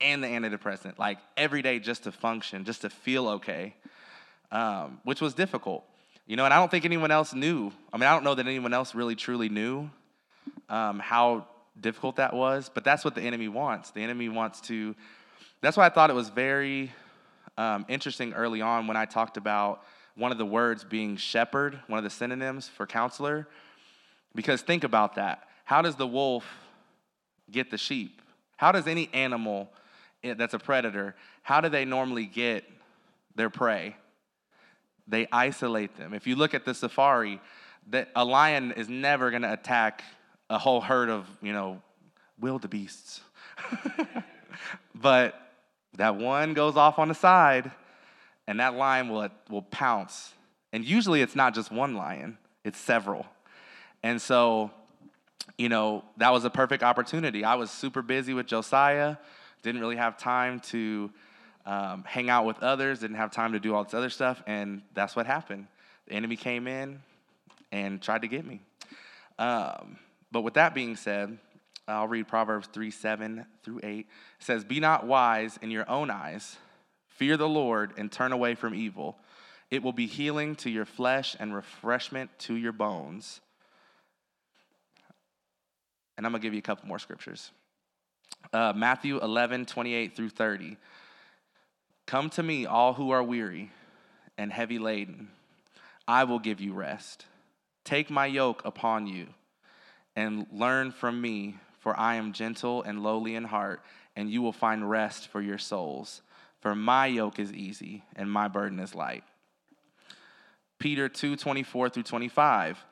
and 0.00 0.22
the 0.22 0.28
antidepressant, 0.28 0.98
like 0.98 1.18
every 1.36 1.62
day 1.62 1.78
just 1.78 2.04
to 2.04 2.12
function, 2.12 2.64
just 2.64 2.82
to 2.82 2.90
feel 2.90 3.28
okay, 3.28 3.74
um, 4.50 5.00
which 5.04 5.20
was 5.20 5.34
difficult. 5.34 5.84
You 6.26 6.36
know, 6.36 6.44
and 6.44 6.54
I 6.54 6.58
don't 6.58 6.70
think 6.70 6.84
anyone 6.84 7.10
else 7.10 7.34
knew. 7.34 7.70
I 7.92 7.98
mean, 7.98 8.08
I 8.08 8.14
don't 8.14 8.24
know 8.24 8.34
that 8.34 8.46
anyone 8.46 8.72
else 8.72 8.94
really 8.94 9.14
truly 9.14 9.48
knew 9.48 9.90
um, 10.68 10.98
how 10.98 11.46
difficult 11.78 12.16
that 12.16 12.34
was, 12.34 12.70
but 12.72 12.84
that's 12.84 13.04
what 13.04 13.14
the 13.14 13.22
enemy 13.22 13.48
wants. 13.48 13.90
The 13.90 14.00
enemy 14.00 14.28
wants 14.28 14.60
to, 14.62 14.94
that's 15.60 15.76
why 15.76 15.86
I 15.86 15.88
thought 15.90 16.10
it 16.10 16.14
was 16.14 16.30
very 16.30 16.92
um, 17.58 17.84
interesting 17.88 18.32
early 18.32 18.62
on 18.62 18.86
when 18.86 18.96
I 18.96 19.04
talked 19.04 19.36
about 19.36 19.84
one 20.16 20.32
of 20.32 20.38
the 20.38 20.46
words 20.46 20.84
being 20.84 21.16
shepherd, 21.16 21.80
one 21.86 21.98
of 21.98 22.04
the 22.04 22.10
synonyms 22.10 22.68
for 22.68 22.86
counselor. 22.86 23.48
Because 24.34 24.62
think 24.62 24.84
about 24.84 25.16
that. 25.16 25.48
How 25.64 25.82
does 25.82 25.96
the 25.96 26.06
wolf 26.06 26.44
get 27.50 27.70
the 27.70 27.78
sheep? 27.78 28.22
How 28.56 28.72
does 28.72 28.86
any 28.86 29.10
animal 29.12 29.70
that's 30.22 30.54
a 30.54 30.58
predator, 30.58 31.14
how 31.42 31.60
do 31.60 31.68
they 31.68 31.84
normally 31.84 32.24
get 32.24 32.64
their 33.34 33.50
prey? 33.50 33.96
They 35.06 35.28
isolate 35.30 35.98
them. 35.98 36.14
If 36.14 36.26
you 36.26 36.34
look 36.36 36.54
at 36.54 36.64
the 36.64 36.72
safari, 36.72 37.40
that 37.90 38.08
a 38.16 38.24
lion 38.24 38.72
is 38.72 38.88
never 38.88 39.30
going 39.30 39.42
to 39.42 39.52
attack 39.52 40.02
a 40.48 40.58
whole 40.58 40.80
herd 40.80 41.10
of, 41.10 41.26
you 41.42 41.52
know, 41.52 41.82
wildebeests. 42.40 43.20
but 44.94 45.38
that 45.96 46.16
one 46.16 46.54
goes 46.54 46.76
off 46.76 46.98
on 46.98 47.08
the 47.08 47.14
side, 47.14 47.70
and 48.46 48.60
that 48.60 48.74
lion 48.74 49.08
will, 49.08 49.28
will 49.48 49.62
pounce. 49.62 50.32
And 50.72 50.84
usually 50.84 51.22
it's 51.22 51.36
not 51.36 51.54
just 51.54 51.70
one 51.70 51.94
lion, 51.94 52.38
it's 52.64 52.78
several. 52.78 53.26
And 54.02 54.20
so, 54.20 54.70
you 55.56 55.68
know, 55.68 56.04
that 56.18 56.30
was 56.30 56.44
a 56.44 56.50
perfect 56.50 56.82
opportunity. 56.82 57.44
I 57.44 57.54
was 57.54 57.70
super 57.70 58.02
busy 58.02 58.34
with 58.34 58.46
Josiah, 58.46 59.16
didn't 59.62 59.80
really 59.80 59.96
have 59.96 60.18
time 60.18 60.60
to 60.60 61.10
um, 61.66 62.04
hang 62.06 62.28
out 62.28 62.44
with 62.44 62.62
others, 62.62 63.00
didn't 63.00 63.16
have 63.16 63.30
time 63.30 63.52
to 63.52 63.60
do 63.60 63.74
all 63.74 63.84
this 63.84 63.94
other 63.94 64.10
stuff, 64.10 64.42
and 64.46 64.82
that's 64.92 65.16
what 65.16 65.26
happened. 65.26 65.66
The 66.06 66.14
enemy 66.14 66.36
came 66.36 66.66
in 66.66 67.00
and 67.72 68.00
tried 68.02 68.22
to 68.22 68.28
get 68.28 68.44
me. 68.44 68.60
Um, 69.38 69.98
but 70.30 70.42
with 70.42 70.54
that 70.54 70.74
being 70.74 70.96
said, 70.96 71.38
I'll 71.86 72.08
read 72.08 72.28
Proverbs 72.28 72.68
3 72.72 72.90
7 72.90 73.46
through 73.62 73.80
8. 73.82 73.98
It 73.98 74.06
says, 74.38 74.64
Be 74.64 74.80
not 74.80 75.06
wise 75.06 75.58
in 75.62 75.70
your 75.70 75.88
own 75.88 76.10
eyes, 76.10 76.56
fear 77.16 77.36
the 77.36 77.48
Lord, 77.48 77.92
and 77.96 78.10
turn 78.10 78.32
away 78.32 78.54
from 78.54 78.74
evil. 78.74 79.16
It 79.70 79.82
will 79.82 79.92
be 79.92 80.06
healing 80.06 80.56
to 80.56 80.70
your 80.70 80.84
flesh 80.84 81.36
and 81.38 81.54
refreshment 81.54 82.30
to 82.40 82.54
your 82.54 82.72
bones. 82.72 83.40
And 86.16 86.26
I'm 86.26 86.32
going 86.32 86.40
to 86.40 86.46
give 86.46 86.54
you 86.54 86.60
a 86.60 86.62
couple 86.62 86.86
more 86.86 86.98
scriptures. 86.98 87.50
Uh, 88.52 88.72
Matthew 88.74 89.20
11 89.20 89.66
28 89.66 90.14
through 90.14 90.28
30. 90.28 90.76
Come 92.06 92.30
to 92.30 92.42
me, 92.42 92.66
all 92.66 92.92
who 92.92 93.10
are 93.10 93.22
weary 93.22 93.70
and 94.36 94.52
heavy 94.52 94.78
laden. 94.78 95.28
I 96.06 96.24
will 96.24 96.38
give 96.38 96.60
you 96.60 96.74
rest. 96.74 97.26
Take 97.84 98.10
my 98.10 98.26
yoke 98.26 98.62
upon 98.64 99.06
you 99.06 99.28
and 100.14 100.46
learn 100.52 100.92
from 100.92 101.20
me, 101.20 101.56
for 101.80 101.98
I 101.98 102.16
am 102.16 102.32
gentle 102.32 102.82
and 102.82 103.02
lowly 103.02 103.34
in 103.34 103.44
heart, 103.44 103.82
and 104.14 104.30
you 104.30 104.42
will 104.42 104.52
find 104.52 104.88
rest 104.88 105.28
for 105.28 105.40
your 105.40 105.58
souls. 105.58 106.22
For 106.64 106.74
my 106.74 107.08
yoke 107.08 107.38
is 107.38 107.52
easy 107.52 108.04
and 108.16 108.32
my 108.32 108.48
burden 108.48 108.80
is 108.80 108.94
light. 108.94 109.22
Peter 110.78 111.10
2 111.10 111.36
24 111.36 111.90
through 111.90 112.04
25. 112.04 112.82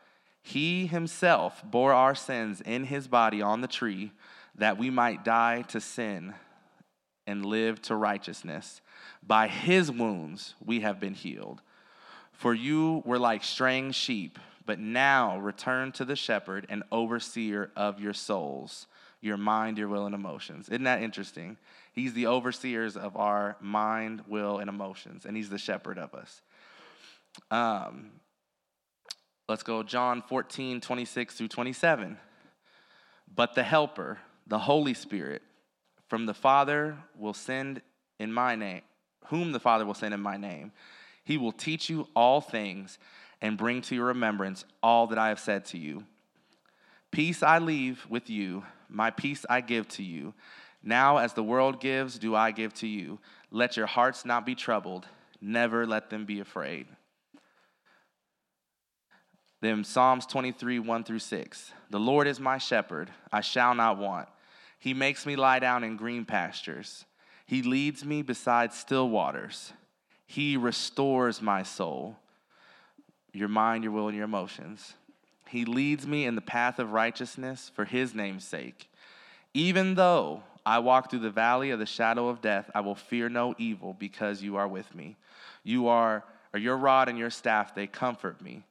He 0.43 0.87
himself 0.87 1.62
bore 1.64 1.95
our 1.95 2.14
sins 2.14 2.61
in 2.61 2.85
his 2.85 3.09
body 3.09 3.41
on 3.41 3.62
the 3.62 3.66
tree, 3.66 4.12
that 4.57 4.77
we 4.77 4.91
might 4.91 5.25
die 5.25 5.62
to 5.68 5.81
sin 5.81 6.35
and 7.27 7.47
live 7.47 7.81
to 7.83 7.97
righteousness. 7.97 8.83
By 9.27 9.49
his 9.49 9.91
wounds 9.91 10.55
we 10.62 10.81
have 10.81 11.01
been 11.01 11.14
healed. 11.14 11.62
For 12.31 12.53
you 12.53 13.03
were 13.07 13.18
like 13.18 13.43
straying 13.43 13.93
sheep 13.93 14.39
but 14.66 14.79
now 14.79 15.39
return 15.39 15.93
to 15.93 16.05
the 16.05 16.16
shepherd 16.16 16.66
and 16.68 16.83
overseer 16.93 17.70
of 17.75 18.01
your 18.01 18.12
souls, 18.12 18.87
your 19.23 19.37
mind, 19.37 19.79
your 19.79 19.89
will, 19.89 20.07
and 20.07 20.14
emotions. 20.14 20.68
Isn't 20.68 20.85
that 20.85 21.03
interesting? 21.03 21.57
He's 21.93 22.14
the 22.14 22.26
overseers 22.26 22.97
of 22.97 23.16
our 23.16 23.57
mind, 23.61 24.22
will, 24.26 24.59
and 24.59 24.68
emotions, 24.68 25.26
and 25.26 25.36
he's 25.36 25.51
the 25.51 25.59
shepherd 25.59 25.99
of 25.99 26.14
us. 26.14 26.40
Um, 27.51 28.12
let's 29.49 29.62
go, 29.62 29.82
John 29.82 30.22
14, 30.22 30.80
26 30.80 31.34
through 31.34 31.49
27. 31.49 32.16
But 33.34 33.55
the 33.55 33.62
Helper, 33.62 34.18
the 34.47 34.59
Holy 34.59 34.95
Spirit, 34.95 35.43
from 36.09 36.26
the 36.26 36.34
Father 36.34 36.97
will 37.18 37.34
send 37.34 37.82
in 38.18 38.32
my 38.32 38.55
name, 38.55 38.82
whom 39.26 39.53
the 39.53 39.61
Father 39.61 39.86
will 39.86 39.95
send 39.95 40.14
in 40.14 40.20
my 40.20 40.36
name. 40.36 40.72
He 41.24 41.36
will 41.36 41.53
teach 41.53 41.88
you 41.88 42.09
all 42.14 42.40
things 42.40 42.99
and 43.40 43.57
bring 43.57 43.82
to 43.82 43.95
your 43.95 44.07
remembrance 44.07 44.64
all 44.82 45.07
that 45.09 45.18
I 45.18 45.28
have 45.28 45.40
said 45.40 45.64
to 45.66 45.78
you. 45.78 46.05
Peace 47.11 47.43
I 47.43 47.59
leave 47.59 48.07
with 48.09 48.30
you, 48.30 48.64
my 48.88 49.11
peace 49.11 49.45
I 49.49 49.61
give 49.61 49.88
to 49.88 50.03
you. 50.03 50.34
Now, 50.83 51.18
as 51.18 51.33
the 51.33 51.43
world 51.43 51.80
gives, 51.80 52.18
do 52.18 52.35
I 52.35 52.51
give 52.51 52.74
to 52.74 52.87
you. 52.87 53.18
Let 53.51 53.76
your 53.76 53.87
hearts 53.87 54.24
not 54.24 54.45
be 54.45 54.55
troubled, 54.55 55.07
Never 55.45 55.89
let 55.89 56.09
them 56.09 56.24
be 56.24 56.39
afraid. 56.39 56.87
Then 59.61 59.83
Psalms 59.83 60.24
23, 60.26 60.78
1 60.78 61.05
through 61.05 61.18
6. 61.18 61.72
The 61.91 61.99
Lord 61.99 62.28
is 62.28 62.39
my 62.39 62.59
shepherd, 62.59 63.11
I 63.33 63.41
shall 63.41 63.74
not 63.74 63.99
want. 63.99 64.28
He 64.78 64.95
makes 64.95 65.26
me 65.26 65.35
lie 65.35 65.59
down 65.59 65.83
in 65.83 65.97
green 65.97 66.24
pastures. 66.24 67.05
He 67.45 67.62
leads 67.62 68.05
me 68.05 68.22
beside 68.22 68.72
still 68.72 69.09
waters. 69.09 69.72
He 70.26 70.57
restores 70.57 71.43
my 71.43 71.64
soul, 71.64 72.16
your 73.33 73.49
mind, 73.49 73.83
your 73.83 73.93
will, 73.93 74.09
and 74.09 74.16
your 74.16 74.24
emotions. 74.24 74.95
He 75.49 75.64
leads 75.64 76.07
me 76.07 76.24
in 76.24 76.37
the 76.37 76.41
path 76.41 76.78
of 76.78 76.93
righteousness 76.93 77.70
for 77.74 77.85
his 77.85 78.14
name's 78.14 78.45
sake. 78.45 78.91
Even 79.55 79.97
though 79.97 80.45
I 80.65 80.79
walk 80.79 81.11
through 81.11 81.21
the 81.21 81.31
valley 81.31 81.71
of 81.71 81.79
the 81.79 81.87
shadow 81.87 82.29
of 82.29 82.41
death, 82.41 82.71
I 82.75 82.81
will 82.81 82.95
fear 82.95 83.29
no 83.29 83.55
evil 83.59 83.95
because 83.99 84.43
you 84.43 84.57
are 84.57 84.69
with 84.69 84.95
me. 84.95 85.17
You 85.65 85.89
are, 85.89 86.25
or 86.53 86.61
your 86.61 86.77
rod 86.77 87.09
and 87.09 87.19
your 87.19 87.31
staff, 87.31 87.75
they 87.75 87.87
comfort 87.87 88.41
me. 88.41 88.63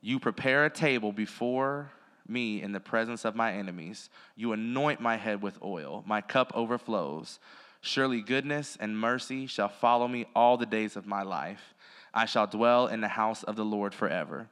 You 0.00 0.18
prepare 0.18 0.64
a 0.64 0.70
table 0.70 1.12
before 1.12 1.90
me 2.26 2.62
in 2.62 2.72
the 2.72 2.80
presence 2.80 3.24
of 3.24 3.34
my 3.34 3.52
enemies. 3.52 4.10
You 4.36 4.52
anoint 4.52 5.00
my 5.00 5.16
head 5.16 5.42
with 5.42 5.58
oil. 5.62 6.04
My 6.06 6.20
cup 6.20 6.52
overflows. 6.54 7.38
Surely 7.80 8.20
goodness 8.20 8.76
and 8.80 8.98
mercy 8.98 9.46
shall 9.46 9.68
follow 9.68 10.08
me 10.08 10.26
all 10.34 10.56
the 10.56 10.66
days 10.66 10.96
of 10.96 11.06
my 11.06 11.22
life. 11.22 11.74
I 12.12 12.26
shall 12.26 12.46
dwell 12.46 12.86
in 12.86 13.00
the 13.00 13.08
house 13.08 13.42
of 13.42 13.56
the 13.56 13.64
Lord 13.64 13.94
forever. 13.94 14.48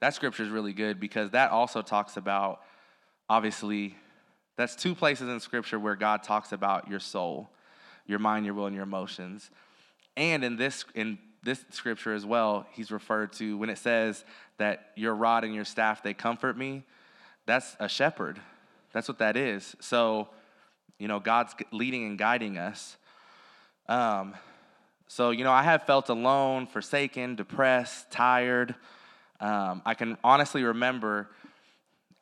That 0.00 0.14
scripture 0.14 0.42
is 0.42 0.48
really 0.48 0.72
good 0.72 0.98
because 0.98 1.30
that 1.30 1.50
also 1.50 1.80
talks 1.82 2.16
about, 2.16 2.60
obviously, 3.28 3.96
that's 4.56 4.76
two 4.76 4.94
places 4.94 5.28
in 5.28 5.40
scripture 5.40 5.78
where 5.78 5.96
God 5.96 6.22
talks 6.22 6.52
about 6.52 6.88
your 6.88 7.00
soul, 7.00 7.50
your 8.06 8.18
mind, 8.18 8.44
your 8.44 8.54
will, 8.54 8.66
and 8.66 8.74
your 8.74 8.84
emotions. 8.84 9.50
And 10.16 10.44
in 10.44 10.56
this, 10.56 10.84
in 10.94 11.18
this 11.42 11.64
scripture 11.70 12.12
as 12.12 12.26
well, 12.26 12.66
he's 12.72 12.90
referred 12.90 13.32
to 13.34 13.56
when 13.56 13.70
it 13.70 13.78
says 13.78 14.24
that 14.58 14.92
your 14.94 15.14
rod 15.14 15.44
and 15.44 15.54
your 15.54 15.64
staff, 15.64 16.02
they 16.02 16.14
comfort 16.14 16.56
me. 16.56 16.84
That's 17.46 17.76
a 17.80 17.88
shepherd. 17.88 18.40
That's 18.92 19.08
what 19.08 19.18
that 19.18 19.36
is. 19.36 19.74
So, 19.80 20.28
you 20.98 21.08
know, 21.08 21.18
God's 21.18 21.54
leading 21.72 22.04
and 22.06 22.18
guiding 22.18 22.58
us. 22.58 22.96
Um, 23.88 24.34
so, 25.08 25.30
you 25.30 25.44
know, 25.44 25.52
I 25.52 25.62
have 25.62 25.82
felt 25.82 26.08
alone, 26.08 26.66
forsaken, 26.66 27.34
depressed, 27.34 28.10
tired. 28.10 28.74
Um, 29.40 29.82
I 29.84 29.94
can 29.94 30.16
honestly 30.22 30.62
remember 30.62 31.28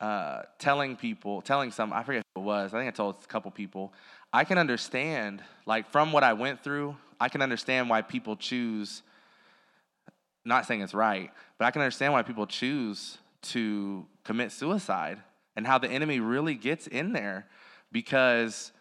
uh, 0.01 0.41
telling 0.57 0.95
people, 0.95 1.41
telling 1.41 1.71
some, 1.71 1.93
I 1.93 2.03
forget 2.03 2.23
who 2.33 2.41
it 2.41 2.43
was, 2.43 2.73
I 2.73 2.79
think 2.79 2.87
I 2.87 2.91
told 2.91 3.15
a 3.23 3.27
couple 3.27 3.51
people, 3.51 3.93
I 4.33 4.43
can 4.43 4.57
understand, 4.57 5.43
like 5.67 5.91
from 5.91 6.11
what 6.11 6.23
I 6.23 6.33
went 6.33 6.63
through, 6.63 6.97
I 7.19 7.29
can 7.29 7.43
understand 7.43 7.87
why 7.87 8.01
people 8.01 8.35
choose 8.35 9.03
not 10.43 10.65
saying 10.65 10.81
it's 10.81 10.95
right, 10.95 11.29
but 11.59 11.65
I 11.65 11.71
can 11.71 11.83
understand 11.83 12.13
why 12.13 12.23
people 12.23 12.47
choose 12.47 13.19
to 13.43 14.07
commit 14.23 14.51
suicide 14.51 15.19
and 15.55 15.67
how 15.67 15.77
the 15.77 15.87
enemy 15.87 16.19
really 16.19 16.55
gets 16.55 16.87
in 16.87 17.13
there 17.13 17.45
because 17.91 18.71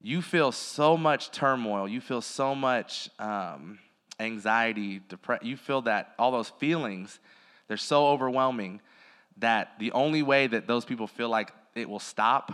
you 0.00 0.22
feel 0.22 0.52
so 0.52 0.96
much 0.96 1.30
turmoil, 1.30 1.86
you 1.86 2.00
feel 2.00 2.22
so 2.22 2.54
much 2.54 3.10
um, 3.18 3.78
anxiety, 4.18 5.02
depression, 5.06 5.46
you 5.46 5.58
feel 5.58 5.82
that 5.82 6.14
all 6.18 6.30
those 6.30 6.48
feelings, 6.48 7.20
they're 7.68 7.76
so 7.76 8.06
overwhelming 8.06 8.80
that 9.38 9.72
the 9.78 9.92
only 9.92 10.22
way 10.22 10.46
that 10.46 10.66
those 10.66 10.84
people 10.84 11.06
feel 11.06 11.28
like 11.28 11.52
it 11.74 11.88
will 11.88 11.98
stop 11.98 12.52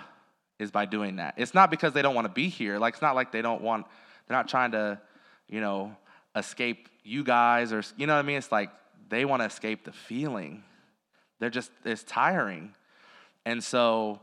is 0.59 0.71
by 0.71 0.85
doing 0.85 1.17
that. 1.17 1.35
It's 1.37 1.55
not 1.55 1.71
because 1.71 1.93
they 1.93 2.03
don't 2.03 2.15
want 2.15 2.27
to 2.27 2.33
be 2.33 2.49
here. 2.49 2.79
Like 2.79 2.95
it's 2.95 3.03
not 3.03 3.15
like 3.15 3.33
they 3.33 3.43
don't 3.43 3.63
want, 3.63 3.87
they're 4.27 4.37
not 4.37 4.49
trying 4.49 4.73
to, 4.73 5.01
you 5.49 5.61
know, 5.61 5.97
escape 6.35 6.89
you 7.05 7.25
guys 7.25 7.73
or 7.73 7.83
you 7.97 8.07
know 8.07 8.15
what 8.15 8.21
I 8.21 8.27
mean? 8.27 8.37
It's 8.37 8.53
like 8.53 8.71
they 9.09 9.25
want 9.25 9.43
to 9.43 9.47
escape 9.47 9.85
the 9.85 9.93
feeling. 9.93 10.63
They're 11.39 11.51
just 11.51 11.71
it's 11.85 12.03
tiring. 12.03 12.75
And 13.45 13.63
so 13.63 14.21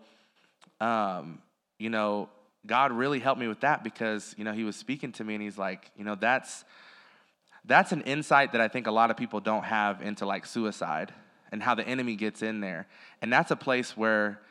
um, 0.79 1.39
you 1.77 1.89
know, 1.89 2.29
God 2.65 2.91
really 2.91 3.19
helped 3.19 3.39
me 3.39 3.47
with 3.47 3.61
that 3.61 3.83
because, 3.83 4.35
you 4.37 4.43
know, 4.43 4.53
he 4.53 4.63
was 4.63 4.75
speaking 4.75 5.11
to 5.13 5.23
me 5.23 5.35
and 5.35 5.43
he's 5.43 5.57
like, 5.57 5.91
you 5.97 6.03
know, 6.03 6.15
that's 6.15 6.65
that's 7.63 7.91
an 7.91 8.01
insight 8.01 8.51
that 8.51 8.61
I 8.61 8.67
think 8.67 8.87
a 8.87 8.91
lot 8.91 9.09
of 9.09 9.17
people 9.17 9.39
don't 9.39 9.63
have 9.63 10.01
into 10.01 10.25
like 10.25 10.45
suicide 10.45 11.13
and 11.55 11.63
how 11.63 11.73
the 11.73 11.87
enemy 11.87 12.17
gets 12.17 12.41
in 12.41 12.59
there. 12.59 12.85
And 13.21 13.31
that's 13.31 13.49
a 13.49 13.55
place 13.55 13.95
where 13.95 14.41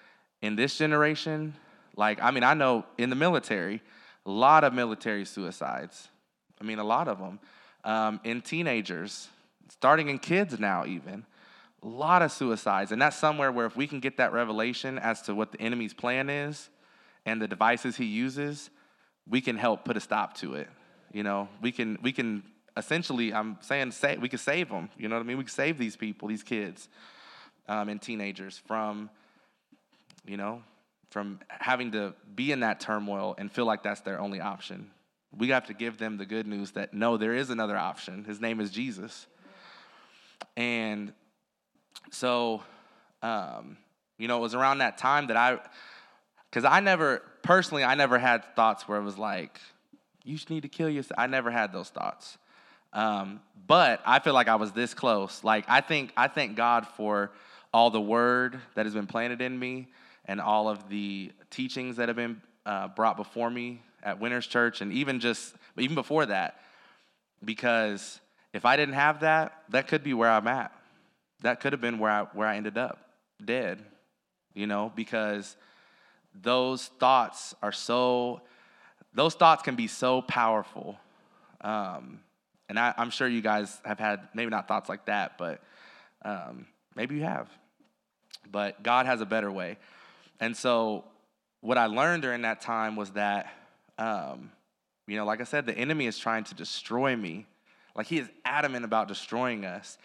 in 0.41 0.57
this 0.57 0.79
generation, 0.79 1.53
like 1.97 2.19
I 2.23 2.31
mean, 2.31 2.43
I 2.43 2.55
know 2.55 2.87
in 2.97 3.11
the 3.11 3.17
military, 3.17 3.83
a 4.25 4.31
lot 4.31 4.65
of 4.65 4.73
military 4.73 5.27
suicides. 5.27 6.09
I 6.59 6.65
mean, 6.65 6.79
a 6.79 6.85
lot 6.85 7.09
of 7.09 7.19
them 7.19 7.41
um, 7.85 8.21
in 8.25 8.41
teenagers, 8.41 9.29
starting 9.69 10.09
in 10.09 10.19
kids 10.19 10.59
now, 10.59 10.87
even. 10.87 11.27
A 11.83 11.87
lot 11.87 12.23
of 12.23 12.33
suicides. 12.33 12.91
And 12.91 13.03
that's 13.03 13.19
somewhere 13.19 13.53
where 13.53 13.67
if 13.67 13.77
we 13.77 13.87
can 13.87 14.01
get 14.01 14.17
that 14.17 14.33
revelation 14.33 14.99
as 14.99 15.21
to 15.23 15.35
what 15.35 15.53
the 15.53 15.61
enemy's 15.61 15.93
plan 15.93 16.31
is 16.31 16.71
and 17.27 17.39
the 17.39 17.47
devices 17.47 17.97
he 17.99 18.07
uses, 18.07 18.71
we 19.29 19.43
can 19.43 19.59
help 19.59 19.85
put 19.85 19.99
a 19.99 20.01
stop 20.01 20.39
to 20.39 20.55
it. 20.55 20.71
You 21.13 21.23
know, 21.23 21.51
we 21.61 21.71
can, 21.71 21.99
we 22.01 22.13
can 22.13 22.45
essentially, 22.77 23.33
I'm 23.33 23.59
saying, 23.61 23.93
say, 23.93 24.17
we 24.17 24.29
could 24.29 24.41
save 24.41 24.69
them. 24.69 24.91
You 24.97 25.09
know 25.09 25.17
what 25.17 25.23
I 25.23 25.27
mean? 25.27 25.39
We 25.39 25.45
can 25.45 25.53
save 25.53 25.79
these 25.79 25.97
people, 25.97 26.29
these 26.29 26.43
kids 26.43 26.89
um, 27.69 27.89
and 27.89 28.01
teenagers 28.01 28.61
from, 28.67 29.11
you 30.27 30.37
know, 30.37 30.63
from 31.11 31.39
having 31.49 31.93
to 31.93 32.15
be 32.35 32.51
in 32.51 32.61
that 32.61 32.81
turmoil 32.81 33.35
and 33.39 33.51
feel 33.51 33.67
like 33.67 33.83
that's 33.83 34.01
their 34.01 34.19
only 34.19 34.41
option. 34.41 34.91
We 35.37 35.49
have 35.49 35.67
to 35.67 35.75
give 35.75 35.99
them 35.99 36.17
the 36.17 36.27
good 36.27 36.47
news 36.47 36.73
that 36.73 36.95
no, 36.95 37.17
there 37.17 37.35
is 37.35 37.51
another 37.51 37.77
option. 37.77 38.25
His 38.25 38.41
name 38.41 38.61
is 38.61 38.71
Jesus. 38.71 39.27
And 40.57 41.13
so, 42.11 42.63
um, 43.23 43.77
you 44.19 44.29
know, 44.29 44.39
it 44.39 44.43
was 44.43 44.55
around 44.55 44.79
that 44.79 44.99
time 44.99 45.29
that 45.29 45.37
I, 45.37 45.59
because 46.51 46.65
I 46.65 46.81
never, 46.81 47.23
personally, 47.43 47.85
I 47.85 47.95
never 47.95 48.19
had 48.19 48.45
thoughts 48.55 48.89
where 48.89 48.99
it 48.99 49.05
was 49.05 49.19
like, 49.19 49.61
you 50.25 50.39
need 50.49 50.63
to 50.63 50.69
kill 50.69 50.89
yourself. 50.89 51.19
I 51.19 51.27
never 51.27 51.51
had 51.51 51.73
those 51.73 51.91
thoughts. 51.91 52.39
Um, 52.95 53.41
but 53.67 54.01
I 54.07 54.21
feel 54.21 54.35
like 54.35 54.49
I 54.49 54.57
was 54.57 54.73
this 54.73 54.95
close. 54.95 55.45
Like, 55.45 55.65
I 55.69 55.81
think, 55.81 56.13
I 56.17 56.29
thank 56.29 56.57
God 56.57 56.87
for 56.97 57.33
all 57.73 57.91
the 57.91 58.01
word 58.01 58.59
that 58.75 58.87
has 58.87 58.95
been 58.95 59.07
planted 59.07 59.43
in 59.43 59.59
me 59.59 59.89
and 60.27 60.41
all 60.41 60.69
of 60.69 60.89
the 60.89 61.33
teachings 61.51 61.97
that 61.97 62.09
have 62.09 62.17
been 62.17 62.41
uh, 62.65 62.89
brought 62.89 63.17
before 63.17 63.51
me 63.51 63.83
at 64.03 64.21
Winners 64.21 64.47
Church 64.47 64.81
and 64.81 64.93
even 64.93 65.19
just 65.21 65.55
even 65.77 65.95
before 65.95 66.27
that, 66.27 66.61
because 67.45 68.21
if 68.53 68.65
I 68.65 68.77
didn't 68.77 68.95
have 68.95 69.21
that, 69.21 69.63
that 69.71 69.89
could 69.89 70.05
be 70.05 70.15
where 70.15 70.31
I'm 70.31 70.47
at. 70.47 70.73
That 71.43 71.61
could 71.61 71.73
have 71.73 71.81
been 71.81 71.99
where 71.99 72.11
I 72.11 72.23
where 72.33 72.47
I 72.47 72.57
ended 72.57 72.79
up, 72.79 72.99
dead. 73.45 73.83
You 74.55 74.69
know, 74.69 74.93
because 74.95 75.57
those 76.41 76.87
thoughts 77.01 77.55
are 77.61 77.73
so 77.73 78.41
those 79.13 79.35
thoughts 79.35 79.63
can 79.63 79.75
be 79.75 79.89
so 79.89 80.23
powerful. 80.23 80.97
Um, 81.61 82.21
and 82.69 82.79
I, 82.79 82.95
am 82.97 83.11
sure 83.11 83.29
you 83.29 83.41
guys 83.41 83.81
have 83.85 83.99
had 83.99 84.29
maybe 84.35 84.51
not 84.51 84.69
thoughts 84.69 84.89
like 84.89 85.07
that, 85.07 85.39
but 85.39 85.61
um, 86.25 86.67
maybe 86.95 87.17
you 87.17 87.25
have. 87.25 87.49
But 88.51 88.83
God 88.83 89.07
has 89.07 89.21
a 89.21 89.27
better 89.27 89.51
way. 89.51 89.79
And 90.41 90.57
so, 90.57 91.05
what 91.61 91.79
I 91.79 91.87
learned 91.87 92.23
during 92.23 92.43
that 92.43 92.61
time 92.61 92.97
was 92.97 93.11
that 93.11 93.53
um, 93.99 94.51
you 95.07 95.17
know, 95.17 95.25
like 95.25 95.41
I 95.41 95.45
said, 95.45 95.67
the 95.67 95.77
enemy 95.77 96.07
is 96.07 96.19
trying 96.19 96.45
to 96.45 96.55
destroy 96.55 97.15
me. 97.15 97.47
Like 97.95 98.07
he 98.07 98.19
is 98.19 98.29
adamant 98.45 98.85
about 98.85 99.09
destroying 99.09 99.65
us. 99.65 99.99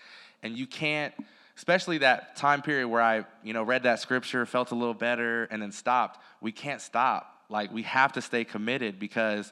And 0.43 0.57
you 0.57 0.67
can't, 0.67 1.13
especially 1.57 1.99
that 1.99 2.35
time 2.35 2.61
period 2.61 2.87
where 2.87 3.01
I, 3.01 3.25
you 3.43 3.53
know, 3.53 3.63
read 3.63 3.83
that 3.83 3.99
scripture, 3.99 4.45
felt 4.45 4.71
a 4.71 4.75
little 4.75 4.93
better, 4.93 5.45
and 5.45 5.61
then 5.61 5.71
stopped. 5.71 6.21
We 6.41 6.51
can't 6.51 6.81
stop. 6.81 7.43
Like 7.49 7.71
we 7.71 7.83
have 7.83 8.13
to 8.13 8.21
stay 8.21 8.43
committed 8.43 8.99
because 8.99 9.51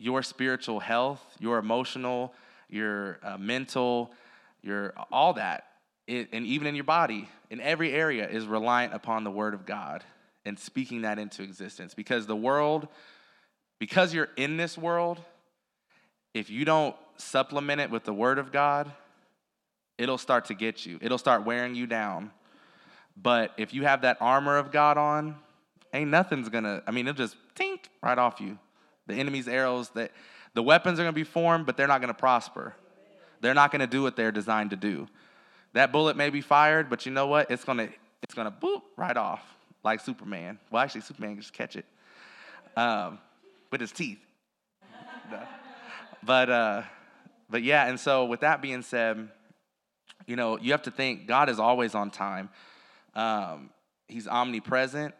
your 0.00 0.22
spiritual 0.22 0.80
health, 0.80 1.24
your 1.38 1.58
emotional, 1.58 2.34
your 2.68 3.20
uh, 3.22 3.38
mental, 3.38 4.10
your 4.62 4.94
all 5.12 5.34
that, 5.34 5.66
it, 6.06 6.30
and 6.32 6.44
even 6.44 6.66
in 6.66 6.74
your 6.74 6.84
body, 6.84 7.28
in 7.50 7.60
every 7.60 7.92
area, 7.92 8.28
is 8.28 8.46
reliant 8.46 8.94
upon 8.94 9.22
the 9.22 9.30
Word 9.30 9.54
of 9.54 9.64
God 9.64 10.02
and 10.44 10.58
speaking 10.58 11.02
that 11.02 11.18
into 11.18 11.42
existence. 11.42 11.94
Because 11.94 12.26
the 12.26 12.34
world 12.34 12.88
because 13.80 14.12
you're 14.12 14.28
in 14.36 14.58
this 14.58 14.78
world, 14.78 15.20
if 16.34 16.50
you 16.50 16.64
don't 16.64 16.94
supplement 17.16 17.80
it 17.80 17.90
with 17.90 18.04
the 18.04 18.12
Word 18.12 18.38
of 18.38 18.52
God, 18.52 18.92
it'll 19.98 20.18
start 20.18 20.44
to 20.46 20.54
get 20.54 20.86
you. 20.86 20.98
It'll 21.00 21.18
start 21.18 21.44
wearing 21.44 21.74
you 21.74 21.86
down. 21.86 22.30
But 23.20 23.52
if 23.56 23.74
you 23.74 23.84
have 23.84 24.02
that 24.02 24.18
armor 24.20 24.58
of 24.58 24.70
God 24.70 24.98
on, 24.98 25.34
ain't 25.92 26.10
nothing's 26.10 26.50
gonna, 26.50 26.82
I 26.86 26.90
mean, 26.90 27.08
it'll 27.08 27.16
just 27.16 27.36
tink 27.56 27.86
right 28.02 28.18
off 28.18 28.38
you. 28.38 28.58
The 29.10 29.16
enemy's 29.16 29.48
arrows, 29.48 29.90
that 29.90 30.12
the 30.54 30.62
weapons 30.62 30.98
are 30.98 31.02
gonna 31.02 31.12
be 31.12 31.24
formed, 31.24 31.66
but 31.66 31.76
they're 31.76 31.88
not 31.88 32.00
gonna 32.00 32.14
prosper. 32.14 32.74
They're 33.40 33.54
not 33.54 33.70
gonna 33.72 33.86
do 33.86 34.02
what 34.02 34.16
they're 34.16 34.32
designed 34.32 34.70
to 34.70 34.76
do. 34.76 35.08
That 35.72 35.92
bullet 35.92 36.16
may 36.16 36.30
be 36.30 36.40
fired, 36.40 36.90
but 36.90 37.06
you 37.06 37.12
know 37.12 37.26
what? 37.26 37.50
It's 37.50 37.64
gonna, 37.64 37.88
it's 38.22 38.34
gonna 38.34 38.50
boop 38.50 38.82
right 38.96 39.16
off, 39.16 39.42
like 39.84 40.00
Superman. 40.00 40.58
Well, 40.70 40.82
actually, 40.82 41.02
Superman 41.02 41.34
can 41.34 41.42
just 41.42 41.52
catch 41.52 41.76
it. 41.76 41.84
Um, 42.76 43.18
with 43.70 43.80
his 43.80 43.92
teeth. 43.92 44.20
But 46.22 46.50
uh, 46.50 46.82
but 47.48 47.62
yeah, 47.62 47.88
and 47.88 47.98
so 47.98 48.26
with 48.26 48.40
that 48.40 48.60
being 48.60 48.82
said, 48.82 49.30
you 50.26 50.36
know, 50.36 50.58
you 50.58 50.72
have 50.72 50.82
to 50.82 50.90
think 50.90 51.26
God 51.26 51.48
is 51.48 51.58
always 51.58 51.94
on 51.94 52.10
time. 52.10 52.50
Um, 53.14 53.70
he's 54.06 54.28
omnipresent. 54.28 55.14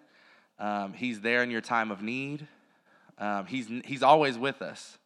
Um, 0.58 0.92
he's 0.92 1.22
there 1.22 1.42
in 1.42 1.50
your 1.50 1.62
time 1.62 1.90
of 1.90 2.02
need. 2.02 2.46
Um, 3.20 3.46
he's, 3.46 3.68
he's 3.84 4.02
always 4.02 4.36
with 4.36 4.62
us. 4.62 4.98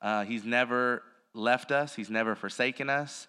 Uh, 0.00 0.24
he's 0.24 0.44
never 0.44 1.02
left 1.34 1.70
us, 1.70 1.94
He's 1.94 2.10
never 2.10 2.34
forsaken 2.34 2.90
us. 2.90 3.26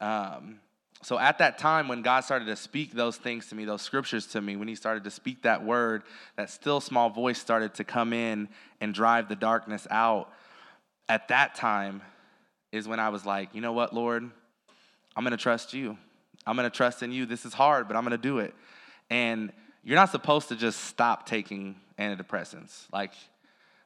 Um, 0.00 0.60
so 1.02 1.18
at 1.18 1.38
that 1.38 1.58
time, 1.58 1.86
when 1.86 2.02
God 2.02 2.20
started 2.20 2.46
to 2.46 2.56
speak 2.56 2.92
those 2.92 3.16
things 3.16 3.46
to 3.48 3.54
me, 3.54 3.64
those 3.64 3.82
scriptures 3.82 4.26
to 4.28 4.40
me, 4.40 4.56
when 4.56 4.68
He 4.68 4.74
started 4.74 5.04
to 5.04 5.10
speak 5.10 5.42
that 5.42 5.64
word, 5.64 6.02
that 6.36 6.50
still 6.50 6.80
small 6.80 7.10
voice 7.10 7.38
started 7.38 7.74
to 7.74 7.84
come 7.84 8.12
in 8.12 8.48
and 8.80 8.92
drive 8.92 9.28
the 9.28 9.36
darkness 9.36 9.86
out. 9.90 10.32
At 11.08 11.28
that 11.28 11.54
time 11.54 12.02
is 12.72 12.88
when 12.88 13.00
I 13.00 13.10
was 13.10 13.24
like, 13.24 13.54
you 13.54 13.60
know 13.60 13.72
what, 13.72 13.94
Lord? 13.94 14.28
I'm 15.16 15.24
going 15.24 15.36
to 15.36 15.42
trust 15.42 15.72
you. 15.72 15.96
I'm 16.46 16.56
going 16.56 16.68
to 16.68 16.76
trust 16.76 17.02
in 17.02 17.12
you. 17.12 17.26
This 17.26 17.44
is 17.44 17.54
hard, 17.54 17.88
but 17.88 17.96
I'm 17.96 18.02
going 18.02 18.10
to 18.10 18.18
do 18.18 18.38
it. 18.38 18.54
And 19.10 19.52
you're 19.84 19.96
not 19.96 20.10
supposed 20.10 20.48
to 20.48 20.56
just 20.56 20.80
stop 20.84 21.26
taking 21.26 21.76
antidepressants. 21.98 22.86
Like 22.92 23.12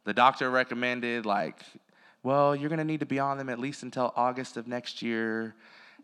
the 0.05 0.13
doctor 0.13 0.51
recommended, 0.51 1.27
like, 1.27 1.61
well, 2.23 2.55
you're 2.55 2.69
to 2.79 2.85
need 2.85 3.01
to 3.01 3.07
be 3.07 3.19
on 3.19 3.39
them 3.39 3.49
at 3.49 3.59
least 3.59 3.83
until 3.83 4.13
August 4.17 4.57
of 4.57 4.67
next 4.67 5.03
year. 5.03 5.55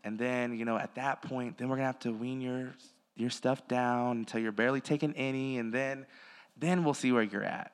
And 0.05 0.19
then, 0.19 0.57
you 0.57 0.65
know, 0.65 0.77
at 0.77 0.95
that 0.95 1.23
point, 1.23 1.59
then 1.59 1.69
we're 1.69 1.77
to 1.85 1.93
have 1.93 1.99
to 2.01 2.13
wean 2.13 2.41
your 2.41 2.75
your 3.17 3.31
stuff 3.31 3.67
down 3.67 4.19
until 4.19 4.41
you're 4.41 4.53
barely 4.53 4.81
taking 4.81 5.13
any 5.15 5.59
and 5.59 5.75
then 5.75 6.07
then 6.57 6.85
we'll 6.85 6.95
see 6.95 7.11
where 7.11 7.23
you're 7.23 7.43
at. 7.43 7.73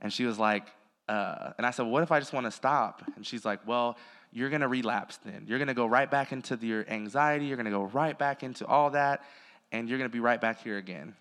And 0.00 0.12
she 0.12 0.24
was 0.24 0.38
like, 0.38 0.66
uh, 1.08 1.52
and 1.58 1.66
I 1.66 1.70
said, 1.70 1.82
well, 1.82 1.92
what 1.92 2.02
if 2.02 2.12
I 2.12 2.20
just 2.20 2.32
want 2.32 2.46
to 2.46 2.50
stop? 2.50 3.02
And 3.16 3.26
she's 3.26 3.44
like, 3.44 3.66
well, 3.66 3.96
you're 4.32 4.50
to 4.60 4.68
relapse 4.68 5.18
then. 5.24 5.44
You're 5.46 5.58
to 5.68 5.74
go 5.74 5.86
right 5.86 6.10
back 6.10 6.32
into 6.32 6.56
the, 6.56 6.66
your 6.66 6.88
anxiety. 6.88 7.46
You're 7.46 7.56
to 7.66 7.70
go 7.70 7.84
right 7.84 8.18
back 8.18 8.42
into 8.42 8.66
all 8.66 8.90
that, 8.90 9.24
and 9.72 9.88
you're 9.88 9.98
to 10.08 10.12
be 10.12 10.20
right 10.20 10.40
back 10.40 10.62
here 10.62 10.76
again. 10.76 11.14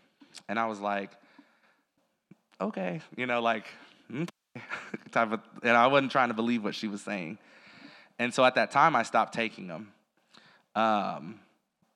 And 0.50 0.60
I 0.60 0.66
was 0.68 0.80
like, 0.80 1.12
okay, 2.60 3.02
you 3.16 3.26
know, 3.26 3.42
like, 3.42 3.68
type 5.08 5.32
of, 5.32 5.40
and 5.64 5.76
I 5.76 5.88
wasn't 5.88 6.12
trying 6.12 6.30
to 6.30 6.34
believe 6.34 6.64
what 6.64 6.76
she 6.76 6.88
was 6.88 7.02
saying. 7.02 7.38
And 8.20 8.34
so 8.34 8.44
at 8.46 8.56
that 8.56 8.72
time, 8.72 8.96
I 8.96 9.04
stopped 9.04 9.34
taking 9.34 9.68
them. 9.68 9.92
Um, 10.76 11.40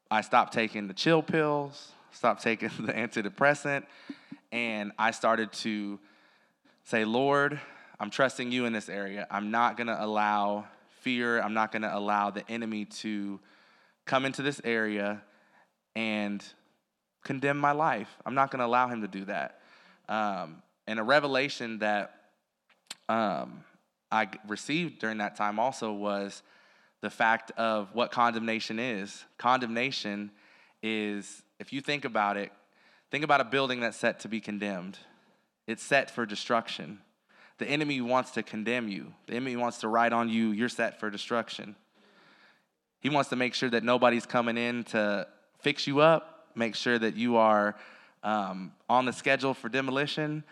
I 0.10 0.22
stopped 0.22 0.54
taking 0.54 0.88
the 0.88 0.94
chill 0.94 1.22
pills, 1.24 1.92
stopped 2.12 2.44
taking 2.44 2.70
the 2.80 2.94
antidepressant, 2.94 3.84
and 4.52 4.92
I 5.00 5.12
started 5.12 5.52
to 5.54 6.00
say, 6.84 7.06
Lord, 7.06 7.60
I'm 8.00 8.10
trusting 8.10 8.52
you 8.52 8.66
in 8.66 8.74
this 8.74 8.90
area. 8.90 9.28
I'm 9.30 9.52
not 9.52 9.78
going 9.78 9.88
to 9.88 10.04
allow 10.04 10.66
fear. 11.02 11.42
I'm 11.42 11.54
not 11.54 11.72
going 11.72 11.84
to 11.84 11.96
allow 11.96 12.30
the 12.30 12.48
enemy 12.50 12.86
to 12.86 13.40
come 14.06 14.26
into 14.26 14.42
this 14.42 14.60
area 14.64 15.22
and 15.96 16.44
condemn 17.24 17.58
my 17.58 17.72
life. 17.72 18.10
I'm 18.26 18.36
not 18.36 18.52
going 18.52 18.60
to 18.60 18.66
allow 18.66 18.88
him 18.88 19.02
to 19.02 19.08
do 19.08 19.26
that. 19.26 19.60
Um, 20.10 20.62
and 20.88 21.00
a 21.00 21.04
revelation 21.04 21.80
that 21.80 22.21
um, 23.10 23.64
I 24.12 24.28
received 24.48 25.00
during 25.00 25.18
that 25.20 25.36
time 25.36 25.60
also 25.60 25.94
was 25.94 26.44
the 27.02 27.10
fact 27.10 27.52
of 27.58 27.94
what 27.94 28.12
condemnation 28.12 28.80
is. 28.80 29.26
Condemnation 29.38 30.32
is, 30.84 31.44
if 31.60 31.74
you 31.74 31.82
think 31.82 32.06
about 32.06 32.38
it, 32.38 32.52
think 33.10 33.24
about 33.24 33.42
a 33.42 33.46
building 33.46 33.80
that's 33.80 33.98
set 33.98 34.20
to 34.22 34.28
be 34.28 34.40
condemned, 34.40 34.98
it's 35.68 35.84
set 35.84 36.12
for 36.12 36.26
destruction. 36.26 37.00
The 37.58 37.68
enemy 37.68 38.02
wants 38.02 38.32
to 38.32 38.44
condemn 38.44 38.88
you. 38.88 39.14
The 39.28 39.34
enemy 39.34 39.56
wants 39.56 39.78
to 39.80 39.88
write 39.88 40.14
on 40.14 40.30
you, 40.30 40.50
you're 40.50 40.70
set 40.70 41.00
for 41.00 41.12
destruction. 41.12 41.76
He 43.02 43.10
wants 43.10 43.30
to 43.30 43.36
make 43.36 43.54
sure 43.54 43.70
that 43.70 43.84
nobody's 43.84 44.26
coming 44.26 44.58
in 44.58 44.84
to 44.86 45.28
fix 45.60 45.86
you 45.86 46.00
up, 46.00 46.48
make 46.56 46.76
sure 46.76 46.98
that 46.98 47.16
you 47.16 47.38
are 47.38 47.76
um, 48.24 48.72
on 48.90 49.06
the 49.06 49.14
schedule 49.14 49.54
for 49.54 49.70
demolition, 49.70 50.44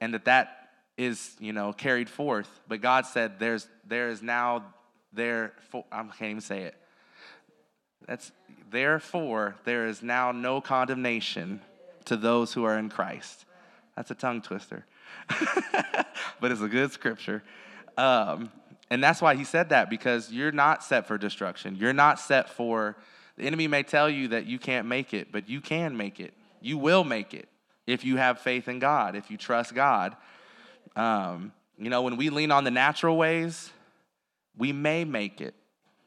and 0.00 0.14
that 0.14 0.24
that 0.26 0.57
is, 0.98 1.34
you 1.38 1.54
know, 1.54 1.72
carried 1.72 2.10
forth. 2.10 2.60
But 2.68 2.82
God 2.82 3.06
said, 3.06 3.38
"There's 3.38 3.66
there 3.86 4.08
is 4.10 4.20
now 4.20 4.64
there. 5.12 5.54
For, 5.70 5.84
I 5.90 6.02
can't 6.02 6.30
even 6.30 6.40
say 6.42 6.64
it. 6.64 6.74
That's 8.06 8.30
therefore 8.70 9.54
there 9.64 9.86
is 9.86 10.02
now 10.02 10.32
no 10.32 10.60
condemnation 10.60 11.62
to 12.06 12.16
those 12.16 12.52
who 12.52 12.64
are 12.64 12.76
in 12.76 12.90
Christ." 12.90 13.46
That's 13.96 14.10
a 14.10 14.14
tongue 14.14 14.42
twister. 14.42 14.84
but 16.40 16.52
it's 16.52 16.60
a 16.60 16.68
good 16.68 16.92
scripture. 16.92 17.42
Um, 17.96 18.50
and 18.90 19.02
that's 19.02 19.20
why 19.20 19.34
he 19.34 19.44
said 19.44 19.70
that, 19.70 19.90
because 19.90 20.30
you're 20.30 20.52
not 20.52 20.84
set 20.84 21.06
for 21.06 21.18
destruction. 21.18 21.76
You're 21.76 21.92
not 21.92 22.20
set 22.20 22.48
for, 22.48 22.96
the 23.36 23.44
enemy 23.44 23.66
may 23.66 23.82
tell 23.82 24.08
you 24.08 24.28
that 24.28 24.46
you 24.46 24.58
can't 24.58 24.86
make 24.86 25.12
it, 25.12 25.32
but 25.32 25.48
you 25.48 25.60
can 25.60 25.96
make 25.96 26.20
it. 26.20 26.32
You 26.60 26.78
will 26.78 27.04
make 27.04 27.34
it 27.34 27.48
if 27.86 28.04
you 28.04 28.16
have 28.16 28.38
faith 28.38 28.68
in 28.68 28.78
God, 28.78 29.16
if 29.16 29.30
you 29.30 29.36
trust 29.36 29.74
God. 29.74 30.16
Um, 30.98 31.52
you 31.78 31.90
know, 31.90 32.02
when 32.02 32.16
we 32.16 32.28
lean 32.28 32.50
on 32.50 32.64
the 32.64 32.72
natural 32.72 33.16
ways, 33.16 33.70
we 34.56 34.72
may 34.72 35.04
make 35.04 35.40
it. 35.40 35.54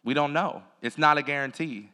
We 0.03 0.13
don't 0.13 0.33
know. 0.33 0.63
It's 0.81 0.97
not 0.97 1.17
a 1.17 1.23
guarantee. 1.23 1.89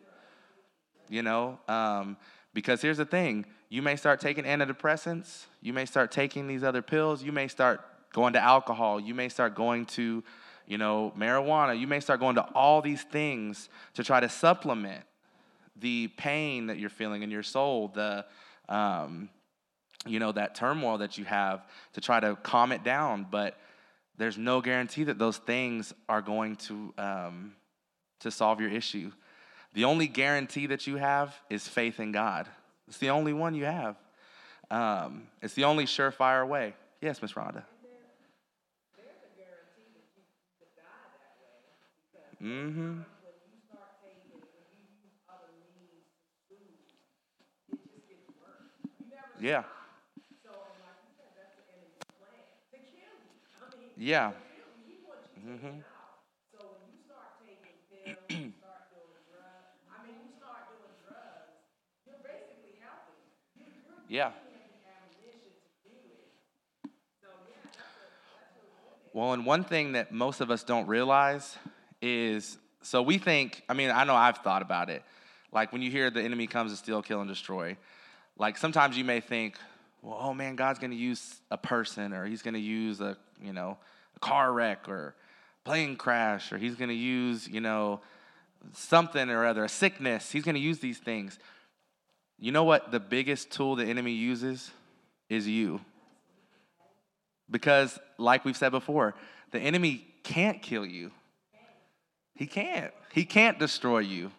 You 1.07 1.21
know, 1.21 1.59
um, 1.67 2.17
because 2.53 2.81
here's 2.81 2.97
the 2.97 3.05
thing 3.05 3.45
you 3.69 3.81
may 3.81 3.95
start 3.95 4.19
taking 4.19 4.45
antidepressants, 4.45 5.45
you 5.61 5.73
may 5.73 5.85
start 5.85 6.11
taking 6.11 6.47
these 6.47 6.63
other 6.63 6.81
pills, 6.81 7.21
you 7.21 7.31
may 7.31 7.47
start 7.47 7.81
going 8.13 8.33
to 8.33 8.41
alcohol, 8.41 8.99
you 8.99 9.13
may 9.13 9.29
start 9.29 9.53
going 9.55 9.85
to, 9.85 10.23
you 10.65 10.77
know, 10.77 11.13
marijuana, 11.17 11.79
you 11.79 11.85
may 11.85 11.99
start 11.99 12.19
going 12.19 12.35
to 12.35 12.41
all 12.55 12.81
these 12.81 13.03
things 13.03 13.69
to 13.93 14.03
try 14.03 14.19
to 14.19 14.27
supplement 14.27 15.03
the 15.79 16.07
pain 16.17 16.67
that 16.67 16.79
you're 16.79 16.89
feeling 16.89 17.21
in 17.21 17.29
your 17.29 17.43
soul, 17.43 17.89
the 17.89 18.25
um, 18.67 19.29
you 20.05 20.19
know, 20.19 20.31
that 20.31 20.55
turmoil 20.55 20.99
that 20.99 21.17
you 21.17 21.25
have 21.25 21.65
to 21.93 22.01
try 22.01 22.19
to 22.19 22.35
calm 22.35 22.71
it 22.71 22.83
down. 22.83 23.25
But 23.29 23.57
there's 24.17 24.37
no 24.37 24.61
guarantee 24.61 25.05
that 25.05 25.17
those 25.17 25.37
things 25.37 25.93
are 26.07 26.21
going 26.21 26.55
to 26.57 26.93
um, 26.97 27.53
to 28.19 28.31
solve 28.31 28.59
your 28.59 28.69
issue. 28.69 29.11
The 29.73 29.83
only 29.83 30.07
guarantee 30.07 30.67
that 30.67 30.87
you 30.87 30.97
have 30.97 31.35
is 31.49 31.67
faith 31.67 31.99
in 31.99 32.11
God. 32.11 32.47
It's 32.87 32.97
the 32.97 33.09
only 33.09 33.33
one 33.33 33.53
you 33.53 33.65
have. 33.65 33.95
Um, 34.71 35.27
it's 35.41 35.53
the 35.53 35.65
only 35.65 35.85
surefire 35.85 36.47
way. 36.47 36.73
Yes, 37.01 37.21
Miss 37.21 37.33
Rhonda. 37.33 37.63
Mm-hmm. 42.41 42.99
Yeah. 49.39 49.63
Yeah. 53.97 54.31
Mm-hmm. 55.47 55.79
Yeah. 64.07 64.31
Well, 69.13 69.33
and 69.33 69.45
one 69.45 69.63
thing 69.63 69.93
that 69.93 70.11
most 70.11 70.41
of 70.41 70.51
us 70.51 70.63
don't 70.63 70.87
realize 70.87 71.57
is 72.01 72.57
so 72.83 73.01
we 73.01 73.17
think, 73.17 73.63
I 73.67 73.73
mean, 73.73 73.89
I 73.89 74.03
know 74.03 74.15
I've 74.15 74.37
thought 74.37 74.61
about 74.61 74.89
it. 74.89 75.03
Like 75.51 75.73
when 75.73 75.81
you 75.81 75.89
hear 75.89 76.11
the 76.11 76.21
enemy 76.21 76.45
comes 76.45 76.71
to 76.71 76.77
steal, 76.77 77.01
kill, 77.01 77.19
and 77.19 77.27
destroy, 77.27 77.75
like 78.37 78.57
sometimes 78.57 78.95
you 78.95 79.03
may 79.03 79.19
think, 79.19 79.57
well, 80.01 80.17
oh 80.19 80.33
man, 80.33 80.55
God's 80.55 80.79
gonna 80.79 80.95
use 80.95 81.41
a 81.51 81.57
person 81.57 82.13
or 82.13 82.25
he's 82.25 82.41
gonna 82.41 82.57
use 82.57 83.01
a, 83.01 83.17
you 83.41 83.53
know, 83.53 83.77
a 84.15 84.19
car 84.19 84.51
wreck 84.51 84.87
or 84.87 85.15
plane 85.63 85.95
crash 85.95 86.51
or 86.51 86.57
he's 86.57 86.75
gonna 86.75 86.93
use, 86.93 87.47
you 87.47 87.61
know, 87.61 88.01
something 88.73 89.29
or 89.29 89.45
other, 89.45 89.63
a 89.63 89.69
sickness. 89.69 90.31
He's 90.31 90.43
gonna 90.43 90.59
use 90.59 90.79
these 90.79 90.97
things. 90.97 91.39
You 92.39 92.51
know 92.51 92.63
what 92.63 92.91
the 92.91 92.99
biggest 92.99 93.51
tool 93.51 93.75
the 93.75 93.85
enemy 93.85 94.11
uses 94.11 94.71
is 95.29 95.47
you. 95.47 95.81
Because, 97.49 97.97
like 98.17 98.45
we've 98.45 98.57
said 98.57 98.71
before, 98.71 99.15
the 99.51 99.59
enemy 99.59 100.05
can't 100.23 100.61
kill 100.61 100.85
you. 100.85 101.11
He 102.35 102.45
can't. 102.45 102.93
He 103.13 103.25
can't 103.25 103.57
destroy 103.57 103.99
you. 103.99 104.31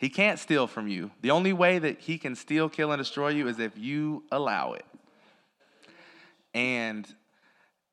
He 0.00 0.08
can't 0.08 0.38
steal 0.38 0.66
from 0.66 0.88
you. 0.88 1.10
The 1.20 1.30
only 1.30 1.52
way 1.52 1.78
that 1.78 2.00
he 2.00 2.16
can 2.16 2.34
steal, 2.34 2.70
kill, 2.70 2.90
and 2.90 2.98
destroy 2.98 3.28
you 3.28 3.48
is 3.48 3.58
if 3.58 3.76
you 3.76 4.24
allow 4.32 4.72
it. 4.72 4.86
And 6.54 7.06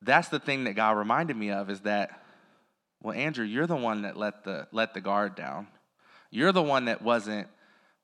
that's 0.01 0.29
the 0.29 0.39
thing 0.39 0.63
that 0.63 0.73
God 0.73 0.91
reminded 0.91 1.35
me 1.35 1.51
of 1.51 1.69
is 1.69 1.81
that, 1.81 2.21
well, 3.03 3.13
Andrew, 3.13 3.43
you're 3.43 3.67
the 3.67 3.75
one 3.75 4.03
that 4.03 4.15
let 4.15 4.45
the 4.45 4.69
let 4.71 4.93
the 4.93 5.01
guard 5.01 5.35
down. 5.35 5.67
You're 6.31 6.53
the 6.53 6.63
one 6.63 6.85
that 6.85 7.01
wasn't 7.01 7.49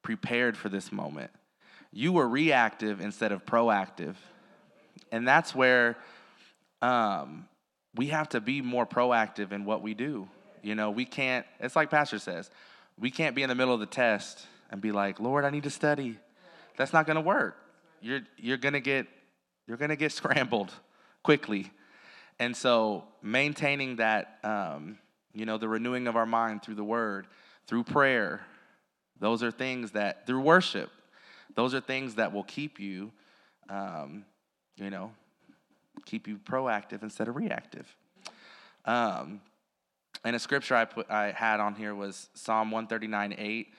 prepared 0.02 0.58
for 0.58 0.68
this 0.68 0.92
moment. 0.92 1.32
You 1.94 2.12
were 2.12 2.28
reactive 2.28 3.00
instead 3.00 3.32
of 3.32 3.46
proactive. 3.46 4.16
And 5.14 5.26
that's 5.26 5.56
where 5.56 5.96
um, 6.82 7.48
we 7.96 8.08
have 8.08 8.28
to 8.30 8.42
be 8.42 8.62
more 8.62 8.86
proactive 8.86 9.54
in 9.54 9.64
what 9.64 9.82
we 9.82 9.94
do. 9.94 10.28
You 10.62 10.76
know, 10.76 10.92
we 10.92 11.06
can't, 11.06 11.46
it's 11.62 11.76
like 11.76 11.90
Pastor 11.90 12.20
says, 12.20 12.50
we 13.00 13.12
can't 13.12 13.36
be 13.36 13.44
in 13.44 13.50
the 13.50 13.56
middle 13.56 13.74
of 13.74 13.80
the 13.80 13.86
test 13.86 14.46
and 14.70 14.82
be 14.82 14.92
like, 14.92 15.20
Lord, 15.20 15.46
I 15.46 15.50
need 15.50 15.64
to 15.64 15.70
study. 15.70 16.18
That's 16.78 16.94
not 16.94 17.06
going 17.06 17.16
to 17.16 17.22
work. 17.22 17.58
You're, 18.02 18.22
you're 18.38 18.58
going 18.58 18.74
to 18.74 18.80
get, 18.80 19.08
you're 19.68 19.78
going 19.78 19.90
to 19.90 19.96
get 19.96 20.12
scrambled 20.14 20.72
quickly. 21.24 21.72
And 22.40 22.56
so 22.56 23.06
maintaining 23.22 23.98
that, 23.98 24.40
um, 24.44 24.98
you 25.34 25.46
know, 25.46 25.58
the 25.58 25.68
renewing 25.68 26.08
of 26.08 26.16
our 26.16 26.26
mind 26.26 26.64
through 26.64 26.76
the 26.76 26.84
word, 26.84 27.28
through 27.68 27.84
prayer, 27.84 28.42
those 29.20 29.44
are 29.44 29.52
things 29.52 29.92
that, 29.92 30.26
through 30.28 30.42
worship, 30.42 30.90
those 31.56 31.74
are 31.74 31.80
things 31.80 32.16
that 32.16 32.34
will 32.34 32.44
keep 32.44 32.80
you, 32.80 33.12
um, 33.70 34.26
you 34.76 34.90
know, 34.90 35.12
keep 36.06 36.28
you 36.28 36.38
proactive 36.38 37.04
instead 37.04 37.28
of 37.28 37.36
reactive. 37.36 37.96
Um, 38.86 39.40
and 40.24 40.36
a 40.36 40.40
scripture 40.40 40.76
I 40.76 40.86
put 40.86 41.10
I 41.10 41.32
had 41.32 41.60
on 41.60 41.76
here 41.76 41.94
was 41.94 42.30
Psalm 42.34 42.72
139 42.72 43.36
8. 43.38 43.74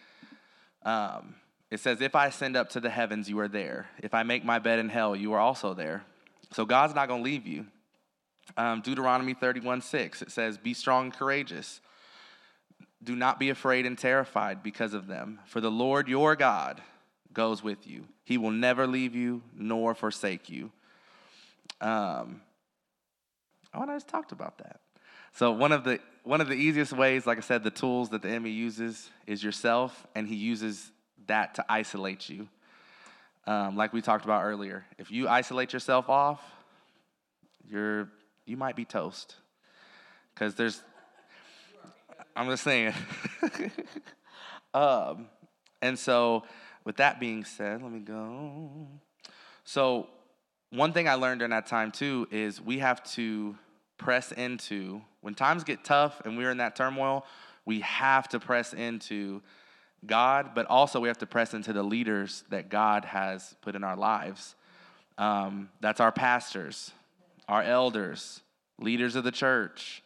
Um, 0.85 1.35
it 1.71 1.81
says, 1.81 2.01
If 2.01 2.15
I 2.15 2.27
ascend 2.27 2.57
up 2.57 2.71
to 2.71 2.81
the 2.81 2.91
heavens, 2.91 3.29
you 3.29 3.39
are 3.41 3.49
there. 3.49 3.89
If 4.03 4.15
I 4.15 4.23
make 4.23 4.45
my 4.45 4.59
bed 4.59 4.79
in 4.79 4.89
hell, 4.89 5.17
you 5.17 5.33
are 5.33 5.41
also 5.41 5.75
there. 5.75 6.05
So 6.53 6.65
God's 6.65 6.95
not 6.95 7.09
going 7.09 7.23
to 7.23 7.25
leave 7.25 7.47
you. 7.47 7.67
Um, 8.57 8.83
Deuteronomy 8.83 9.35
31 9.35 9.81
6, 9.81 10.23
it 10.23 10.31
says, 10.31 10.59
Be 10.59 10.75
strong 10.75 11.07
and 11.07 11.15
courageous. 11.15 11.81
Do 13.03 13.17
not 13.17 13.39
be 13.39 13.51
afraid 13.51 13.87
and 13.87 13.99
terrified 13.99 14.63
because 14.63 14.95
of 14.95 15.07
them, 15.07 15.41
for 15.47 15.61
the 15.61 15.71
Lord 15.71 16.09
your 16.09 16.37
God 16.37 16.81
goes 17.33 17.63
with 17.63 17.87
you. 17.87 18.05
He 18.25 18.39
will 18.39 18.51
never 18.51 18.87
leave 18.87 19.15
you 19.15 19.43
nor 19.55 19.95
forsake 19.95 20.49
you. 20.49 20.71
Um, 21.81 22.41
oh, 23.75 23.83
and 23.83 23.91
I 23.91 23.97
just 23.97 24.09
talked 24.09 24.33
about 24.33 24.59
that. 24.59 24.81
So 25.35 25.51
one 25.51 25.72
of 25.72 25.82
the 25.82 25.99
one 26.22 26.41
of 26.41 26.49
the 26.49 26.55
easiest 26.55 26.93
ways, 26.93 27.26
like 27.26 27.39
I 27.39 27.43
said, 27.43 27.64
the 27.64 27.70
tools 27.70 28.09
that 28.11 28.22
the 28.22 28.28
enemy 28.28 28.51
uses 28.51 29.11
is 29.26 29.43
yourself, 29.43 30.07
and 30.14 30.26
he 30.26 30.37
uses 30.37 30.91
that 31.26 31.57
to 31.57 31.64
isolate 31.68 32.30
you. 32.30 32.49
Um, 33.47 33.76
like 33.76 33.93
we 33.93 34.01
talked 34.01 34.24
about 34.24 34.43
earlier, 34.45 34.87
if 34.97 35.11
you 35.11 35.28
isolate 35.28 35.72
yourself 35.72 36.09
off, 36.09 36.41
you're 37.68 38.09
you 38.47 38.57
might 38.57 38.76
be 38.76 38.85
toast. 38.85 39.35
Because 40.35 40.55
there's, 40.55 40.82
I'm 42.37 42.49
just 42.49 42.62
saying. 42.62 42.95
um, 44.74 45.28
and 45.82 45.99
so, 45.99 46.45
with 46.85 46.97
that 46.97 47.20
being 47.20 47.45
said, 47.45 47.82
let 47.82 47.91
me 47.91 48.01
go. 48.01 48.87
So, 49.64 50.09
one 50.70 50.93
thing 50.93 51.09
I 51.09 51.14
learned 51.14 51.41
during 51.41 51.51
that 51.51 51.66
time 51.66 51.91
too 51.91 52.28
is 52.30 52.61
we 52.61 52.78
have 52.78 53.03
to 53.14 53.57
press 53.99 54.33
into, 54.33 55.03
when 55.21 55.35
times 55.35 55.65
get 55.65 55.85
tough 55.85 56.21
and 56.25 56.37
we're 56.37 56.51
in 56.51 56.59
that 56.59 56.77
turmoil, 56.77 57.25
we 57.65 57.81
have 57.81 58.29
to 58.29 58.41
press 58.41 58.73
into 58.73 59.43
God, 60.07 60.51
but 60.55 60.67
also 60.67 61.01
we 61.01 61.09
have 61.09 61.19
to 61.19 61.27
press 61.27 61.55
into 61.55 61.73
the 61.73 61.83
leaders 61.83 62.45
that 62.51 62.69
God 62.69 63.05
has 63.07 63.55
put 63.63 63.75
in 63.75 63.85
our 63.85 63.97
lives. 63.97 64.55
Um, 65.17 65.71
that's 65.81 66.01
our 66.01 66.13
pastors, 66.13 66.93
our 67.49 67.63
elders, 67.63 68.43
leaders 68.79 69.17
of 69.17 69.25
the 69.25 69.31
church. 69.31 70.03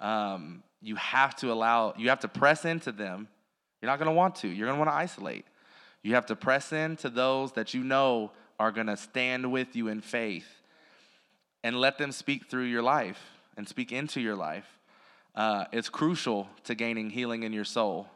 Um, 0.00 0.62
you 0.82 0.96
have 0.96 1.36
to 1.36 1.52
allow, 1.52 1.94
you 1.96 2.08
have 2.08 2.20
to 2.20 2.28
press 2.28 2.64
into 2.64 2.92
them. 2.92 3.28
You're 3.80 3.90
not 3.90 3.98
going 3.98 4.10
to 4.10 4.14
want 4.14 4.36
to. 4.36 4.48
You're 4.48 4.66
going 4.66 4.76
to 4.76 4.84
want 4.84 4.90
to 4.90 4.96
isolate. 4.96 5.46
You 6.02 6.14
have 6.14 6.26
to 6.26 6.36
press 6.36 6.72
into 6.72 7.08
those 7.08 7.52
that 7.52 7.72
you 7.72 7.82
know 7.82 8.32
are 8.58 8.72
going 8.72 8.88
to 8.88 8.96
stand 8.96 9.50
with 9.50 9.74
you 9.74 9.88
in 9.88 10.00
faith 10.00 10.59
and 11.62 11.78
let 11.78 11.98
them 11.98 12.12
speak 12.12 12.46
through 12.46 12.64
your 12.64 12.82
life 12.82 13.20
and 13.56 13.68
speak 13.68 13.92
into 13.92 14.20
your 14.20 14.36
life. 14.36 14.78
Uh, 15.34 15.64
it's 15.72 15.88
crucial 15.88 16.48
to 16.64 16.74
gaining 16.74 17.10
healing 17.10 17.42
in 17.42 17.52
your 17.52 17.64
soul 17.64 18.08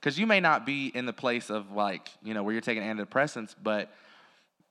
because 0.00 0.18
you 0.18 0.26
may 0.26 0.40
not 0.40 0.66
be 0.66 0.88
in 0.88 1.06
the 1.06 1.12
place 1.12 1.50
of 1.50 1.72
like, 1.72 2.08
you 2.22 2.34
know, 2.34 2.42
where 2.42 2.52
you're 2.52 2.60
taking 2.60 2.82
antidepressants, 2.82 3.54
but 3.60 3.92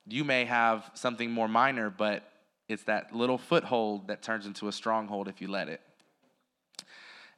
you 0.05 0.23
may 0.23 0.45
have 0.45 0.89
something 0.93 1.31
more 1.31 1.47
minor, 1.47 1.89
but 1.89 2.29
it's 2.69 2.83
that 2.83 3.15
little 3.15 3.37
foothold 3.37 4.07
that 4.07 4.21
turns 4.21 4.45
into 4.45 4.67
a 4.67 4.71
stronghold 4.71 5.27
if 5.27 5.41
you 5.41 5.47
let 5.47 5.69
it. 5.69 5.81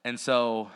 And 0.04 0.20
so 0.20 0.70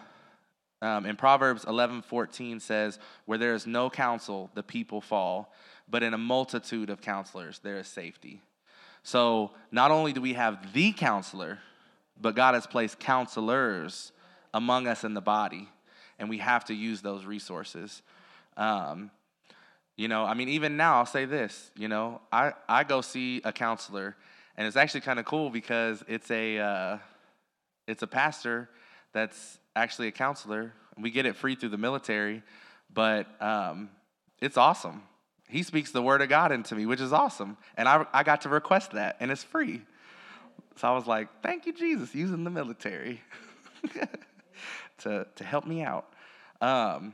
um, 0.81 1.05
in 1.05 1.15
Proverbs 1.15 1.65
11 1.65 2.01
14 2.03 2.59
says, 2.59 2.99
Where 3.25 3.37
there 3.37 3.53
is 3.53 3.67
no 3.67 3.89
counsel, 3.89 4.49
the 4.53 4.63
people 4.63 5.01
fall, 5.01 5.53
but 5.89 6.03
in 6.03 6.13
a 6.13 6.17
multitude 6.17 6.89
of 6.89 7.01
counselors, 7.01 7.59
there 7.59 7.77
is 7.77 7.87
safety. 7.87 8.41
So 9.03 9.51
not 9.71 9.91
only 9.91 10.13
do 10.13 10.21
we 10.21 10.33
have 10.33 10.73
the 10.73 10.91
counselor, 10.91 11.59
but 12.19 12.35
God 12.35 12.55
has 12.55 12.65
placed 12.65 12.99
counselors 12.99 14.11
among 14.53 14.87
us 14.87 15.03
in 15.03 15.13
the 15.13 15.21
body, 15.21 15.67
and 16.19 16.29
we 16.29 16.37
have 16.37 16.65
to 16.65 16.73
use 16.73 17.01
those 17.01 17.25
resources. 17.25 18.01
Um, 18.55 19.11
you 19.97 20.07
know, 20.07 20.25
I 20.25 20.33
mean, 20.33 20.49
even 20.49 20.77
now, 20.77 20.97
I'll 20.97 21.05
say 21.05 21.25
this, 21.25 21.71
you 21.75 21.87
know, 21.87 22.21
I, 22.31 22.53
I 22.67 22.83
go 22.83 23.01
see 23.01 23.41
a 23.43 23.51
counselor 23.51 24.15
and 24.57 24.67
it's 24.67 24.77
actually 24.77 25.01
kind 25.01 25.19
of 25.19 25.25
cool 25.25 25.49
because 25.49 26.03
it's 26.07 26.29
a 26.31 26.59
uh, 26.59 26.97
it's 27.87 28.03
a 28.03 28.07
pastor 28.07 28.69
that's 29.11 29.59
actually 29.75 30.07
a 30.07 30.11
counselor. 30.11 30.73
We 30.97 31.09
get 31.09 31.25
it 31.25 31.35
free 31.35 31.55
through 31.55 31.69
the 31.69 31.77
military, 31.77 32.43
but 32.93 33.27
um, 33.41 33.89
it's 34.39 34.57
awesome. 34.57 35.03
He 35.49 35.63
speaks 35.63 35.91
the 35.91 36.01
word 36.01 36.21
of 36.21 36.29
God 36.29 36.51
into 36.51 36.75
me, 36.75 36.85
which 36.85 37.01
is 37.01 37.13
awesome, 37.13 37.57
and 37.77 37.87
I 37.87 38.05
I 38.13 38.23
got 38.23 38.41
to 38.41 38.49
request 38.49 38.91
that, 38.91 39.17
and 39.19 39.31
it's 39.31 39.43
free. 39.43 39.81
So 40.77 40.87
I 40.87 40.91
was 40.91 41.05
like, 41.05 41.27
"Thank 41.41 41.65
you, 41.65 41.73
Jesus, 41.73 42.15
using 42.15 42.43
the 42.43 42.49
military 42.49 43.21
to 44.99 45.27
to 45.35 45.43
help 45.43 45.65
me 45.65 45.83
out." 45.83 46.11
Um, 46.61 47.13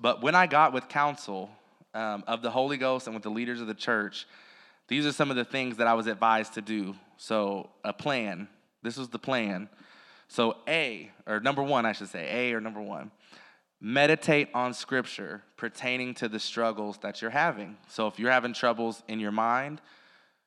but 0.00 0.22
when 0.22 0.34
I 0.34 0.46
got 0.46 0.72
with 0.72 0.88
counsel 0.88 1.50
um, 1.94 2.22
of 2.26 2.42
the 2.42 2.50
Holy 2.50 2.76
Ghost 2.76 3.06
and 3.06 3.14
with 3.14 3.22
the 3.22 3.30
leaders 3.30 3.60
of 3.60 3.66
the 3.66 3.74
church, 3.74 4.26
these 4.88 5.06
are 5.06 5.12
some 5.12 5.30
of 5.30 5.36
the 5.36 5.44
things 5.44 5.78
that 5.78 5.86
I 5.86 5.94
was 5.94 6.06
advised 6.06 6.54
to 6.54 6.60
do. 6.60 6.94
So, 7.16 7.70
a 7.82 7.92
plan. 7.92 8.48
This 8.82 8.96
was 8.96 9.08
the 9.08 9.18
plan. 9.18 9.68
So, 10.28 10.56
A, 10.68 11.10
or 11.26 11.40
number 11.40 11.62
one, 11.62 11.86
I 11.86 11.92
should 11.92 12.08
say, 12.08 12.50
A 12.50 12.54
or 12.54 12.60
number 12.60 12.80
one, 12.80 13.10
meditate 13.86 14.48
on 14.52 14.74
scripture 14.74 15.42
pertaining 15.56 16.12
to 16.12 16.28
the 16.28 16.40
struggles 16.40 16.98
that 16.98 17.22
you're 17.22 17.30
having. 17.30 17.76
So, 17.86 18.08
if 18.08 18.18
you're 18.18 18.32
having 18.32 18.52
troubles 18.52 19.04
in 19.06 19.20
your 19.20 19.30
mind, 19.30 19.80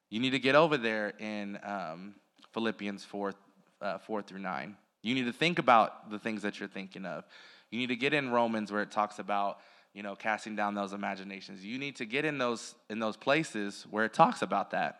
you 0.10 0.20
need 0.20 0.32
to 0.32 0.40
get 0.40 0.56
over 0.56 0.76
there 0.76 1.14
in 1.20 1.58
um, 1.64 2.16
Philippians 2.54 3.06
4, 3.06 3.34
uh, 3.82 3.98
4 4.00 4.22
through 4.24 4.40
9. 4.40 4.76
You 5.04 5.16
need 5.16 5.26
to 5.26 5.32
think 5.32 5.58
about 5.58 6.12
the 6.12 6.20
things 6.20 6.42
that 6.42 6.60
you're 6.60 6.68
thinking 6.68 7.06
of. 7.06 7.24
You 7.72 7.80
need 7.80 7.88
to 7.88 7.96
get 7.96 8.14
in 8.14 8.30
Romans 8.30 8.74
where 8.74 8.82
it 8.82 8.92
talks 8.92 9.20
about 9.20 9.60
you 9.94 10.04
know, 10.04 10.16
casting 10.16 10.56
down 10.56 10.76
those 10.76 10.94
imaginations. 10.94 11.66
You 11.66 11.80
need 11.80 11.96
to 11.96 12.06
get 12.06 12.26
in 12.26 12.38
those 12.38 12.76
in 12.90 13.00
those 13.00 13.18
places 13.18 13.88
where 13.90 14.06
it 14.06 14.14
talks 14.14 14.42
about 14.42 14.72
that 14.72 15.00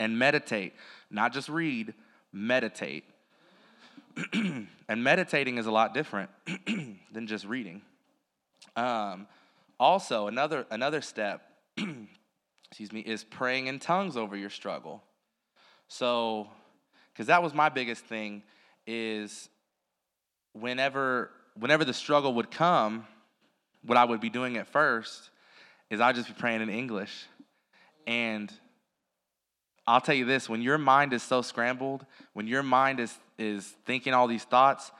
and 0.00 0.18
meditate, 0.18 0.72
not 1.10 1.32
just 1.32 1.48
read, 1.48 1.94
meditate. 2.32 3.04
and 4.32 5.04
meditating 5.04 5.58
is 5.58 5.66
a 5.66 5.70
lot 5.70 5.94
different 5.94 6.30
than 7.12 7.26
just 7.26 7.44
reading. 7.44 7.82
Um, 8.74 9.26
also, 9.78 10.26
another 10.26 10.66
another 10.70 11.00
step, 11.00 11.42
excuse 12.68 12.92
me, 12.92 13.00
is 13.00 13.24
praying 13.24 13.66
in 13.66 13.78
tongues 13.78 14.16
over 14.16 14.36
your 14.36 14.50
struggle. 14.50 15.02
So, 15.88 16.48
because 17.12 17.26
that 17.26 17.42
was 17.42 17.54
my 17.54 17.68
biggest 17.68 18.04
thing, 18.04 18.42
is 18.86 19.48
whenever 20.52 21.30
whenever 21.58 21.84
the 21.84 21.94
struggle 21.94 22.34
would 22.34 22.50
come, 22.50 23.06
what 23.84 23.96
I 23.96 24.04
would 24.04 24.20
be 24.20 24.30
doing 24.30 24.56
at 24.56 24.66
first 24.66 25.30
is 25.90 26.00
I'd 26.00 26.14
just 26.14 26.28
be 26.28 26.34
praying 26.34 26.62
in 26.62 26.68
English. 26.68 27.26
And 28.06 28.52
I'll 29.86 30.00
tell 30.00 30.14
you 30.14 30.24
this 30.24 30.48
when 30.48 30.62
your 30.62 30.78
mind 30.78 31.12
is 31.12 31.22
so 31.22 31.42
scrambled, 31.42 32.06
when 32.32 32.46
your 32.46 32.62
mind 32.62 33.00
is, 33.00 33.16
is 33.38 33.66
thinking 33.84 34.14
all 34.14 34.26
these 34.26 34.44
thoughts, 34.44 34.90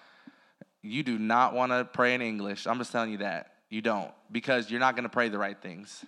you 0.82 1.02
do 1.02 1.18
not 1.18 1.54
want 1.54 1.72
to 1.72 1.84
pray 1.84 2.14
in 2.14 2.22
English. 2.22 2.66
I'm 2.66 2.78
just 2.78 2.92
telling 2.92 3.10
you 3.10 3.18
that. 3.18 3.52
You 3.68 3.82
don't, 3.82 4.12
because 4.30 4.70
you're 4.70 4.80
not 4.80 4.94
going 4.94 5.04
to 5.04 5.10
pray 5.10 5.28
the 5.28 5.38
right 5.38 5.60
things. 5.60 6.04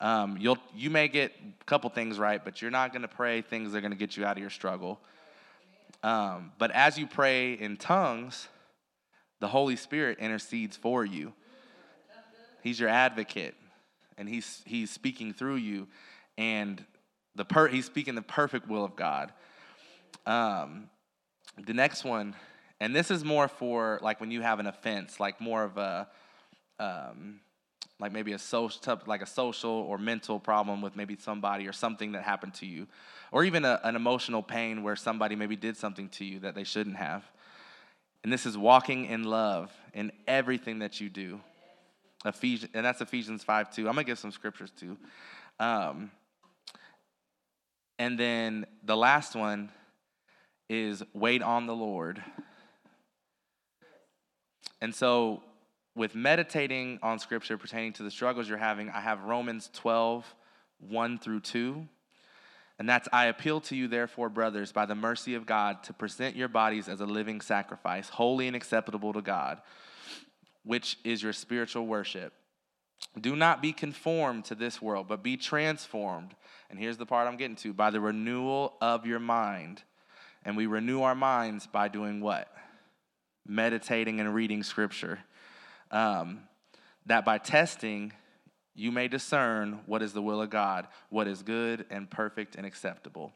Um, 0.00 0.36
you'll, 0.40 0.58
you 0.74 0.90
may 0.90 1.06
get 1.06 1.32
a 1.60 1.64
couple 1.64 1.88
things 1.90 2.18
right, 2.18 2.44
but 2.44 2.60
you're 2.60 2.72
not 2.72 2.92
going 2.92 3.02
to 3.02 3.08
pray 3.08 3.42
things 3.42 3.72
that 3.72 3.78
are 3.78 3.80
going 3.80 3.92
to 3.92 3.96
get 3.96 4.16
you 4.16 4.24
out 4.24 4.36
of 4.36 4.40
your 4.40 4.50
struggle. 4.50 5.00
Um, 6.02 6.52
but 6.58 6.72
as 6.72 6.98
you 6.98 7.06
pray 7.06 7.52
in 7.52 7.76
tongues, 7.76 8.48
the 9.40 9.48
Holy 9.48 9.76
Spirit 9.76 10.18
intercedes 10.18 10.76
for 10.76 11.04
you. 11.04 11.32
He's 12.62 12.80
your 12.80 12.88
advocate, 12.88 13.54
and 14.16 14.28
he's 14.28 14.62
he's 14.64 14.90
speaking 14.90 15.32
through 15.32 15.56
you, 15.56 15.86
and 16.38 16.82
the 17.34 17.44
per 17.44 17.68
he's 17.68 17.84
speaking 17.84 18.14
the 18.14 18.22
perfect 18.22 18.68
will 18.68 18.84
of 18.84 18.96
God. 18.96 19.32
Um, 20.26 20.88
the 21.56 21.74
next 21.74 22.04
one, 22.04 22.34
and 22.80 22.94
this 22.94 23.10
is 23.10 23.24
more 23.24 23.48
for 23.48 23.98
like 24.02 24.20
when 24.20 24.30
you 24.30 24.42
have 24.42 24.60
an 24.60 24.66
offense, 24.66 25.20
like 25.20 25.40
more 25.40 25.64
of 25.64 25.76
a 25.78 26.08
um, 26.78 27.40
like 28.00 28.12
maybe 28.12 28.32
a 28.32 28.38
social 28.38 29.00
like 29.06 29.22
a 29.22 29.26
social 29.26 29.70
or 29.70 29.98
mental 29.98 30.40
problem 30.40 30.82
with 30.82 30.96
maybe 30.96 31.16
somebody 31.16 31.66
or 31.66 31.72
something 31.72 32.12
that 32.12 32.22
happened 32.22 32.54
to 32.54 32.66
you 32.66 32.86
or 33.32 33.44
even 33.44 33.64
a, 33.64 33.80
an 33.84 33.96
emotional 33.96 34.42
pain 34.42 34.82
where 34.82 34.96
somebody 34.96 35.36
maybe 35.36 35.56
did 35.56 35.76
something 35.76 36.08
to 36.08 36.24
you 36.24 36.40
that 36.40 36.54
they 36.54 36.64
shouldn't 36.64 36.96
have 36.96 37.24
And 38.22 38.32
this 38.32 38.46
is 38.46 38.58
walking 38.58 39.06
in 39.06 39.24
love 39.24 39.72
in 39.92 40.12
everything 40.26 40.80
that 40.80 41.00
you 41.00 41.08
do. 41.08 41.40
Ephesians, 42.24 42.72
and 42.74 42.84
that's 42.84 43.00
Ephesians 43.00 43.44
5 43.44 43.70
2. 43.70 43.82
I'm 43.82 43.94
going 43.94 44.04
to 44.04 44.10
give 44.10 44.18
some 44.18 44.32
scriptures 44.32 44.70
too. 44.70 44.96
Um, 45.60 46.10
and 47.98 48.18
then 48.18 48.66
the 48.82 48.96
last 48.96 49.36
one 49.36 49.70
is 50.68 51.02
wait 51.12 51.42
on 51.42 51.66
the 51.66 51.74
Lord. 51.74 52.22
And 54.80 54.94
so, 54.94 55.42
with 55.96 56.14
meditating 56.14 56.98
on 57.02 57.18
scripture 57.18 57.56
pertaining 57.56 57.92
to 57.94 58.02
the 58.02 58.10
struggles 58.10 58.48
you're 58.48 58.58
having, 58.58 58.90
I 58.90 59.00
have 59.00 59.24
Romans 59.24 59.70
12, 59.72 60.34
1 60.80 61.18
through 61.18 61.40
2. 61.40 61.86
And 62.78 62.88
that's, 62.88 63.08
I 63.12 63.26
appeal 63.26 63.60
to 63.62 63.76
you, 63.76 63.86
therefore, 63.86 64.28
brothers, 64.28 64.72
by 64.72 64.84
the 64.86 64.96
mercy 64.96 65.36
of 65.36 65.46
God, 65.46 65.84
to 65.84 65.92
present 65.92 66.34
your 66.34 66.48
bodies 66.48 66.88
as 66.88 67.00
a 67.00 67.06
living 67.06 67.40
sacrifice, 67.40 68.08
holy 68.08 68.48
and 68.48 68.56
acceptable 68.56 69.12
to 69.12 69.22
God, 69.22 69.60
which 70.64 70.98
is 71.04 71.22
your 71.22 71.32
spiritual 71.32 71.86
worship. 71.86 72.32
Do 73.20 73.36
not 73.36 73.62
be 73.62 73.72
conformed 73.72 74.46
to 74.46 74.56
this 74.56 74.82
world, 74.82 75.06
but 75.06 75.22
be 75.22 75.36
transformed. 75.36 76.34
And 76.68 76.78
here's 76.78 76.96
the 76.96 77.06
part 77.06 77.28
I'm 77.28 77.36
getting 77.36 77.56
to 77.56 77.72
by 77.72 77.90
the 77.90 78.00
renewal 78.00 78.74
of 78.80 79.06
your 79.06 79.20
mind. 79.20 79.82
And 80.44 80.56
we 80.56 80.66
renew 80.66 81.02
our 81.02 81.14
minds 81.14 81.66
by 81.66 81.88
doing 81.88 82.20
what? 82.20 82.48
Meditating 83.46 84.20
and 84.20 84.34
reading 84.34 84.62
scripture. 84.62 85.20
Um, 85.90 86.40
that 87.06 87.24
by 87.24 87.38
testing, 87.38 88.12
you 88.74 88.90
may 88.90 89.08
discern 89.08 89.80
what 89.86 90.02
is 90.02 90.12
the 90.12 90.22
will 90.22 90.42
of 90.42 90.50
God, 90.50 90.88
what 91.08 91.28
is 91.28 91.42
good 91.42 91.86
and 91.90 92.10
perfect 92.10 92.56
and 92.56 92.66
acceptable. 92.66 93.32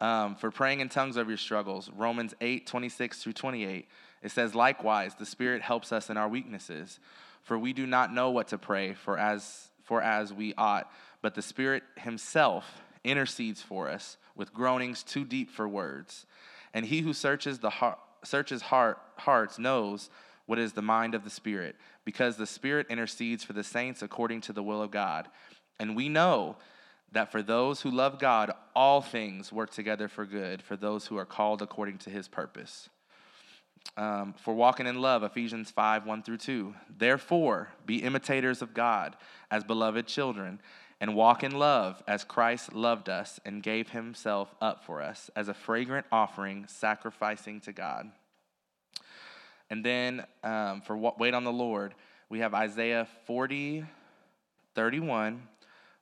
Um, 0.00 0.34
for 0.34 0.50
praying 0.50 0.80
in 0.80 0.88
tongues 0.88 1.16
over 1.16 1.30
your 1.30 1.38
struggles, 1.38 1.88
Romans 1.96 2.34
8, 2.40 2.66
26 2.66 3.22
through 3.22 3.34
28, 3.34 3.88
it 4.22 4.30
says, 4.32 4.54
Likewise, 4.54 5.14
the 5.14 5.26
Spirit 5.26 5.62
helps 5.62 5.92
us 5.92 6.10
in 6.10 6.16
our 6.16 6.28
weaknesses, 6.28 6.98
for 7.42 7.56
we 7.56 7.72
do 7.72 7.86
not 7.86 8.12
know 8.12 8.30
what 8.30 8.48
to 8.48 8.58
pray 8.58 8.94
for 8.94 9.16
as, 9.16 9.68
for 9.84 10.02
as 10.02 10.32
we 10.32 10.54
ought, 10.58 10.90
but 11.22 11.36
the 11.36 11.42
Spirit 11.42 11.84
Himself 11.98 12.82
intercedes 13.04 13.62
for 13.62 13.88
us 13.88 14.16
with 14.36 14.52
groanings 14.52 15.02
too 15.02 15.24
deep 15.24 15.50
for 15.50 15.68
words. 15.68 16.26
And 16.74 16.86
He 16.86 17.00
who 17.00 17.12
searches, 17.12 17.58
the 17.58 17.70
heart, 17.70 17.98
searches 18.24 18.62
heart, 18.62 18.98
hearts 19.16 19.58
knows 19.58 20.10
what 20.46 20.58
is 20.58 20.72
the 20.72 20.82
mind 20.82 21.14
of 21.14 21.24
the 21.24 21.30
Spirit, 21.30 21.76
because 22.04 22.36
the 22.36 22.46
Spirit 22.46 22.86
intercedes 22.90 23.44
for 23.44 23.52
the 23.52 23.64
saints 23.64 24.02
according 24.02 24.40
to 24.42 24.52
the 24.52 24.62
will 24.62 24.82
of 24.82 24.90
God. 24.90 25.28
And 25.78 25.96
we 25.96 26.08
know 26.08 26.56
that 27.12 27.30
for 27.30 27.42
those 27.42 27.82
who 27.82 27.90
love 27.90 28.18
God, 28.18 28.52
all 28.74 29.00
things 29.00 29.52
work 29.52 29.70
together 29.70 30.08
for 30.08 30.24
good, 30.24 30.62
for 30.62 30.76
those 30.76 31.06
who 31.06 31.16
are 31.16 31.24
called 31.24 31.62
according 31.62 31.98
to 31.98 32.10
his 32.10 32.26
purpose. 32.26 32.88
Um, 33.96 34.32
for 34.32 34.54
walking 34.54 34.86
in 34.86 35.00
love, 35.00 35.22
Ephesians 35.22 35.70
5 35.70 36.06
1 36.06 36.22
through 36.22 36.38
2. 36.38 36.74
Therefore, 36.98 37.68
be 37.84 38.02
imitators 38.02 38.62
of 38.62 38.74
God 38.74 39.16
as 39.50 39.64
beloved 39.64 40.06
children, 40.06 40.60
and 41.02 41.16
walk 41.16 41.42
in 41.42 41.50
love 41.50 42.00
as 42.06 42.22
Christ 42.22 42.72
loved 42.74 43.08
us 43.08 43.40
and 43.44 43.60
gave 43.60 43.88
himself 43.88 44.54
up 44.60 44.84
for 44.84 45.02
us 45.02 45.32
as 45.34 45.48
a 45.48 45.54
fragrant 45.54 46.06
offering, 46.12 46.64
sacrificing 46.68 47.60
to 47.62 47.72
God. 47.72 48.12
And 49.68 49.84
then 49.84 50.24
um, 50.44 50.80
for 50.80 50.96
what, 50.96 51.18
wait 51.18 51.34
on 51.34 51.42
the 51.42 51.52
Lord, 51.52 51.96
we 52.28 52.38
have 52.38 52.54
Isaiah 52.54 53.08
40, 53.26 53.84
31, 54.76 55.42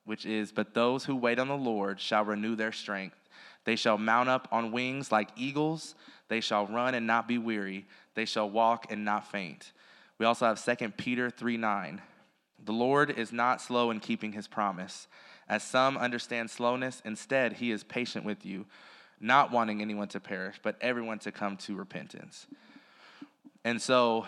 which 0.04 0.26
is, 0.26 0.52
But 0.52 0.74
those 0.74 1.06
who 1.06 1.16
wait 1.16 1.38
on 1.38 1.48
the 1.48 1.56
Lord 1.56 1.98
shall 1.98 2.26
renew 2.26 2.54
their 2.54 2.70
strength. 2.70 3.16
They 3.64 3.76
shall 3.76 3.96
mount 3.96 4.28
up 4.28 4.48
on 4.52 4.70
wings 4.70 5.10
like 5.10 5.30
eagles. 5.34 5.94
They 6.28 6.42
shall 6.42 6.66
run 6.66 6.94
and 6.94 7.06
not 7.06 7.26
be 7.26 7.38
weary. 7.38 7.86
They 8.14 8.26
shall 8.26 8.50
walk 8.50 8.92
and 8.92 9.06
not 9.06 9.32
faint. 9.32 9.72
We 10.18 10.26
also 10.26 10.44
have 10.44 10.62
2 10.62 10.90
Peter 10.90 11.30
3 11.30 11.56
9. 11.56 12.02
The 12.64 12.72
Lord 12.72 13.10
is 13.10 13.32
not 13.32 13.60
slow 13.60 13.90
in 13.90 14.00
keeping 14.00 14.32
his 14.32 14.46
promise, 14.46 15.08
as 15.48 15.62
some 15.62 15.96
understand 15.96 16.50
slowness. 16.50 17.02
Instead, 17.04 17.54
he 17.54 17.70
is 17.70 17.82
patient 17.84 18.24
with 18.24 18.44
you, 18.44 18.66
not 19.20 19.50
wanting 19.50 19.80
anyone 19.80 20.08
to 20.08 20.20
perish, 20.20 20.60
but 20.62 20.76
everyone 20.80 21.18
to 21.20 21.32
come 21.32 21.56
to 21.58 21.74
repentance. 21.74 22.46
And 23.64 23.80
so, 23.80 24.26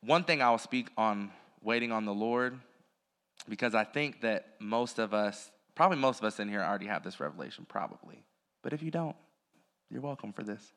one 0.00 0.24
thing 0.24 0.42
I'll 0.42 0.58
speak 0.58 0.88
on 0.96 1.30
waiting 1.62 1.92
on 1.92 2.04
the 2.04 2.14
Lord, 2.14 2.58
because 3.48 3.74
I 3.74 3.84
think 3.84 4.20
that 4.22 4.54
most 4.60 4.98
of 4.98 5.12
us, 5.12 5.50
probably 5.74 5.98
most 5.98 6.18
of 6.18 6.24
us 6.24 6.40
in 6.40 6.48
here 6.48 6.62
already 6.62 6.86
have 6.86 7.02
this 7.02 7.20
revelation, 7.20 7.66
probably. 7.68 8.22
But 8.62 8.72
if 8.72 8.82
you 8.82 8.90
don't, 8.90 9.16
you're 9.90 10.02
welcome 10.02 10.32
for 10.32 10.42
this. 10.42 10.72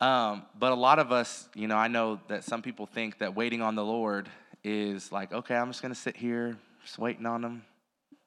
Um, 0.00 0.44
but 0.58 0.72
a 0.72 0.74
lot 0.74 0.98
of 0.98 1.12
us, 1.12 1.48
you 1.54 1.68
know, 1.68 1.76
I 1.76 1.88
know 1.88 2.20
that 2.28 2.44
some 2.44 2.60
people 2.60 2.86
think 2.86 3.18
that 3.18 3.34
waiting 3.34 3.62
on 3.62 3.74
the 3.74 3.84
Lord 3.84 4.28
is 4.64 5.12
like, 5.12 5.32
okay, 5.32 5.54
I'm 5.56 5.68
just 5.68 5.82
to 5.94 6.00
sit 6.00 6.16
here, 6.16 6.56
just 6.82 6.98
waiting 6.98 7.26
on 7.26 7.44
Him. 7.44 7.62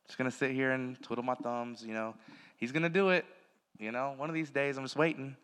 Just 0.08 0.18
to 0.30 0.36
sit 0.36 0.52
here 0.52 0.72
and 0.72 1.02
twiddle 1.04 1.24
my 1.24 1.36
thumbs, 1.36 1.84
you 1.86 1.94
know. 1.94 2.16
He's 2.58 2.72
to 2.84 2.90
do 2.90 3.10
it, 3.10 3.26
you 3.78 3.92
know. 3.92 4.14
One 4.18 4.30
of 4.30 4.34
these 4.34 4.50
days, 4.50 4.78
I'm 4.78 4.84
just 4.84 4.96
waiting. 4.96 5.36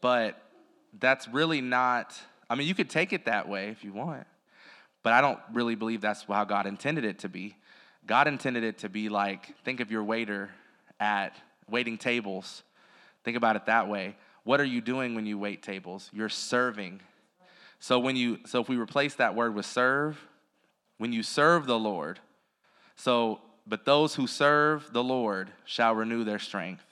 But 0.00 0.40
that's 0.98 1.28
really 1.28 1.60
not, 1.60 2.14
I 2.50 2.54
mean, 2.54 2.68
you 2.68 2.74
could 2.74 2.90
take 2.90 3.12
it 3.12 3.24
that 3.24 3.48
way 3.48 3.68
if 3.68 3.84
you 3.84 3.92
want, 3.92 4.26
but 5.02 5.12
I 5.12 5.20
don't 5.20 5.38
really 5.52 5.74
believe 5.74 6.00
that's 6.00 6.24
how 6.24 6.44
God 6.44 6.66
intended 6.66 7.04
it 7.04 7.20
to 7.20 7.28
be. 7.28 7.56
God 8.06 8.28
intended 8.28 8.64
it 8.64 8.78
to 8.78 8.88
be 8.88 9.08
like, 9.08 9.56
think 9.64 9.80
of 9.80 9.90
your 9.90 10.04
waiter 10.04 10.50
at 11.00 11.36
waiting 11.70 11.98
tables. 11.98 12.62
Think 13.24 13.36
about 13.36 13.56
it 13.56 13.66
that 13.66 13.88
way. 13.88 14.16
What 14.44 14.60
are 14.60 14.64
you 14.64 14.80
doing 14.80 15.14
when 15.14 15.26
you 15.26 15.38
wait 15.38 15.62
tables? 15.62 16.10
You're 16.12 16.28
serving. 16.28 17.00
So 17.78 17.98
when 17.98 18.16
you 18.16 18.38
so 18.46 18.60
if 18.60 18.68
we 18.68 18.76
replace 18.76 19.14
that 19.16 19.34
word 19.34 19.54
with 19.54 19.66
serve, 19.66 20.18
when 20.98 21.12
you 21.12 21.22
serve 21.22 21.66
the 21.66 21.78
Lord, 21.78 22.18
so 22.96 23.40
but 23.66 23.84
those 23.84 24.14
who 24.14 24.26
serve 24.26 24.92
the 24.92 25.04
Lord 25.04 25.50
shall 25.64 25.94
renew 25.94 26.24
their 26.24 26.38
strength. 26.38 26.84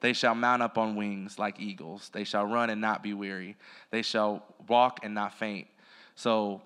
They 0.00 0.14
shall 0.14 0.34
mount 0.34 0.62
up 0.62 0.78
on 0.78 0.96
wings 0.96 1.38
like 1.38 1.60
eagles. 1.60 2.10
They 2.12 2.24
shall 2.24 2.46
run 2.46 2.70
and 2.70 2.80
not 2.80 3.02
be 3.02 3.12
weary. 3.12 3.56
They 3.90 4.00
shall 4.02 4.42
walk 4.66 5.00
and 5.02 5.14
not 5.14 5.34
faint. 5.34 5.68
So 6.14 6.62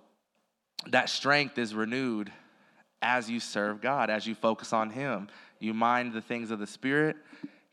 that 0.87 1.09
strength 1.09 1.59
is 1.59 1.75
renewed 1.75 2.33
as 3.03 3.29
you 3.29 3.41
serve 3.41 3.81
God, 3.81 4.09
as 4.09 4.27
you 4.27 4.35
focus 4.35 4.73
on 4.73 4.91
Him. 4.91 5.29
You 5.59 5.75
mind 5.75 6.13
the 6.13 6.21
things 6.21 6.51
of 6.51 6.59
the 6.61 6.67
Spirit, 6.67 7.17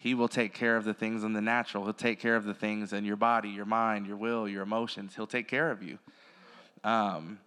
He 0.02 0.16
will 0.16 0.28
take 0.28 0.56
care 0.56 0.78
of 0.78 0.84
the 0.84 0.95
things 0.95 1.24
in 1.24 1.34
the 1.34 1.41
natural. 1.41 1.84
He'll 1.84 1.93
take 1.93 2.20
care 2.20 2.36
of 2.36 2.43
the 2.43 2.56
things 2.56 2.91
in 2.91 3.06
your 3.06 3.18
body, 3.18 3.49
your 3.49 3.66
mind, 3.66 4.08
your 4.08 4.18
will, 4.18 4.49
your 4.49 4.64
emotions. 4.64 5.14
He'll 5.16 5.28
take 5.28 5.47
care 5.47 5.70
of 5.70 5.84
you. 5.84 5.99
Um, 6.84 7.38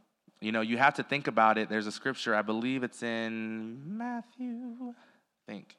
you 0.40 0.52
know, 0.52 0.60
you 0.60 0.78
have 0.78 0.94
to 0.94 1.02
think 1.02 1.26
about 1.26 1.58
it. 1.58 1.68
There's 1.68 1.88
a 1.88 1.92
scripture, 1.92 2.32
I 2.32 2.42
believe 2.42 2.84
it's 2.84 3.02
in 3.02 3.98
Matthew, 3.98 4.46
I 4.80 5.50
think. 5.50 5.76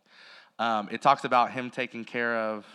Um, 0.59 0.89
it 0.91 1.01
talks 1.01 1.23
about 1.23 1.53
him 1.53 1.69
taking 1.69 2.03
care 2.03 2.35
of, 2.35 2.65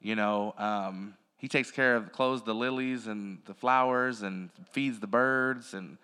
you 0.00 0.14
know, 0.14 0.54
um, 0.56 1.14
he 1.36 1.48
takes 1.48 1.72
care 1.72 1.96
of, 1.96 2.12
clothes 2.12 2.44
the 2.44 2.54
lilies 2.54 3.08
and 3.08 3.38
the 3.46 3.54
flowers 3.54 4.22
and 4.22 4.50
feeds 4.70 5.00
the 5.00 5.08
birds. 5.08 5.74
And 5.74 5.98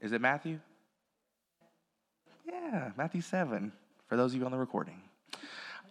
is 0.00 0.12
it 0.12 0.22
Matthew? 0.22 0.58
Yeah, 2.46 2.92
Matthew 2.96 3.20
7, 3.20 3.72
for 4.06 4.16
those 4.16 4.32
of 4.32 4.40
you 4.40 4.46
on 4.46 4.52
the 4.52 4.58
recording. 4.58 5.02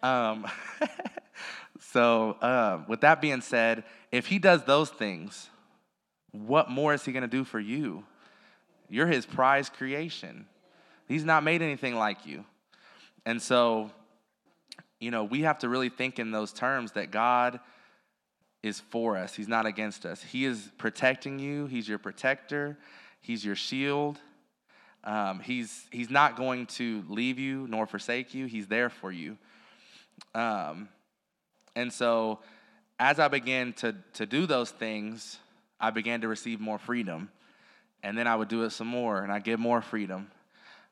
Um, 0.03 0.45
so, 1.79 2.31
uh, 2.41 2.83
with 2.87 3.01
that 3.01 3.21
being 3.21 3.41
said, 3.41 3.83
if 4.11 4.27
he 4.27 4.39
does 4.39 4.63
those 4.63 4.89
things, 4.89 5.49
what 6.31 6.69
more 6.69 6.93
is 6.93 7.03
he 7.03 7.11
going 7.11 7.21
to 7.21 7.27
do 7.27 7.43
for 7.43 7.59
you? 7.59 8.03
You're 8.89 9.07
his 9.07 9.25
prize 9.25 9.69
creation. 9.69 10.45
He's 11.07 11.23
not 11.23 11.43
made 11.43 11.61
anything 11.61 11.95
like 11.95 12.25
you. 12.25 12.45
And 13.25 13.41
so, 13.41 13.91
you 14.99 15.11
know, 15.11 15.23
we 15.23 15.41
have 15.41 15.59
to 15.59 15.69
really 15.69 15.89
think 15.89 16.19
in 16.19 16.31
those 16.31 16.53
terms 16.53 16.93
that 16.93 17.11
God 17.11 17.59
is 18.63 18.79
for 18.79 19.17
us, 19.17 19.35
He's 19.35 19.47
not 19.47 19.65
against 19.65 20.05
us. 20.05 20.21
He 20.21 20.45
is 20.45 20.69
protecting 20.77 21.39
you, 21.39 21.67
He's 21.67 21.87
your 21.87 21.99
protector, 21.99 22.77
He's 23.21 23.43
your 23.45 23.55
shield. 23.55 24.19
Um, 25.03 25.39
he's, 25.39 25.85
he's 25.89 26.09
not 26.09 26.35
going 26.35 26.65
to 26.65 27.01
leave 27.07 27.39
you 27.39 27.65
nor 27.69 27.87
forsake 27.87 28.33
you, 28.33 28.45
He's 28.45 28.67
there 28.67 28.89
for 28.89 29.11
you. 29.11 29.37
Um, 30.33 30.89
and 31.75 31.91
so, 31.91 32.39
as 32.99 33.19
I 33.19 33.27
began 33.27 33.73
to, 33.73 33.95
to 34.13 34.25
do 34.25 34.45
those 34.45 34.71
things, 34.71 35.37
I 35.79 35.91
began 35.91 36.21
to 36.21 36.27
receive 36.27 36.59
more 36.59 36.79
freedom. 36.79 37.29
And 38.03 38.17
then 38.17 38.27
I 38.27 38.35
would 38.35 38.47
do 38.47 38.63
it 38.63 38.71
some 38.71 38.87
more, 38.87 39.21
and 39.21 39.31
I 39.31 39.39
get 39.39 39.59
more 39.59 39.81
freedom. 39.81 40.29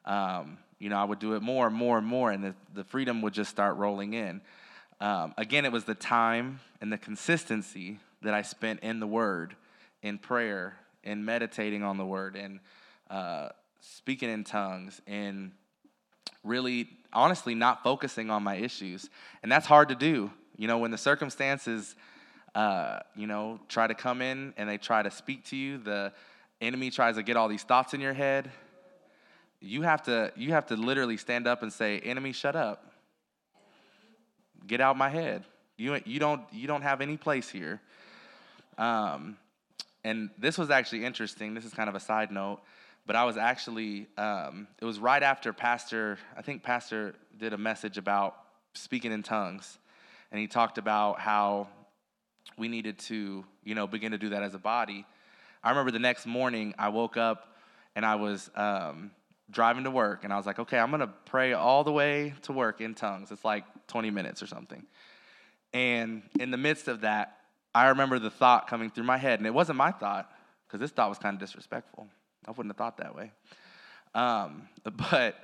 Um, 0.05 0.57
you 0.79 0.89
know, 0.89 0.97
I 0.97 1.03
would 1.03 1.19
do 1.19 1.33
it 1.33 1.41
more 1.41 1.67
and 1.67 1.75
more 1.75 1.97
and 1.97 2.05
more, 2.05 2.31
and 2.31 2.43
the, 2.43 2.55
the 2.73 2.83
freedom 2.83 3.21
would 3.21 3.33
just 3.33 3.49
start 3.49 3.77
rolling 3.77 4.13
in. 4.13 4.41
Um, 4.99 5.33
again, 5.37 5.65
it 5.65 5.71
was 5.71 5.85
the 5.85 5.95
time 5.95 6.59
and 6.81 6.91
the 6.91 6.97
consistency 6.97 7.99
that 8.21 8.33
I 8.33 8.41
spent 8.41 8.81
in 8.81 8.99
the 8.99 9.07
Word, 9.07 9.55
in 10.01 10.17
prayer, 10.17 10.77
in 11.03 11.25
meditating 11.25 11.83
on 11.83 11.97
the 11.97 12.05
Word, 12.05 12.35
and 12.35 12.59
uh, 13.09 13.49
speaking 13.81 14.29
in 14.29 14.43
tongues, 14.43 15.01
and 15.07 15.51
really, 16.43 16.89
honestly, 17.15 17.55
not 17.55 17.83
focusing 17.83 18.29
on 18.29 18.43
my 18.43 18.55
issues. 18.55 19.09
And 19.41 19.51
that's 19.51 19.65
hard 19.65 19.89
to 19.89 19.95
do. 19.95 20.31
You 20.57 20.67
know, 20.67 20.77
when 20.77 20.91
the 20.91 20.97
circumstances 20.97 21.95
uh, 22.55 22.99
you 23.15 23.27
know, 23.27 23.59
try 23.67 23.85
to 23.85 23.93
come 23.93 24.21
in 24.21 24.53
and 24.55 24.67
they 24.67 24.77
try 24.77 25.03
to 25.03 25.11
speak 25.11 25.43
to 25.45 25.57
you. 25.57 25.77
The 25.77 26.13
enemy 26.61 26.89
tries 26.89 27.17
to 27.17 27.23
get 27.23 27.35
all 27.35 27.49
these 27.49 27.63
thoughts 27.63 27.93
in 27.93 27.99
your 27.99 28.13
head. 28.13 28.49
You 29.59 29.81
have 29.81 30.03
to, 30.03 30.31
you 30.37 30.53
have 30.53 30.67
to 30.67 30.77
literally 30.77 31.17
stand 31.17 31.47
up 31.47 31.63
and 31.63 31.71
say, 31.71 31.99
"Enemy, 31.99 32.31
shut 32.31 32.55
up. 32.55 32.91
Get 34.65 34.79
out 34.79 34.97
my 34.97 35.09
head. 35.09 35.43
You, 35.77 35.99
you 36.05 36.19
don't, 36.19 36.41
you 36.51 36.65
don't 36.65 36.81
have 36.81 37.01
any 37.01 37.17
place 37.17 37.49
here." 37.49 37.81
Um, 38.77 39.37
and 40.05 40.29
this 40.37 40.57
was 40.57 40.69
actually 40.69 41.03
interesting. 41.03 41.55
This 41.55 41.65
is 41.65 41.73
kind 41.73 41.89
of 41.89 41.95
a 41.95 41.99
side 41.99 42.31
note, 42.31 42.61
but 43.05 43.15
I 43.15 43.23
was 43.25 43.37
actually, 43.37 44.07
um, 44.17 44.67
it 44.81 44.85
was 44.85 44.99
right 44.99 45.21
after 45.21 45.53
Pastor, 45.53 46.17
I 46.35 46.41
think 46.41 46.63
Pastor 46.63 47.15
did 47.37 47.53
a 47.53 47.57
message 47.57 47.97
about 47.97 48.35
speaking 48.73 49.11
in 49.11 49.21
tongues, 49.21 49.77
and 50.31 50.39
he 50.39 50.47
talked 50.47 50.77
about 50.77 51.19
how 51.19 51.67
we 52.57 52.67
needed 52.67 52.97
to, 52.99 53.45
you 53.63 53.75
know, 53.75 53.85
begin 53.87 54.11
to 54.11 54.17
do 54.17 54.29
that 54.29 54.43
as 54.43 54.55
a 54.55 54.59
body. 54.59 55.05
I 55.63 55.69
remember 55.69 55.91
the 55.91 55.99
next 55.99 56.25
morning 56.25 56.73
I 56.77 56.89
woke 56.89 57.17
up 57.17 57.55
and 57.95 58.05
I 58.05 58.15
was 58.15 58.49
um, 58.55 59.11
driving 59.49 59.83
to 59.85 59.91
work, 59.91 60.23
and 60.23 60.33
I 60.33 60.37
was 60.37 60.45
like, 60.45 60.59
okay, 60.59 60.77
I'm 60.77 60.91
gonna 60.91 61.13
pray 61.25 61.53
all 61.53 61.83
the 61.83 61.91
way 61.91 62.33
to 62.43 62.51
work 62.51 62.81
in 62.81 62.93
tongues. 62.95 63.31
It's 63.31 63.45
like 63.45 63.63
20 63.87 64.09
minutes 64.11 64.41
or 64.43 64.47
something. 64.47 64.83
And 65.73 66.23
in 66.39 66.51
the 66.51 66.57
midst 66.57 66.87
of 66.87 67.01
that, 67.01 67.37
I 67.73 67.89
remember 67.89 68.19
the 68.19 68.29
thought 68.29 68.67
coming 68.67 68.89
through 68.89 69.03
my 69.03 69.17
head, 69.17 69.39
and 69.39 69.47
it 69.47 69.53
wasn't 69.53 69.77
my 69.77 69.91
thought, 69.91 70.31
because 70.67 70.79
this 70.79 70.91
thought 70.91 71.09
was 71.09 71.19
kind 71.19 71.35
of 71.35 71.39
disrespectful. 71.39 72.07
I 72.47 72.51
wouldn't 72.51 72.69
have 72.69 72.77
thought 72.77 72.97
that 72.97 73.15
way. 73.15 73.31
Um, 74.13 74.63
but 75.11 75.35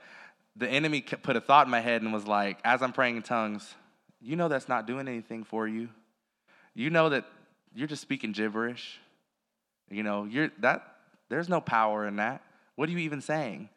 the 0.56 0.68
enemy 0.68 1.02
put 1.02 1.36
a 1.36 1.42
thought 1.42 1.68
in 1.68 1.72
my 1.72 1.80
head 1.80 2.02
and 2.02 2.14
was 2.14 2.28
like, 2.28 2.60
as 2.64 2.82
I'm 2.82 2.94
praying 2.94 3.18
in 3.18 3.24
tongues, 3.24 3.74
you 4.22 4.36
know 4.36 4.48
that's 4.48 4.70
not 4.70 4.86
doing 4.86 5.08
anything 5.08 5.44
for 5.44 5.68
you. 5.68 5.90
You 6.74 6.90
know 6.90 7.10
that 7.10 7.26
you're 7.74 7.88
just 7.88 8.02
speaking 8.02 8.32
gibberish. 8.32 9.00
You 9.90 10.04
know, 10.04 10.26
you're 10.26 10.52
that 10.60 10.86
there's 11.30 11.50
no 11.50 11.60
power 11.60 12.06
in 12.06 12.18
that. 12.18 12.44
What 12.76 12.88
are 12.90 12.92
you 12.92 13.00
even 13.00 13.22
saying? 13.22 13.70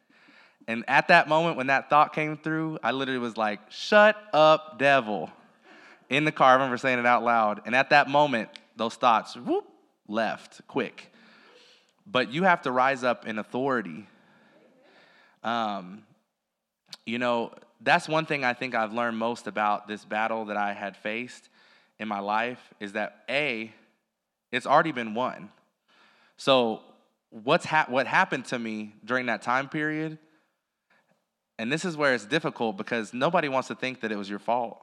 And 0.67 0.85
at 0.89 1.09
that 1.09 1.29
moment 1.29 1.57
when 1.57 1.67
that 1.69 1.91
thought 1.91 2.13
came 2.13 2.37
through, 2.37 2.79
I 2.83 2.93
literally 2.93 3.19
was 3.19 3.37
like, 3.37 3.61
shut 3.71 4.17
up, 4.33 4.79
devil. 4.79 5.31
In 6.09 6.25
the 6.25 6.33
car, 6.33 6.51
I 6.51 6.53
remember 6.55 6.77
saying 6.77 6.99
it 6.99 7.07
out 7.07 7.23
loud. 7.23 7.63
And 7.67 7.75
at 7.75 7.91
that 7.91 8.09
moment, 8.09 8.49
those 8.77 8.95
thoughts, 8.95 9.37
whoop, 9.37 9.67
left 10.09 10.67
quick. 10.67 11.13
But 12.07 12.33
you 12.33 12.43
have 12.45 12.63
to 12.63 12.71
rise 12.71 13.03
up 13.03 13.27
in 13.27 13.39
authority. 13.39 14.07
Um, 15.43 16.05
you 17.07 17.19
know, 17.19 17.53
that's 17.81 18.09
one 18.09 18.27
thing 18.27 18.45
I 18.45 18.55
think 18.55 18.75
I've 18.75 18.93
learned 18.93 19.19
most 19.19 19.47
about 19.47 19.89
this 19.89 20.05
battle 20.05 20.47
that 20.47 20.57
I 20.57 20.73
had 20.73 20.97
faced 20.97 21.49
in 21.99 22.09
my 22.09 22.21
life 22.21 22.73
is 22.81 22.93
that 22.93 23.25
A, 23.29 23.73
it's 24.51 24.67
already 24.67 24.93
been 24.93 25.15
won. 25.15 25.51
So 26.37 26.81
what's 27.31 27.67
ha- 27.67 27.87
what 27.89 28.07
happened 28.07 28.47
to 28.47 28.59
me 28.59 28.95
during 29.05 29.27
that 29.27 29.43
time 29.43 29.69
period, 29.69 30.19
and 31.59 31.71
this 31.71 31.85
is 31.85 31.97
where 31.97 32.15
it's 32.15 32.25
difficult 32.25 32.77
because 32.77 33.13
nobody 33.13 33.49
wants 33.49 33.69
to 33.69 33.75
think 33.75 34.01
that 34.01 34.13
it 34.13 34.17
was 34.17 34.31
your 34.31 34.39
fault. 34.39 34.81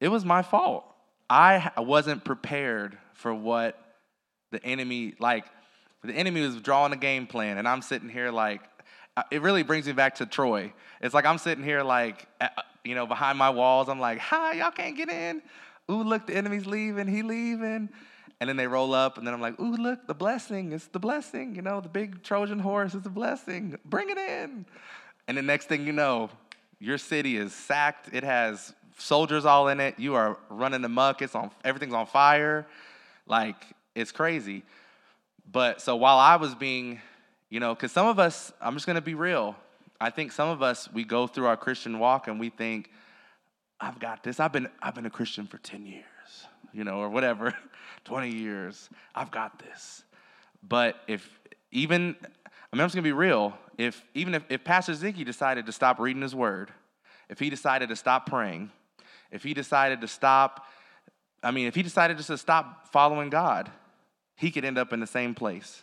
It 0.00 0.08
was 0.08 0.24
my 0.24 0.42
fault. 0.42 0.84
I 1.30 1.70
wasn't 1.78 2.24
prepared 2.24 2.98
for 3.14 3.32
what 3.32 3.78
the 4.50 4.62
enemy, 4.64 5.14
like, 5.18 5.46
the 6.04 6.12
enemy 6.12 6.40
was 6.40 6.56
drawing 6.56 6.92
a 6.92 6.96
game 6.96 7.26
plan, 7.26 7.58
and 7.58 7.68
I'm 7.68 7.82
sitting 7.82 8.08
here 8.08 8.30
like, 8.30 8.60
it 9.30 9.42
really 9.42 9.62
brings 9.62 9.86
me 9.86 9.92
back 9.92 10.16
to 10.16 10.26
Troy. 10.26 10.72
It's 11.00 11.14
like 11.14 11.26
I'm 11.26 11.38
sitting 11.38 11.64
here 11.64 11.82
like, 11.82 12.26
you 12.84 12.94
know, 12.94 13.06
behind 13.06 13.38
my 13.38 13.50
walls. 13.50 13.88
I'm 13.88 14.00
like, 14.00 14.18
hi, 14.18 14.54
y'all 14.54 14.70
can't 14.70 14.96
get 14.96 15.08
in. 15.08 15.42
Ooh, 15.90 16.02
look, 16.02 16.26
the 16.26 16.34
enemy's 16.34 16.66
leaving. 16.66 17.06
He 17.06 17.22
leaving. 17.22 17.88
And 18.40 18.48
then 18.48 18.56
they 18.56 18.66
roll 18.66 18.94
up, 18.94 19.18
and 19.18 19.26
then 19.26 19.34
I'm 19.34 19.40
like, 19.40 19.60
ooh, 19.60 19.76
look, 19.76 20.06
the 20.08 20.14
blessing. 20.14 20.72
It's 20.72 20.86
the 20.86 20.98
blessing. 20.98 21.54
You 21.54 21.62
know, 21.62 21.80
the 21.80 21.88
big 21.88 22.22
Trojan 22.24 22.58
horse 22.58 22.94
is 22.94 23.02
the 23.02 23.10
blessing. 23.10 23.78
Bring 23.84 24.10
it 24.10 24.18
in. 24.18 24.66
And 25.28 25.38
the 25.38 25.42
next 25.42 25.68
thing 25.68 25.86
you 25.86 25.92
know, 25.92 26.30
your 26.80 26.98
city 26.98 27.36
is 27.36 27.52
sacked. 27.52 28.08
It 28.12 28.24
has 28.24 28.74
soldiers 28.98 29.44
all 29.44 29.68
in 29.68 29.78
it. 29.78 29.96
You 29.98 30.14
are 30.14 30.38
running 30.48 30.84
amok. 30.84 31.22
It's 31.22 31.36
on 31.36 31.50
everything's 31.64 31.94
on 31.94 32.06
fire. 32.06 32.66
Like, 33.26 33.64
it's 33.94 34.10
crazy. 34.10 34.64
But 35.52 35.82
so 35.82 35.96
while 35.96 36.18
I 36.18 36.36
was 36.36 36.54
being, 36.54 37.00
you 37.50 37.60
know, 37.60 37.74
because 37.74 37.92
some 37.92 38.06
of 38.06 38.18
us, 38.18 38.52
I'm 38.60 38.74
just 38.74 38.86
gonna 38.86 39.02
be 39.02 39.14
real. 39.14 39.54
I 40.00 40.08
think 40.08 40.32
some 40.32 40.48
of 40.48 40.62
us 40.62 40.90
we 40.92 41.04
go 41.04 41.26
through 41.26 41.46
our 41.46 41.56
Christian 41.56 41.98
walk 41.98 42.26
and 42.26 42.40
we 42.40 42.48
think, 42.48 42.90
I've 43.78 43.98
got 43.98 44.22
this. 44.22 44.40
I've 44.40 44.52
been 44.52 44.68
I've 44.80 44.94
been 44.94 45.06
a 45.06 45.10
Christian 45.10 45.46
for 45.46 45.58
10 45.58 45.84
years, 45.84 46.04
you 46.72 46.84
know, 46.84 46.98
or 46.98 47.10
whatever, 47.10 47.54
20 48.04 48.30
years. 48.30 48.88
I've 49.14 49.30
got 49.30 49.58
this. 49.58 50.04
But 50.62 50.96
if 51.06 51.28
even 51.70 52.16
I 52.22 52.76
mean, 52.76 52.80
I'm 52.80 52.86
just 52.86 52.94
gonna 52.94 53.02
be 53.02 53.12
real. 53.12 53.56
If 53.76 54.02
even 54.14 54.34
if, 54.34 54.44
if 54.48 54.64
Pastor 54.64 54.92
Zinky 54.92 55.24
decided 55.24 55.66
to 55.66 55.72
stop 55.72 56.00
reading 56.00 56.22
his 56.22 56.34
word, 56.34 56.72
if 57.28 57.38
he 57.38 57.50
decided 57.50 57.90
to 57.90 57.96
stop 57.96 58.26
praying, 58.26 58.70
if 59.30 59.42
he 59.42 59.52
decided 59.52 60.00
to 60.00 60.08
stop, 60.08 60.66
I 61.42 61.50
mean, 61.50 61.66
if 61.66 61.74
he 61.74 61.82
decided 61.82 62.16
just 62.16 62.28
to 62.28 62.38
stop 62.38 62.88
following 62.92 63.28
God, 63.28 63.70
he 64.36 64.50
could 64.50 64.64
end 64.64 64.78
up 64.78 64.92
in 64.92 65.00
the 65.00 65.06
same 65.06 65.34
place 65.34 65.82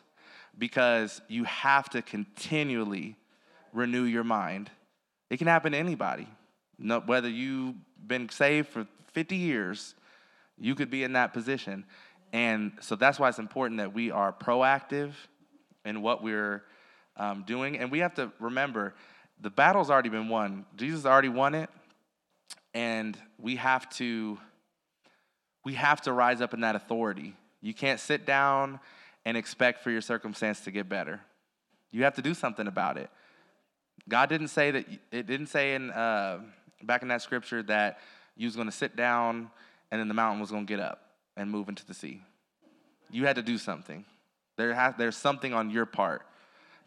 because 0.57 1.21
you 1.27 1.45
have 1.45 1.89
to 1.89 2.01
continually 2.01 3.15
renew 3.73 4.03
your 4.03 4.23
mind. 4.23 4.69
It 5.29 5.37
can 5.37 5.47
happen 5.47 5.71
to 5.71 5.77
anybody. 5.77 6.27
Whether 6.77 7.29
you've 7.29 7.75
been 8.05 8.29
saved 8.29 8.69
for 8.69 8.87
50 9.13 9.35
years, 9.35 9.95
you 10.57 10.75
could 10.75 10.89
be 10.89 11.03
in 11.03 11.13
that 11.13 11.33
position. 11.33 11.85
And 12.31 12.73
so 12.81 12.95
that's 12.95 13.19
why 13.19 13.29
it's 13.29 13.39
important 13.39 13.79
that 13.79 13.93
we 13.93 14.11
are 14.11 14.31
proactive 14.31 15.13
in 15.85 16.01
what 16.01 16.23
we're 16.23 16.63
um, 17.17 17.43
doing. 17.45 17.77
And 17.77 17.91
we 17.91 17.99
have 17.99 18.13
to 18.15 18.31
remember 18.39 18.93
the 19.41 19.49
battle's 19.49 19.89
already 19.89 20.09
been 20.09 20.29
won. 20.29 20.65
Jesus 20.75 21.05
already 21.05 21.29
won 21.29 21.55
it. 21.55 21.69
And 22.73 23.17
we 23.37 23.55
have 23.55 23.89
to 23.95 24.37
we 25.65 25.73
have 25.73 26.01
to 26.01 26.13
rise 26.13 26.41
up 26.41 26.53
in 26.53 26.61
that 26.61 26.75
authority. 26.75 27.35
You 27.61 27.73
can't 27.73 27.99
sit 27.99 28.25
down 28.25 28.79
and 29.25 29.35
expect 29.35 29.83
for 29.83 29.91
your 29.91 30.01
circumstance 30.01 30.61
to 30.61 30.71
get 30.71 30.87
better. 30.87 31.21
You 31.91 32.03
have 32.03 32.15
to 32.15 32.21
do 32.21 32.33
something 32.33 32.67
about 32.67 32.97
it. 32.97 33.09
God 34.07 34.29
didn't 34.29 34.47
say 34.47 34.71
that 34.71 34.85
it 35.11 35.27
didn't 35.27 35.47
say 35.47 35.75
in 35.75 35.91
uh, 35.91 36.39
back 36.83 37.01
in 37.01 37.09
that 37.09 37.21
scripture 37.21 37.61
that 37.63 37.99
you 38.35 38.47
was 38.47 38.55
going 38.55 38.67
to 38.67 38.75
sit 38.75 38.95
down 38.95 39.49
and 39.91 39.99
then 39.99 40.07
the 40.07 40.13
mountain 40.13 40.39
was 40.39 40.51
going 40.51 40.65
to 40.65 40.73
get 40.73 40.79
up 40.79 41.01
and 41.35 41.51
move 41.51 41.69
into 41.69 41.85
the 41.85 41.93
sea. 41.93 42.21
You 43.11 43.25
had 43.25 43.35
to 43.35 43.41
do 43.41 43.57
something. 43.57 44.05
There 44.55 44.73
has, 44.73 44.93
there's 44.97 45.17
something 45.17 45.53
on 45.53 45.69
your 45.69 45.85
part. 45.85 46.23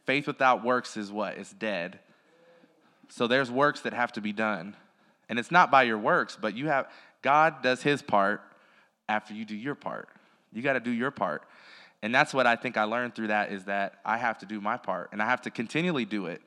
Faith 0.04 0.26
without 0.26 0.64
works 0.64 0.96
is 0.96 1.12
what? 1.12 1.36
It's 1.36 1.52
dead. 1.52 2.00
So 3.08 3.26
there's 3.26 3.50
works 3.50 3.80
that 3.80 3.92
have 3.92 4.12
to 4.12 4.20
be 4.20 4.32
done. 4.32 4.76
And 5.28 5.38
it's 5.38 5.50
not 5.50 5.70
by 5.70 5.84
your 5.84 5.98
works, 5.98 6.36
but 6.40 6.56
you 6.56 6.68
have 6.68 6.90
God 7.22 7.62
does 7.62 7.82
his 7.82 8.02
part 8.02 8.42
after 9.08 9.32
you 9.32 9.44
do 9.44 9.56
your 9.56 9.74
part. 9.74 10.08
You 10.52 10.62
got 10.62 10.74
to 10.74 10.80
do 10.80 10.90
your 10.90 11.10
part. 11.10 11.44
And 12.02 12.14
that's 12.14 12.34
what 12.34 12.46
I 12.46 12.56
think 12.56 12.76
I 12.76 12.84
learned 12.84 13.14
through 13.14 13.28
that 13.28 13.52
is 13.52 13.64
that 13.64 13.94
I 14.04 14.18
have 14.18 14.38
to 14.38 14.46
do 14.46 14.60
my 14.60 14.76
part 14.76 15.10
and 15.12 15.22
I 15.22 15.26
have 15.26 15.42
to 15.42 15.50
continually 15.50 16.04
do 16.04 16.26
it. 16.26 16.42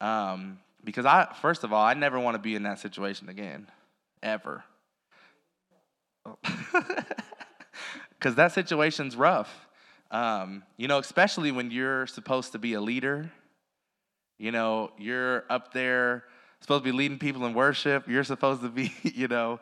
Um, 0.00 0.58
because 0.84 1.04
I, 1.04 1.28
first 1.42 1.64
of 1.64 1.72
all, 1.72 1.84
I 1.84 1.94
never 1.94 2.18
want 2.18 2.36
to 2.36 2.38
be 2.38 2.54
in 2.54 2.62
that 2.62 2.78
situation 2.78 3.28
again, 3.28 3.68
ever. 4.22 4.64
Because 8.18 8.34
that 8.34 8.52
situation's 8.52 9.16
rough. 9.16 9.66
Um, 10.10 10.64
you 10.76 10.88
know, 10.88 10.98
especially 10.98 11.52
when 11.52 11.70
you're 11.70 12.06
supposed 12.06 12.52
to 12.52 12.58
be 12.58 12.74
a 12.74 12.80
leader. 12.80 13.30
You 14.38 14.52
know, 14.52 14.90
you're 14.98 15.44
up 15.50 15.72
there 15.72 16.24
supposed 16.60 16.84
to 16.84 16.90
be 16.90 16.96
leading 16.96 17.18
people 17.18 17.46
in 17.46 17.54
worship. 17.54 18.08
You're 18.08 18.24
supposed 18.24 18.62
to 18.62 18.68
be, 18.68 18.92
you 19.02 19.28
know, 19.28 19.60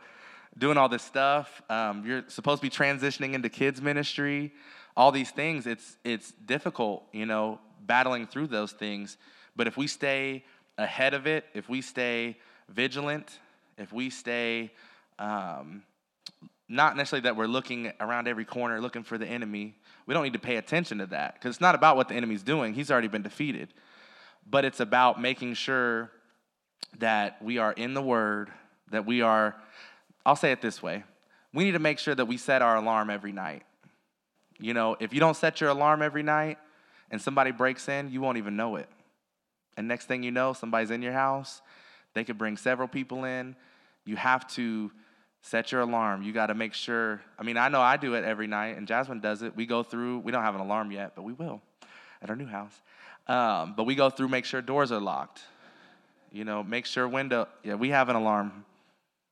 doing 0.58 0.76
all 0.76 0.88
this 0.88 1.02
stuff. 1.02 1.62
Um, 1.68 2.04
you're 2.06 2.24
supposed 2.28 2.62
to 2.62 2.68
be 2.68 2.74
transitioning 2.74 3.34
into 3.34 3.48
kids 3.48 3.80
ministry. 3.80 4.52
All 4.96 5.12
these 5.12 5.30
things. 5.30 5.66
It's 5.66 5.96
it's 6.04 6.32
difficult, 6.32 7.04
you 7.12 7.26
know, 7.26 7.60
battling 7.86 8.26
through 8.26 8.48
those 8.48 8.72
things. 8.72 9.16
But 9.54 9.66
if 9.66 9.76
we 9.76 9.86
stay 9.86 10.44
ahead 10.78 11.14
of 11.14 11.26
it, 11.26 11.44
if 11.54 11.68
we 11.68 11.80
stay 11.82 12.36
vigilant, 12.68 13.38
if 13.78 13.92
we 13.92 14.10
stay, 14.10 14.72
um, 15.18 15.82
not 16.68 16.96
necessarily 16.96 17.22
that 17.22 17.36
we're 17.36 17.46
looking 17.46 17.92
around 18.00 18.26
every 18.28 18.44
corner 18.44 18.80
looking 18.80 19.02
for 19.02 19.18
the 19.18 19.26
enemy, 19.26 19.74
we 20.06 20.14
don't 20.14 20.24
need 20.24 20.32
to 20.32 20.38
pay 20.38 20.56
attention 20.56 20.98
to 20.98 21.06
that 21.06 21.34
because 21.34 21.54
it's 21.54 21.60
not 21.60 21.74
about 21.74 21.96
what 21.96 22.08
the 22.08 22.14
enemy's 22.14 22.42
doing. 22.42 22.74
He's 22.74 22.90
already 22.90 23.08
been 23.08 23.22
defeated. 23.22 23.68
But 24.48 24.64
it's 24.64 24.80
about 24.80 25.20
making 25.20 25.54
sure 25.54 26.10
that 26.98 27.42
we 27.42 27.58
are 27.58 27.72
in 27.72 27.94
the 27.94 28.02
Word, 28.02 28.50
that 28.90 29.04
we 29.04 29.20
are, 29.20 29.56
I'll 30.26 30.36
say 30.36 30.52
it 30.52 30.60
this 30.60 30.82
way 30.82 31.04
we 31.54 31.64
need 31.64 31.72
to 31.72 31.78
make 31.78 31.98
sure 31.98 32.14
that 32.14 32.26
we 32.26 32.36
set 32.36 32.60
our 32.60 32.76
alarm 32.76 33.08
every 33.08 33.32
night. 33.32 33.62
You 34.58 34.74
know, 34.74 34.96
if 35.00 35.14
you 35.14 35.20
don't 35.20 35.36
set 35.36 35.62
your 35.62 35.70
alarm 35.70 36.02
every 36.02 36.22
night 36.22 36.58
and 37.10 37.20
somebody 37.20 37.50
breaks 37.50 37.88
in, 37.88 38.10
you 38.10 38.20
won't 38.20 38.36
even 38.36 38.56
know 38.56 38.76
it. 38.76 38.90
And 39.78 39.88
next 39.88 40.04
thing 40.04 40.22
you 40.22 40.30
know, 40.30 40.52
somebody's 40.52 40.90
in 40.90 41.00
your 41.00 41.14
house. 41.14 41.62
They 42.12 42.24
could 42.24 42.36
bring 42.36 42.58
several 42.58 42.88
people 42.88 43.24
in. 43.24 43.56
You 44.04 44.16
have 44.16 44.46
to 44.48 44.90
Set 45.46 45.70
your 45.70 45.82
alarm. 45.82 46.24
You 46.24 46.32
got 46.32 46.48
to 46.48 46.54
make 46.54 46.74
sure. 46.74 47.20
I 47.38 47.44
mean, 47.44 47.56
I 47.56 47.68
know 47.68 47.80
I 47.80 47.96
do 47.96 48.14
it 48.14 48.24
every 48.24 48.48
night, 48.48 48.76
and 48.76 48.88
Jasmine 48.88 49.20
does 49.20 49.42
it. 49.42 49.54
We 49.54 49.64
go 49.64 49.84
through, 49.84 50.18
we 50.18 50.32
don't 50.32 50.42
have 50.42 50.56
an 50.56 50.60
alarm 50.60 50.90
yet, 50.90 51.12
but 51.14 51.22
we 51.22 51.34
will 51.34 51.62
at 52.20 52.30
our 52.30 52.34
new 52.34 52.48
house. 52.48 52.72
Um, 53.28 53.74
but 53.76 53.84
we 53.84 53.94
go 53.94 54.10
through, 54.10 54.26
make 54.26 54.44
sure 54.44 54.60
doors 54.60 54.90
are 54.90 54.98
locked. 54.98 55.42
You 56.32 56.44
know, 56.44 56.64
make 56.64 56.84
sure 56.84 57.06
window. 57.06 57.46
Yeah, 57.62 57.76
we 57.76 57.90
have 57.90 58.08
an 58.08 58.16
alarm. 58.16 58.64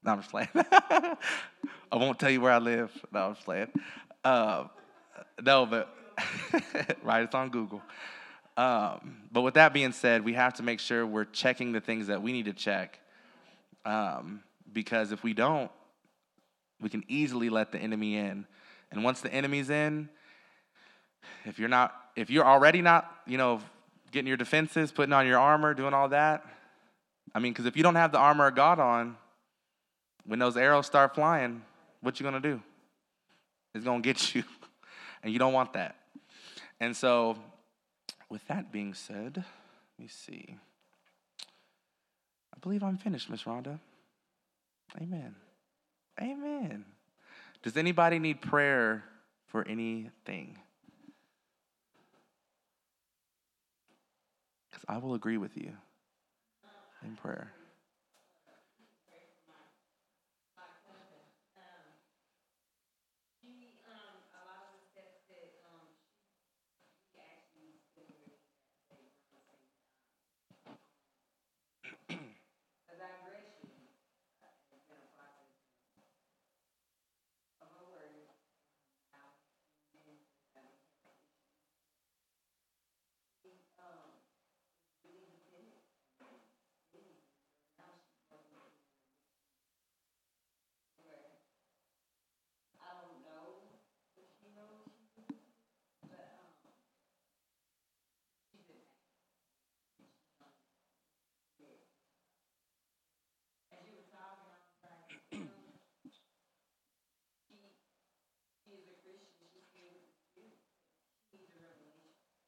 No, 0.05 0.13
I'm 0.13 0.19
just 0.19 0.31
playing. 0.31 0.49
I 0.55 1.17
won't 1.93 2.19
tell 2.19 2.31
you 2.31 2.41
where 2.41 2.53
I 2.53 2.59
live. 2.59 2.91
No, 3.11 3.21
I'm 3.21 3.35
just 3.35 3.45
playing. 3.45 3.69
Uh, 4.23 4.65
no, 5.43 5.65
but 5.65 5.95
right, 7.03 7.23
it's 7.23 7.35
on 7.35 7.49
Google. 7.49 7.83
Um, 8.57 9.23
but 9.33 9.41
with 9.41 9.55
that 9.55 9.73
being 9.73 9.93
said, 9.93 10.25
we 10.25 10.35
have 10.35 10.55
to 10.55 10.63
make 10.63 10.79
sure 10.79 11.07
we're 11.07 11.25
checking 11.25 11.73
the 11.73 11.81
things 11.81 12.09
that 12.09 12.23
we 12.23 12.33
need 12.33 12.45
to 12.45 12.53
check. 12.53 13.01
Um, 13.85 14.43
because 14.73 15.11
if 15.11 15.23
we 15.23 15.33
don't, 15.33 15.71
we 16.81 16.89
can 16.91 17.05
easily 17.09 17.49
let 17.49 17.73
the 17.73 17.79
enemy 17.79 18.17
in. 18.17 18.47
And 18.91 19.03
once 19.03 19.23
the 19.23 19.33
enemy's 19.33 19.71
in, 19.71 20.09
if 21.47 21.59
you're 21.59 21.69
not, 21.69 21.95
if 22.15 22.29
you're 22.29 22.45
already 22.45 22.83
not, 22.83 23.11
you 23.27 23.39
know, 23.39 23.61
getting 24.13 24.29
your 24.29 24.37
defenses, 24.37 24.93
putting 24.93 25.13
on 25.13 25.27
your 25.27 25.39
armor, 25.39 25.73
doing 25.75 25.95
all 25.95 26.11
that, 26.11 26.45
I 27.35 27.39
mean, 27.39 27.53
because 27.53 27.67
if 27.67 27.77
you 27.77 27.83
don't 27.83 27.97
have 27.97 28.13
the 28.13 28.19
armor 28.19 28.47
of 28.47 28.55
God 28.55 28.79
on, 28.79 29.17
when 30.27 30.39
those 30.39 30.57
arrows 30.57 30.87
start 30.87 31.15
flying, 31.15 31.63
what 32.01 32.19
you 32.19 32.25
gonna 32.25 32.41
do? 32.41 32.61
It's 33.75 33.85
gonna 33.85 34.01
get 34.01 34.35
you, 34.35 34.45
and 35.23 35.33
you 35.33 35.39
don't 35.39 35.53
want 35.53 35.73
that. 35.75 35.97
And 36.81 36.97
so, 36.97 37.37
with 38.29 38.47
that 38.49 38.73
being 38.73 38.95
said, 38.95 39.37
let 39.37 39.45
me 39.99 40.09
see. 40.09 40.57
I 42.55 42.59
believe 42.61 42.83
I'm 42.83 42.99
finished, 42.99 43.31
Miss 43.31 43.43
Rhonda. 43.45 43.79
Amen. 45.01 45.35
Amen. 46.21 46.85
Does 47.63 47.77
anybody 47.77 48.19
need 48.19 48.41
prayer 48.41 49.05
for 49.47 49.67
anything? 49.67 50.59
Because 54.71 54.85
I 54.89 54.99
will 54.99 55.15
agree 55.15 55.39
with 55.39 55.57
you 55.57 55.73
in 57.05 57.17
prayer. 57.17 57.53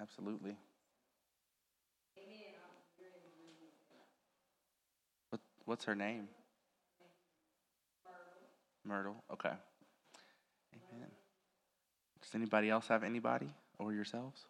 Absolutely. 0.00 0.56
What, 5.30 5.40
what's 5.64 5.84
her 5.84 5.94
name? 5.94 6.28
Myrtle. 8.84 9.16
Okay. 9.32 9.52
Amen. 10.72 11.08
Does 12.22 12.34
anybody 12.34 12.70
else 12.70 12.88
have 12.88 13.02
anybody 13.02 13.48
or 13.78 13.92
yourselves? 13.92 14.44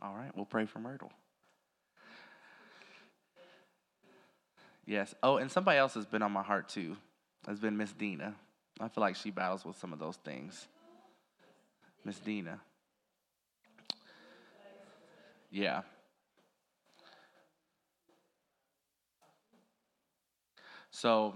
All 0.00 0.14
right, 0.14 0.30
we'll 0.34 0.44
pray 0.44 0.66
for 0.66 0.78
Myrtle. 0.78 1.12
Yes. 4.86 5.14
Oh, 5.22 5.38
and 5.38 5.50
somebody 5.50 5.78
else 5.78 5.94
has 5.94 6.04
been 6.04 6.22
on 6.22 6.32
my 6.32 6.42
heart 6.42 6.68
too. 6.68 6.96
Has 7.46 7.58
been 7.58 7.76
Miss 7.76 7.92
Dina. 7.92 8.34
I 8.80 8.88
feel 8.88 9.02
like 9.02 9.16
she 9.16 9.30
battles 9.30 9.64
with 9.64 9.78
some 9.78 9.92
of 9.92 9.98
those 9.98 10.16
things. 10.16 10.66
Miss 12.04 12.18
Dina. 12.18 12.60
Yeah. 15.54 15.82
So 20.90 21.32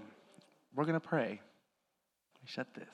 we're 0.75 0.83
going 0.87 1.01
to 1.01 1.01
pray. 1.01 1.29
Let 1.29 2.43
me 2.43 2.47
shut 2.47 2.67
this. 2.75 2.89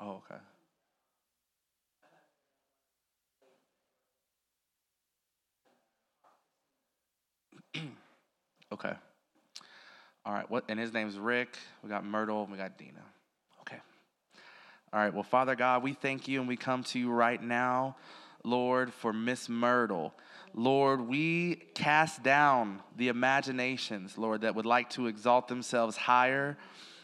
Oh, 0.00 0.20
okay. 7.76 7.86
okay. 8.72 8.94
All 10.24 10.32
right. 10.32 10.50
What? 10.50 10.64
And 10.68 10.80
his 10.80 10.92
name's 10.92 11.16
Rick. 11.16 11.56
We 11.84 11.88
got 11.88 12.04
Myrtle. 12.04 12.48
We 12.50 12.58
got 12.58 12.76
Dina. 12.76 13.04
All 14.92 14.98
right, 14.98 15.14
well, 15.14 15.22
Father 15.22 15.54
God, 15.54 15.84
we 15.84 15.92
thank 15.92 16.26
you 16.26 16.40
and 16.40 16.48
we 16.48 16.56
come 16.56 16.82
to 16.84 16.98
you 16.98 17.12
right 17.12 17.40
now, 17.40 17.94
Lord, 18.42 18.92
for 18.92 19.12
Miss 19.12 19.48
Myrtle. 19.48 20.12
Lord, 20.52 21.02
we 21.02 21.62
cast 21.74 22.24
down 22.24 22.82
the 22.96 23.06
imaginations, 23.06 24.18
Lord, 24.18 24.40
that 24.40 24.56
would 24.56 24.66
like 24.66 24.90
to 24.90 25.06
exalt 25.06 25.46
themselves 25.46 25.96
higher 25.96 26.56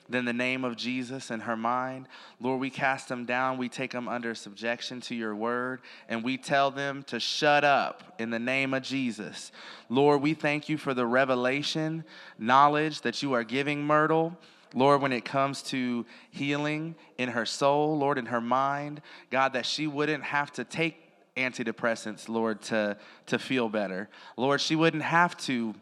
than 0.08 0.24
the 0.24 0.32
name 0.32 0.64
of 0.64 0.76
Jesus 0.76 1.30
in 1.30 1.38
her 1.38 1.56
mind. 1.56 2.08
Lord, 2.40 2.60
we 2.60 2.70
cast 2.70 3.08
them 3.08 3.24
down. 3.24 3.56
We 3.56 3.68
take 3.68 3.92
them 3.92 4.08
under 4.08 4.34
subjection 4.34 5.00
to 5.02 5.14
your 5.14 5.36
word, 5.36 5.80
and 6.08 6.24
we 6.24 6.38
tell 6.38 6.72
them 6.72 7.04
to 7.04 7.20
shut 7.20 7.62
up 7.62 8.14
in 8.18 8.30
the 8.30 8.40
name 8.40 8.74
of 8.74 8.82
Jesus. 8.82 9.52
Lord, 9.88 10.22
we 10.22 10.34
thank 10.34 10.68
you 10.68 10.76
for 10.76 10.92
the 10.92 11.06
revelation, 11.06 12.04
knowledge 12.36 13.02
that 13.02 13.22
you 13.22 13.32
are 13.32 13.44
giving 13.44 13.84
Myrtle. 13.84 14.36
Lord, 14.76 15.00
when 15.00 15.12
it 15.12 15.24
comes 15.24 15.62
to 15.64 16.04
healing 16.30 16.94
in 17.16 17.30
her 17.30 17.46
soul, 17.46 17.98
Lord, 17.98 18.18
in 18.18 18.26
her 18.26 18.42
mind, 18.42 19.00
God, 19.30 19.54
that 19.54 19.64
she 19.64 19.86
wouldn't 19.86 20.22
have 20.22 20.52
to 20.52 20.64
take 20.64 20.96
antidepressants, 21.34 22.28
Lord, 22.28 22.60
to, 22.62 22.98
to 23.26 23.38
feel 23.38 23.70
better. 23.70 24.10
Lord, 24.36 24.60
she 24.60 24.76
wouldn't 24.76 25.02
have 25.02 25.34
to 25.38 25.74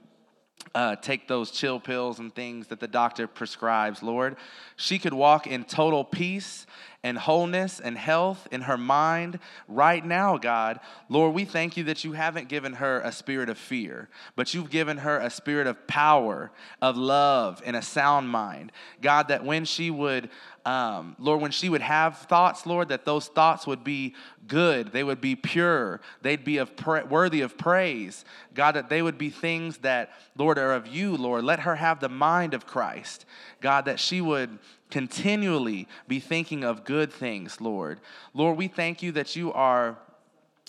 uh, 0.77 0.97
take 0.97 1.27
those 1.27 1.51
chill 1.51 1.81
pills 1.81 2.21
and 2.21 2.33
things 2.33 2.69
that 2.69 2.79
the 2.79 2.89
doctor 2.89 3.27
prescribes, 3.27 4.01
Lord. 4.03 4.37
She 4.77 5.01
could 5.01 5.12
walk 5.12 5.49
in 5.49 5.65
total 5.65 6.05
peace 6.05 6.65
and 7.05 7.18
wholeness 7.18 7.78
and 7.78 7.97
health 7.98 8.48
in 8.51 8.62
her 8.62 8.78
mind 8.78 9.39
right 9.68 10.05
now, 10.05 10.39
God. 10.39 10.81
Lord, 11.10 11.35
we 11.35 11.44
thank 11.44 11.76
you 11.76 11.85
that 11.85 12.02
you 12.02 12.12
haven't 12.12 12.48
given 12.48 12.72
her 12.72 13.01
a 13.01 13.12
spirit 13.12 13.51
of 13.51 13.59
fear, 13.59 14.09
but 14.35 14.55
you've 14.55 14.70
given 14.70 14.97
her 14.98 15.18
a 15.18 15.28
spirit 15.28 15.66
of 15.66 15.86
power, 15.86 16.51
of 16.81 16.97
love, 16.97 17.62
and 17.64 17.76
a 17.76 17.82
sound 17.82 18.31
mind. 18.31 18.72
God, 19.02 19.28
that 19.28 19.44
when 19.44 19.66
she 19.66 19.90
would 19.90 20.31
um, 20.66 21.14
Lord, 21.18 21.43
when 21.43 21.51
she 21.51 21.68
would 21.68 21.82
have 21.82 22.16
thoughts, 22.16 22.64
Lord, 22.64 22.89
that 22.89 23.05
those 23.05 23.26
thoughts 23.26 23.66
would 23.66 23.85
be 23.85 24.14
good, 24.48 24.93
they 24.93 25.05
would 25.05 25.20
be 25.20 25.36
pure, 25.36 26.01
they'd 26.22 26.43
be 26.43 26.56
of 26.56 26.74
pra- 26.74 27.05
worthy 27.05 27.43
of 27.43 27.59
praise. 27.59 28.24
God, 28.55 28.72
that 28.72 28.89
they 28.89 29.02
would 29.02 29.18
be 29.18 29.28
things 29.28 29.78
that, 29.78 30.12
Lord, 30.36 30.59
are 30.59 30.72
of 30.72 30.86
you, 30.86 31.16
Lord. 31.16 31.44
Let 31.44 31.60
her 31.60 31.76
have 31.76 32.01
the 32.01 32.09
mind 32.09 32.55
of 32.55 32.66
Christ. 32.66 33.26
God, 33.60 33.85
that 33.85 34.01
she 34.01 34.22
would 34.22 34.59
continually 34.90 35.89
be 36.09 36.20
thinking 36.20 36.65
of 36.65 36.85
good 36.85 37.12
things, 37.12 37.61
Lord. 37.61 38.01
Lord, 38.32 38.56
we 38.56 38.69
thank 38.69 39.02
you 39.02 39.12
that 39.12 39.36
you 39.36 39.52
are. 39.52 39.98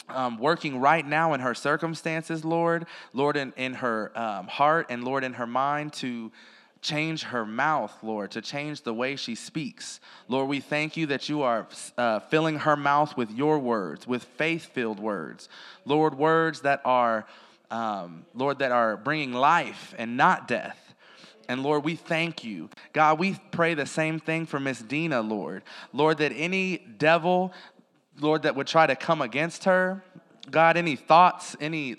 Um, 0.08 0.38
working 0.38 0.80
right 0.82 1.08
now 1.08 1.34
in 1.34 1.40
her 1.40 1.56
circumstances, 1.56 2.46
Lord, 2.46 2.86
Lord, 3.14 3.38
in, 3.38 3.54
in 3.58 3.74
her 3.76 4.12
um, 4.16 4.46
heart 4.46 4.88
and 4.90 5.04
Lord, 5.04 5.24
in 5.24 5.34
her 5.34 5.48
mind 5.48 5.94
to 5.94 6.32
change 6.86 7.24
her 7.24 7.46
mouth, 7.46 7.92
Lord, 8.04 8.30
to 8.32 8.42
change 8.42 8.84
the 8.84 8.94
way 8.94 9.16
she 9.16 9.34
speaks. 9.34 10.00
Lord, 10.28 10.48
we 10.48 10.60
thank 10.60 10.96
you 10.96 11.08
that 11.08 11.28
you 11.28 11.42
are 11.42 11.68
uh, 11.98 12.20
filling 12.20 12.60
her 12.60 12.76
mouth 12.76 13.18
with 13.18 13.32
your 13.32 13.58
words, 13.58 14.06
with 14.06 14.24
faith 14.24 14.66
filled 14.66 15.00
words. 15.00 15.50
Lord, 15.84 16.16
words 16.16 16.62
that 16.62 16.82
are, 16.86 17.26
um, 17.72 18.26
Lord, 18.36 18.60
that 18.60 18.72
are 18.72 18.98
bringing 18.98 19.34
life 19.34 19.96
and 19.98 20.16
not 20.16 20.48
death. 20.48 20.85
And 21.48 21.64
Lord, 21.64 21.84
we 21.84 21.96
thank 21.96 22.44
you. 22.44 22.70
God, 22.94 23.20
we 23.20 23.38
pray 23.52 23.74
the 23.74 23.86
same 23.86 24.20
thing 24.20 24.46
for 24.46 24.60
Miss 24.60 24.80
Dina, 24.80 25.22
Lord. 25.22 25.64
Lord, 25.94 26.18
that 26.20 26.32
any 26.36 26.78
devil, 26.78 27.54
Lord, 28.20 28.44
that 28.44 28.56
would 28.56 28.68
try 28.68 28.88
to 28.88 28.96
come 28.96 29.22
against 29.22 29.66
her, 29.66 30.04
God, 30.50 30.78
any 30.78 30.96
thoughts, 30.96 31.56
any 31.60 31.98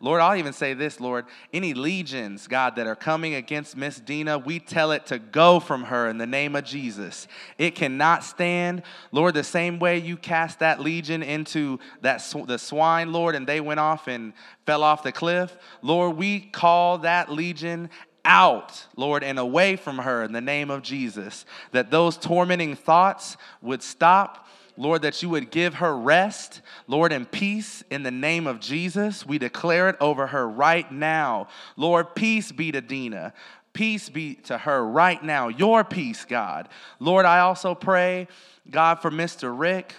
Lord, 0.00 0.20
I'll 0.20 0.36
even 0.36 0.52
say 0.52 0.74
this, 0.74 1.00
Lord, 1.00 1.24
any 1.52 1.72
legions, 1.72 2.46
God, 2.46 2.76
that 2.76 2.86
are 2.86 2.96
coming 2.96 3.34
against 3.34 3.76
Miss 3.76 3.98
Dina, 3.98 4.38
we 4.38 4.58
tell 4.58 4.92
it 4.92 5.06
to 5.06 5.18
go 5.18 5.58
from 5.58 5.84
her 5.84 6.08
in 6.08 6.18
the 6.18 6.26
name 6.26 6.54
of 6.54 6.64
Jesus. 6.64 7.26
It 7.56 7.74
cannot 7.74 8.22
stand. 8.22 8.82
Lord, 9.10 9.34
the 9.34 9.44
same 9.44 9.78
way 9.78 9.98
you 9.98 10.16
cast 10.16 10.58
that 10.58 10.80
legion 10.80 11.22
into 11.22 11.78
that 12.02 12.18
sw- 12.18 12.46
the 12.46 12.58
swine, 12.58 13.12
Lord, 13.12 13.34
and 13.34 13.46
they 13.46 13.60
went 13.60 13.80
off 13.80 14.06
and 14.06 14.34
fell 14.66 14.82
off 14.82 15.02
the 15.02 15.12
cliff. 15.12 15.56
Lord, 15.80 16.16
we 16.16 16.40
call 16.40 16.98
that 16.98 17.32
legion 17.32 17.88
out, 18.26 18.84
Lord, 18.96 19.24
and 19.24 19.38
away 19.38 19.76
from 19.76 19.98
her 19.98 20.22
in 20.22 20.32
the 20.32 20.40
name 20.40 20.70
of 20.70 20.82
Jesus. 20.82 21.46
That 21.72 21.90
those 21.90 22.18
tormenting 22.18 22.76
thoughts 22.76 23.38
would 23.62 23.82
stop 23.82 24.46
Lord, 24.76 25.02
that 25.02 25.22
you 25.22 25.30
would 25.30 25.50
give 25.50 25.74
her 25.74 25.96
rest, 25.96 26.60
Lord, 26.86 27.12
and 27.12 27.30
peace 27.30 27.82
in 27.90 28.02
the 28.02 28.10
name 28.10 28.46
of 28.46 28.60
Jesus. 28.60 29.24
We 29.24 29.38
declare 29.38 29.88
it 29.88 29.96
over 30.00 30.26
her 30.26 30.48
right 30.48 30.90
now. 30.90 31.48
Lord, 31.76 32.14
peace 32.14 32.52
be 32.52 32.72
to 32.72 32.80
Dina. 32.80 33.32
Peace 33.72 34.08
be 34.08 34.34
to 34.34 34.58
her 34.58 34.86
right 34.86 35.22
now. 35.22 35.48
Your 35.48 35.84
peace, 35.84 36.24
God. 36.24 36.68
Lord, 36.98 37.26
I 37.26 37.40
also 37.40 37.74
pray, 37.74 38.28
God, 38.70 38.96
for 38.96 39.10
Mr. 39.10 39.56
Rick. 39.56 39.94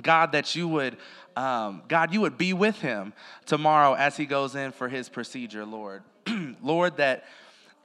God, 0.00 0.32
that 0.32 0.54
you 0.54 0.68
would, 0.68 0.96
um, 1.36 1.82
God, 1.88 2.12
you 2.12 2.20
would 2.20 2.38
be 2.38 2.52
with 2.52 2.80
him 2.80 3.12
tomorrow 3.46 3.94
as 3.94 4.16
he 4.16 4.26
goes 4.26 4.54
in 4.54 4.70
for 4.70 4.88
his 4.88 5.08
procedure, 5.08 5.64
Lord. 5.64 6.02
Lord, 6.62 6.96
that 6.98 7.24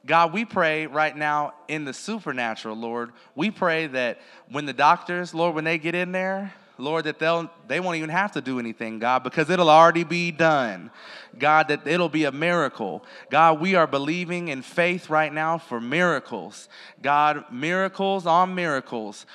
God, 0.06 0.34
we 0.34 0.44
pray 0.44 0.86
right 0.86 1.16
now 1.16 1.54
in 1.68 1.86
the 1.86 1.94
supernatural, 1.94 2.76
Lord. 2.76 3.12
We 3.36 3.52
pray 3.52 3.88
that 3.88 4.20
when 4.50 4.66
the 4.66 4.74
doctors, 4.74 5.34
Lord, 5.34 5.56
when 5.56 5.64
they 5.64 5.78
get 5.78 5.96
in 5.96 6.12
there, 6.12 6.54
Lord, 6.78 7.06
that 7.06 7.20
they'll 7.20 7.50
they 7.68 7.80
won't 7.80 7.98
even 7.98 8.10
have 8.10 8.32
to 8.34 8.42
do 8.42 8.60
anything, 8.60 9.00
God, 9.00 9.24
because 9.24 9.50
it'll 9.50 9.70
already 9.70 10.04
be 10.04 10.32
done. 10.32 10.92
God, 11.38 11.68
that 11.70 11.88
it'll 11.88 12.10
be 12.10 12.26
a 12.26 12.32
miracle. 12.32 13.06
God, 13.30 13.62
we 13.62 13.76
are 13.76 13.88
believing 13.88 14.48
in 14.50 14.62
faith 14.62 15.10
right 15.10 15.32
now 15.32 15.58
for 15.58 15.80
miracles. 15.80 16.68
God, 17.02 17.46
miracles 17.52 18.26
on 18.26 18.56
miracles. 18.56 19.26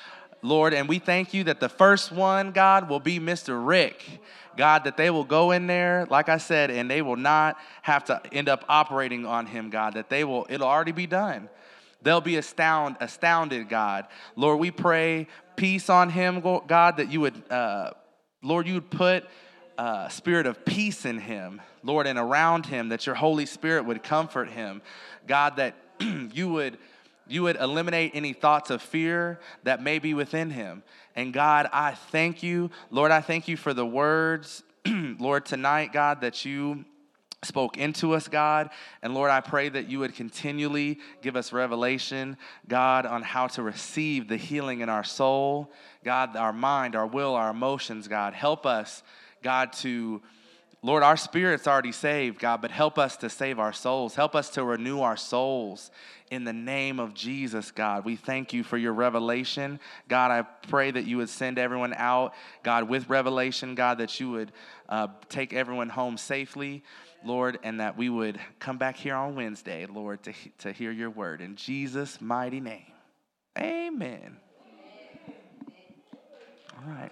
Lord, 0.41 0.73
and 0.73 0.87
we 0.87 0.99
thank 0.99 1.33
you 1.33 1.45
that 1.45 1.59
the 1.59 1.69
first 1.69 2.11
one, 2.11 2.51
God, 2.51 2.89
will 2.89 2.99
be 2.99 3.19
Mr. 3.19 3.65
Rick. 3.65 4.03
God, 4.59 4.83
that 4.83 4.97
they 4.97 5.09
will 5.09 5.23
go 5.23 5.51
in 5.51 5.67
there, 5.67 6.05
like 6.09 6.27
I 6.27 6.37
said, 6.37 6.69
and 6.69 6.91
they 6.91 7.01
will 7.01 7.15
not 7.15 7.57
have 7.81 8.03
to 8.05 8.21
end 8.33 8.49
up 8.49 8.65
operating 8.67 9.25
on 9.25 9.45
him, 9.45 9.69
God, 9.69 9.93
that 9.93 10.09
they 10.09 10.25
will, 10.25 10.45
it'll 10.49 10.67
already 10.67 10.91
be 10.91 11.07
done. 11.07 11.47
They'll 12.01 12.19
be 12.19 12.35
astound, 12.35 12.97
astounded, 12.99 13.69
God. 13.69 14.07
Lord, 14.35 14.59
we 14.59 14.69
pray 14.69 15.27
peace 15.55 15.89
on 15.89 16.09
him, 16.09 16.41
God, 16.41 16.97
that 16.97 17.09
you 17.09 17.21
would, 17.21 17.41
uh, 17.49 17.91
Lord, 18.43 18.67
you 18.67 18.73
would 18.73 18.89
put 18.89 19.23
uh, 19.77 20.09
spirit 20.09 20.45
of 20.45 20.65
peace 20.65 21.05
in 21.05 21.19
him, 21.19 21.61
Lord, 21.81 22.05
and 22.05 22.19
around 22.19 22.65
him, 22.65 22.89
that 22.89 23.05
your 23.05 23.15
Holy 23.15 23.45
Spirit 23.45 23.85
would 23.85 24.03
comfort 24.03 24.49
him. 24.49 24.81
God, 25.25 25.55
that 25.55 25.75
you 26.33 26.49
would 26.49 26.77
you 27.29 27.43
would 27.43 27.57
eliminate 27.57 28.11
any 28.15 28.33
thoughts 28.33 28.71
of 28.71 28.81
fear 28.81 29.39
that 29.63 29.81
may 29.83 29.99
be 29.99 30.15
within 30.15 30.49
him. 30.49 30.81
And 31.15 31.33
God, 31.33 31.69
I 31.73 31.93
thank 31.93 32.43
you. 32.43 32.69
Lord, 32.91 33.11
I 33.11 33.21
thank 33.21 33.47
you 33.47 33.57
for 33.57 33.73
the 33.73 33.85
words, 33.85 34.63
Lord, 34.87 35.45
tonight, 35.45 35.91
God, 35.91 36.21
that 36.21 36.45
you 36.45 36.85
spoke 37.43 37.77
into 37.77 38.13
us, 38.13 38.27
God. 38.27 38.69
And 39.01 39.13
Lord, 39.13 39.31
I 39.31 39.41
pray 39.41 39.69
that 39.69 39.89
you 39.89 39.99
would 39.99 40.15
continually 40.15 40.99
give 41.21 41.35
us 41.35 41.53
revelation, 41.53 42.37
God, 42.67 43.05
on 43.05 43.21
how 43.21 43.47
to 43.47 43.63
receive 43.63 44.27
the 44.27 44.37
healing 44.37 44.81
in 44.81 44.89
our 44.89 45.03
soul, 45.03 45.71
God, 46.03 46.35
our 46.35 46.53
mind, 46.53 46.95
our 46.95 47.07
will, 47.07 47.35
our 47.35 47.51
emotions, 47.51 48.07
God. 48.07 48.33
Help 48.33 48.65
us, 48.65 49.03
God, 49.41 49.73
to. 49.73 50.21
Lord, 50.81 51.03
our 51.03 51.17
spirit's 51.17 51.67
already 51.67 51.91
saved, 51.91 52.39
God, 52.39 52.61
but 52.61 52.71
help 52.71 52.97
us 52.97 53.17
to 53.17 53.29
save 53.29 53.59
our 53.59 53.73
souls. 53.73 54.15
Help 54.15 54.33
us 54.33 54.49
to 54.51 54.63
renew 54.63 55.01
our 55.01 55.17
souls 55.17 55.91
in 56.31 56.45
the 56.45 56.53
name 56.53 56.99
of 57.01 57.13
Jesus, 57.13 57.71
God. 57.71 58.05
We 58.05 58.15
thank 58.15 58.53
you 58.53 58.63
for 58.63 58.77
your 58.77 58.93
revelation. 58.93 59.81
God, 60.07 60.31
I 60.31 60.43
pray 60.67 60.91
that 60.91 61.05
you 61.05 61.17
would 61.17 61.27
send 61.27 61.59
everyone 61.59 61.93
out, 61.95 62.33
God, 62.63 62.87
with 62.87 63.09
revelation, 63.09 63.75
God, 63.75 63.97
that 63.97 64.19
you 64.21 64.31
would 64.31 64.53
uh, 64.87 65.07
take 65.27 65.51
everyone 65.51 65.89
home 65.89 66.17
safely, 66.17 66.83
Lord, 67.25 67.59
and 67.63 67.81
that 67.81 67.97
we 67.97 68.09
would 68.09 68.39
come 68.59 68.77
back 68.77 68.95
here 68.95 69.15
on 69.15 69.35
Wednesday, 69.35 69.85
Lord, 69.85 70.23
to, 70.23 70.33
to 70.59 70.71
hear 70.71 70.91
your 70.91 71.09
word. 71.09 71.41
In 71.41 71.57
Jesus' 71.57 72.21
mighty 72.21 72.61
name, 72.61 72.93
amen. 73.57 74.37
All 76.77 76.89
right. 76.89 77.11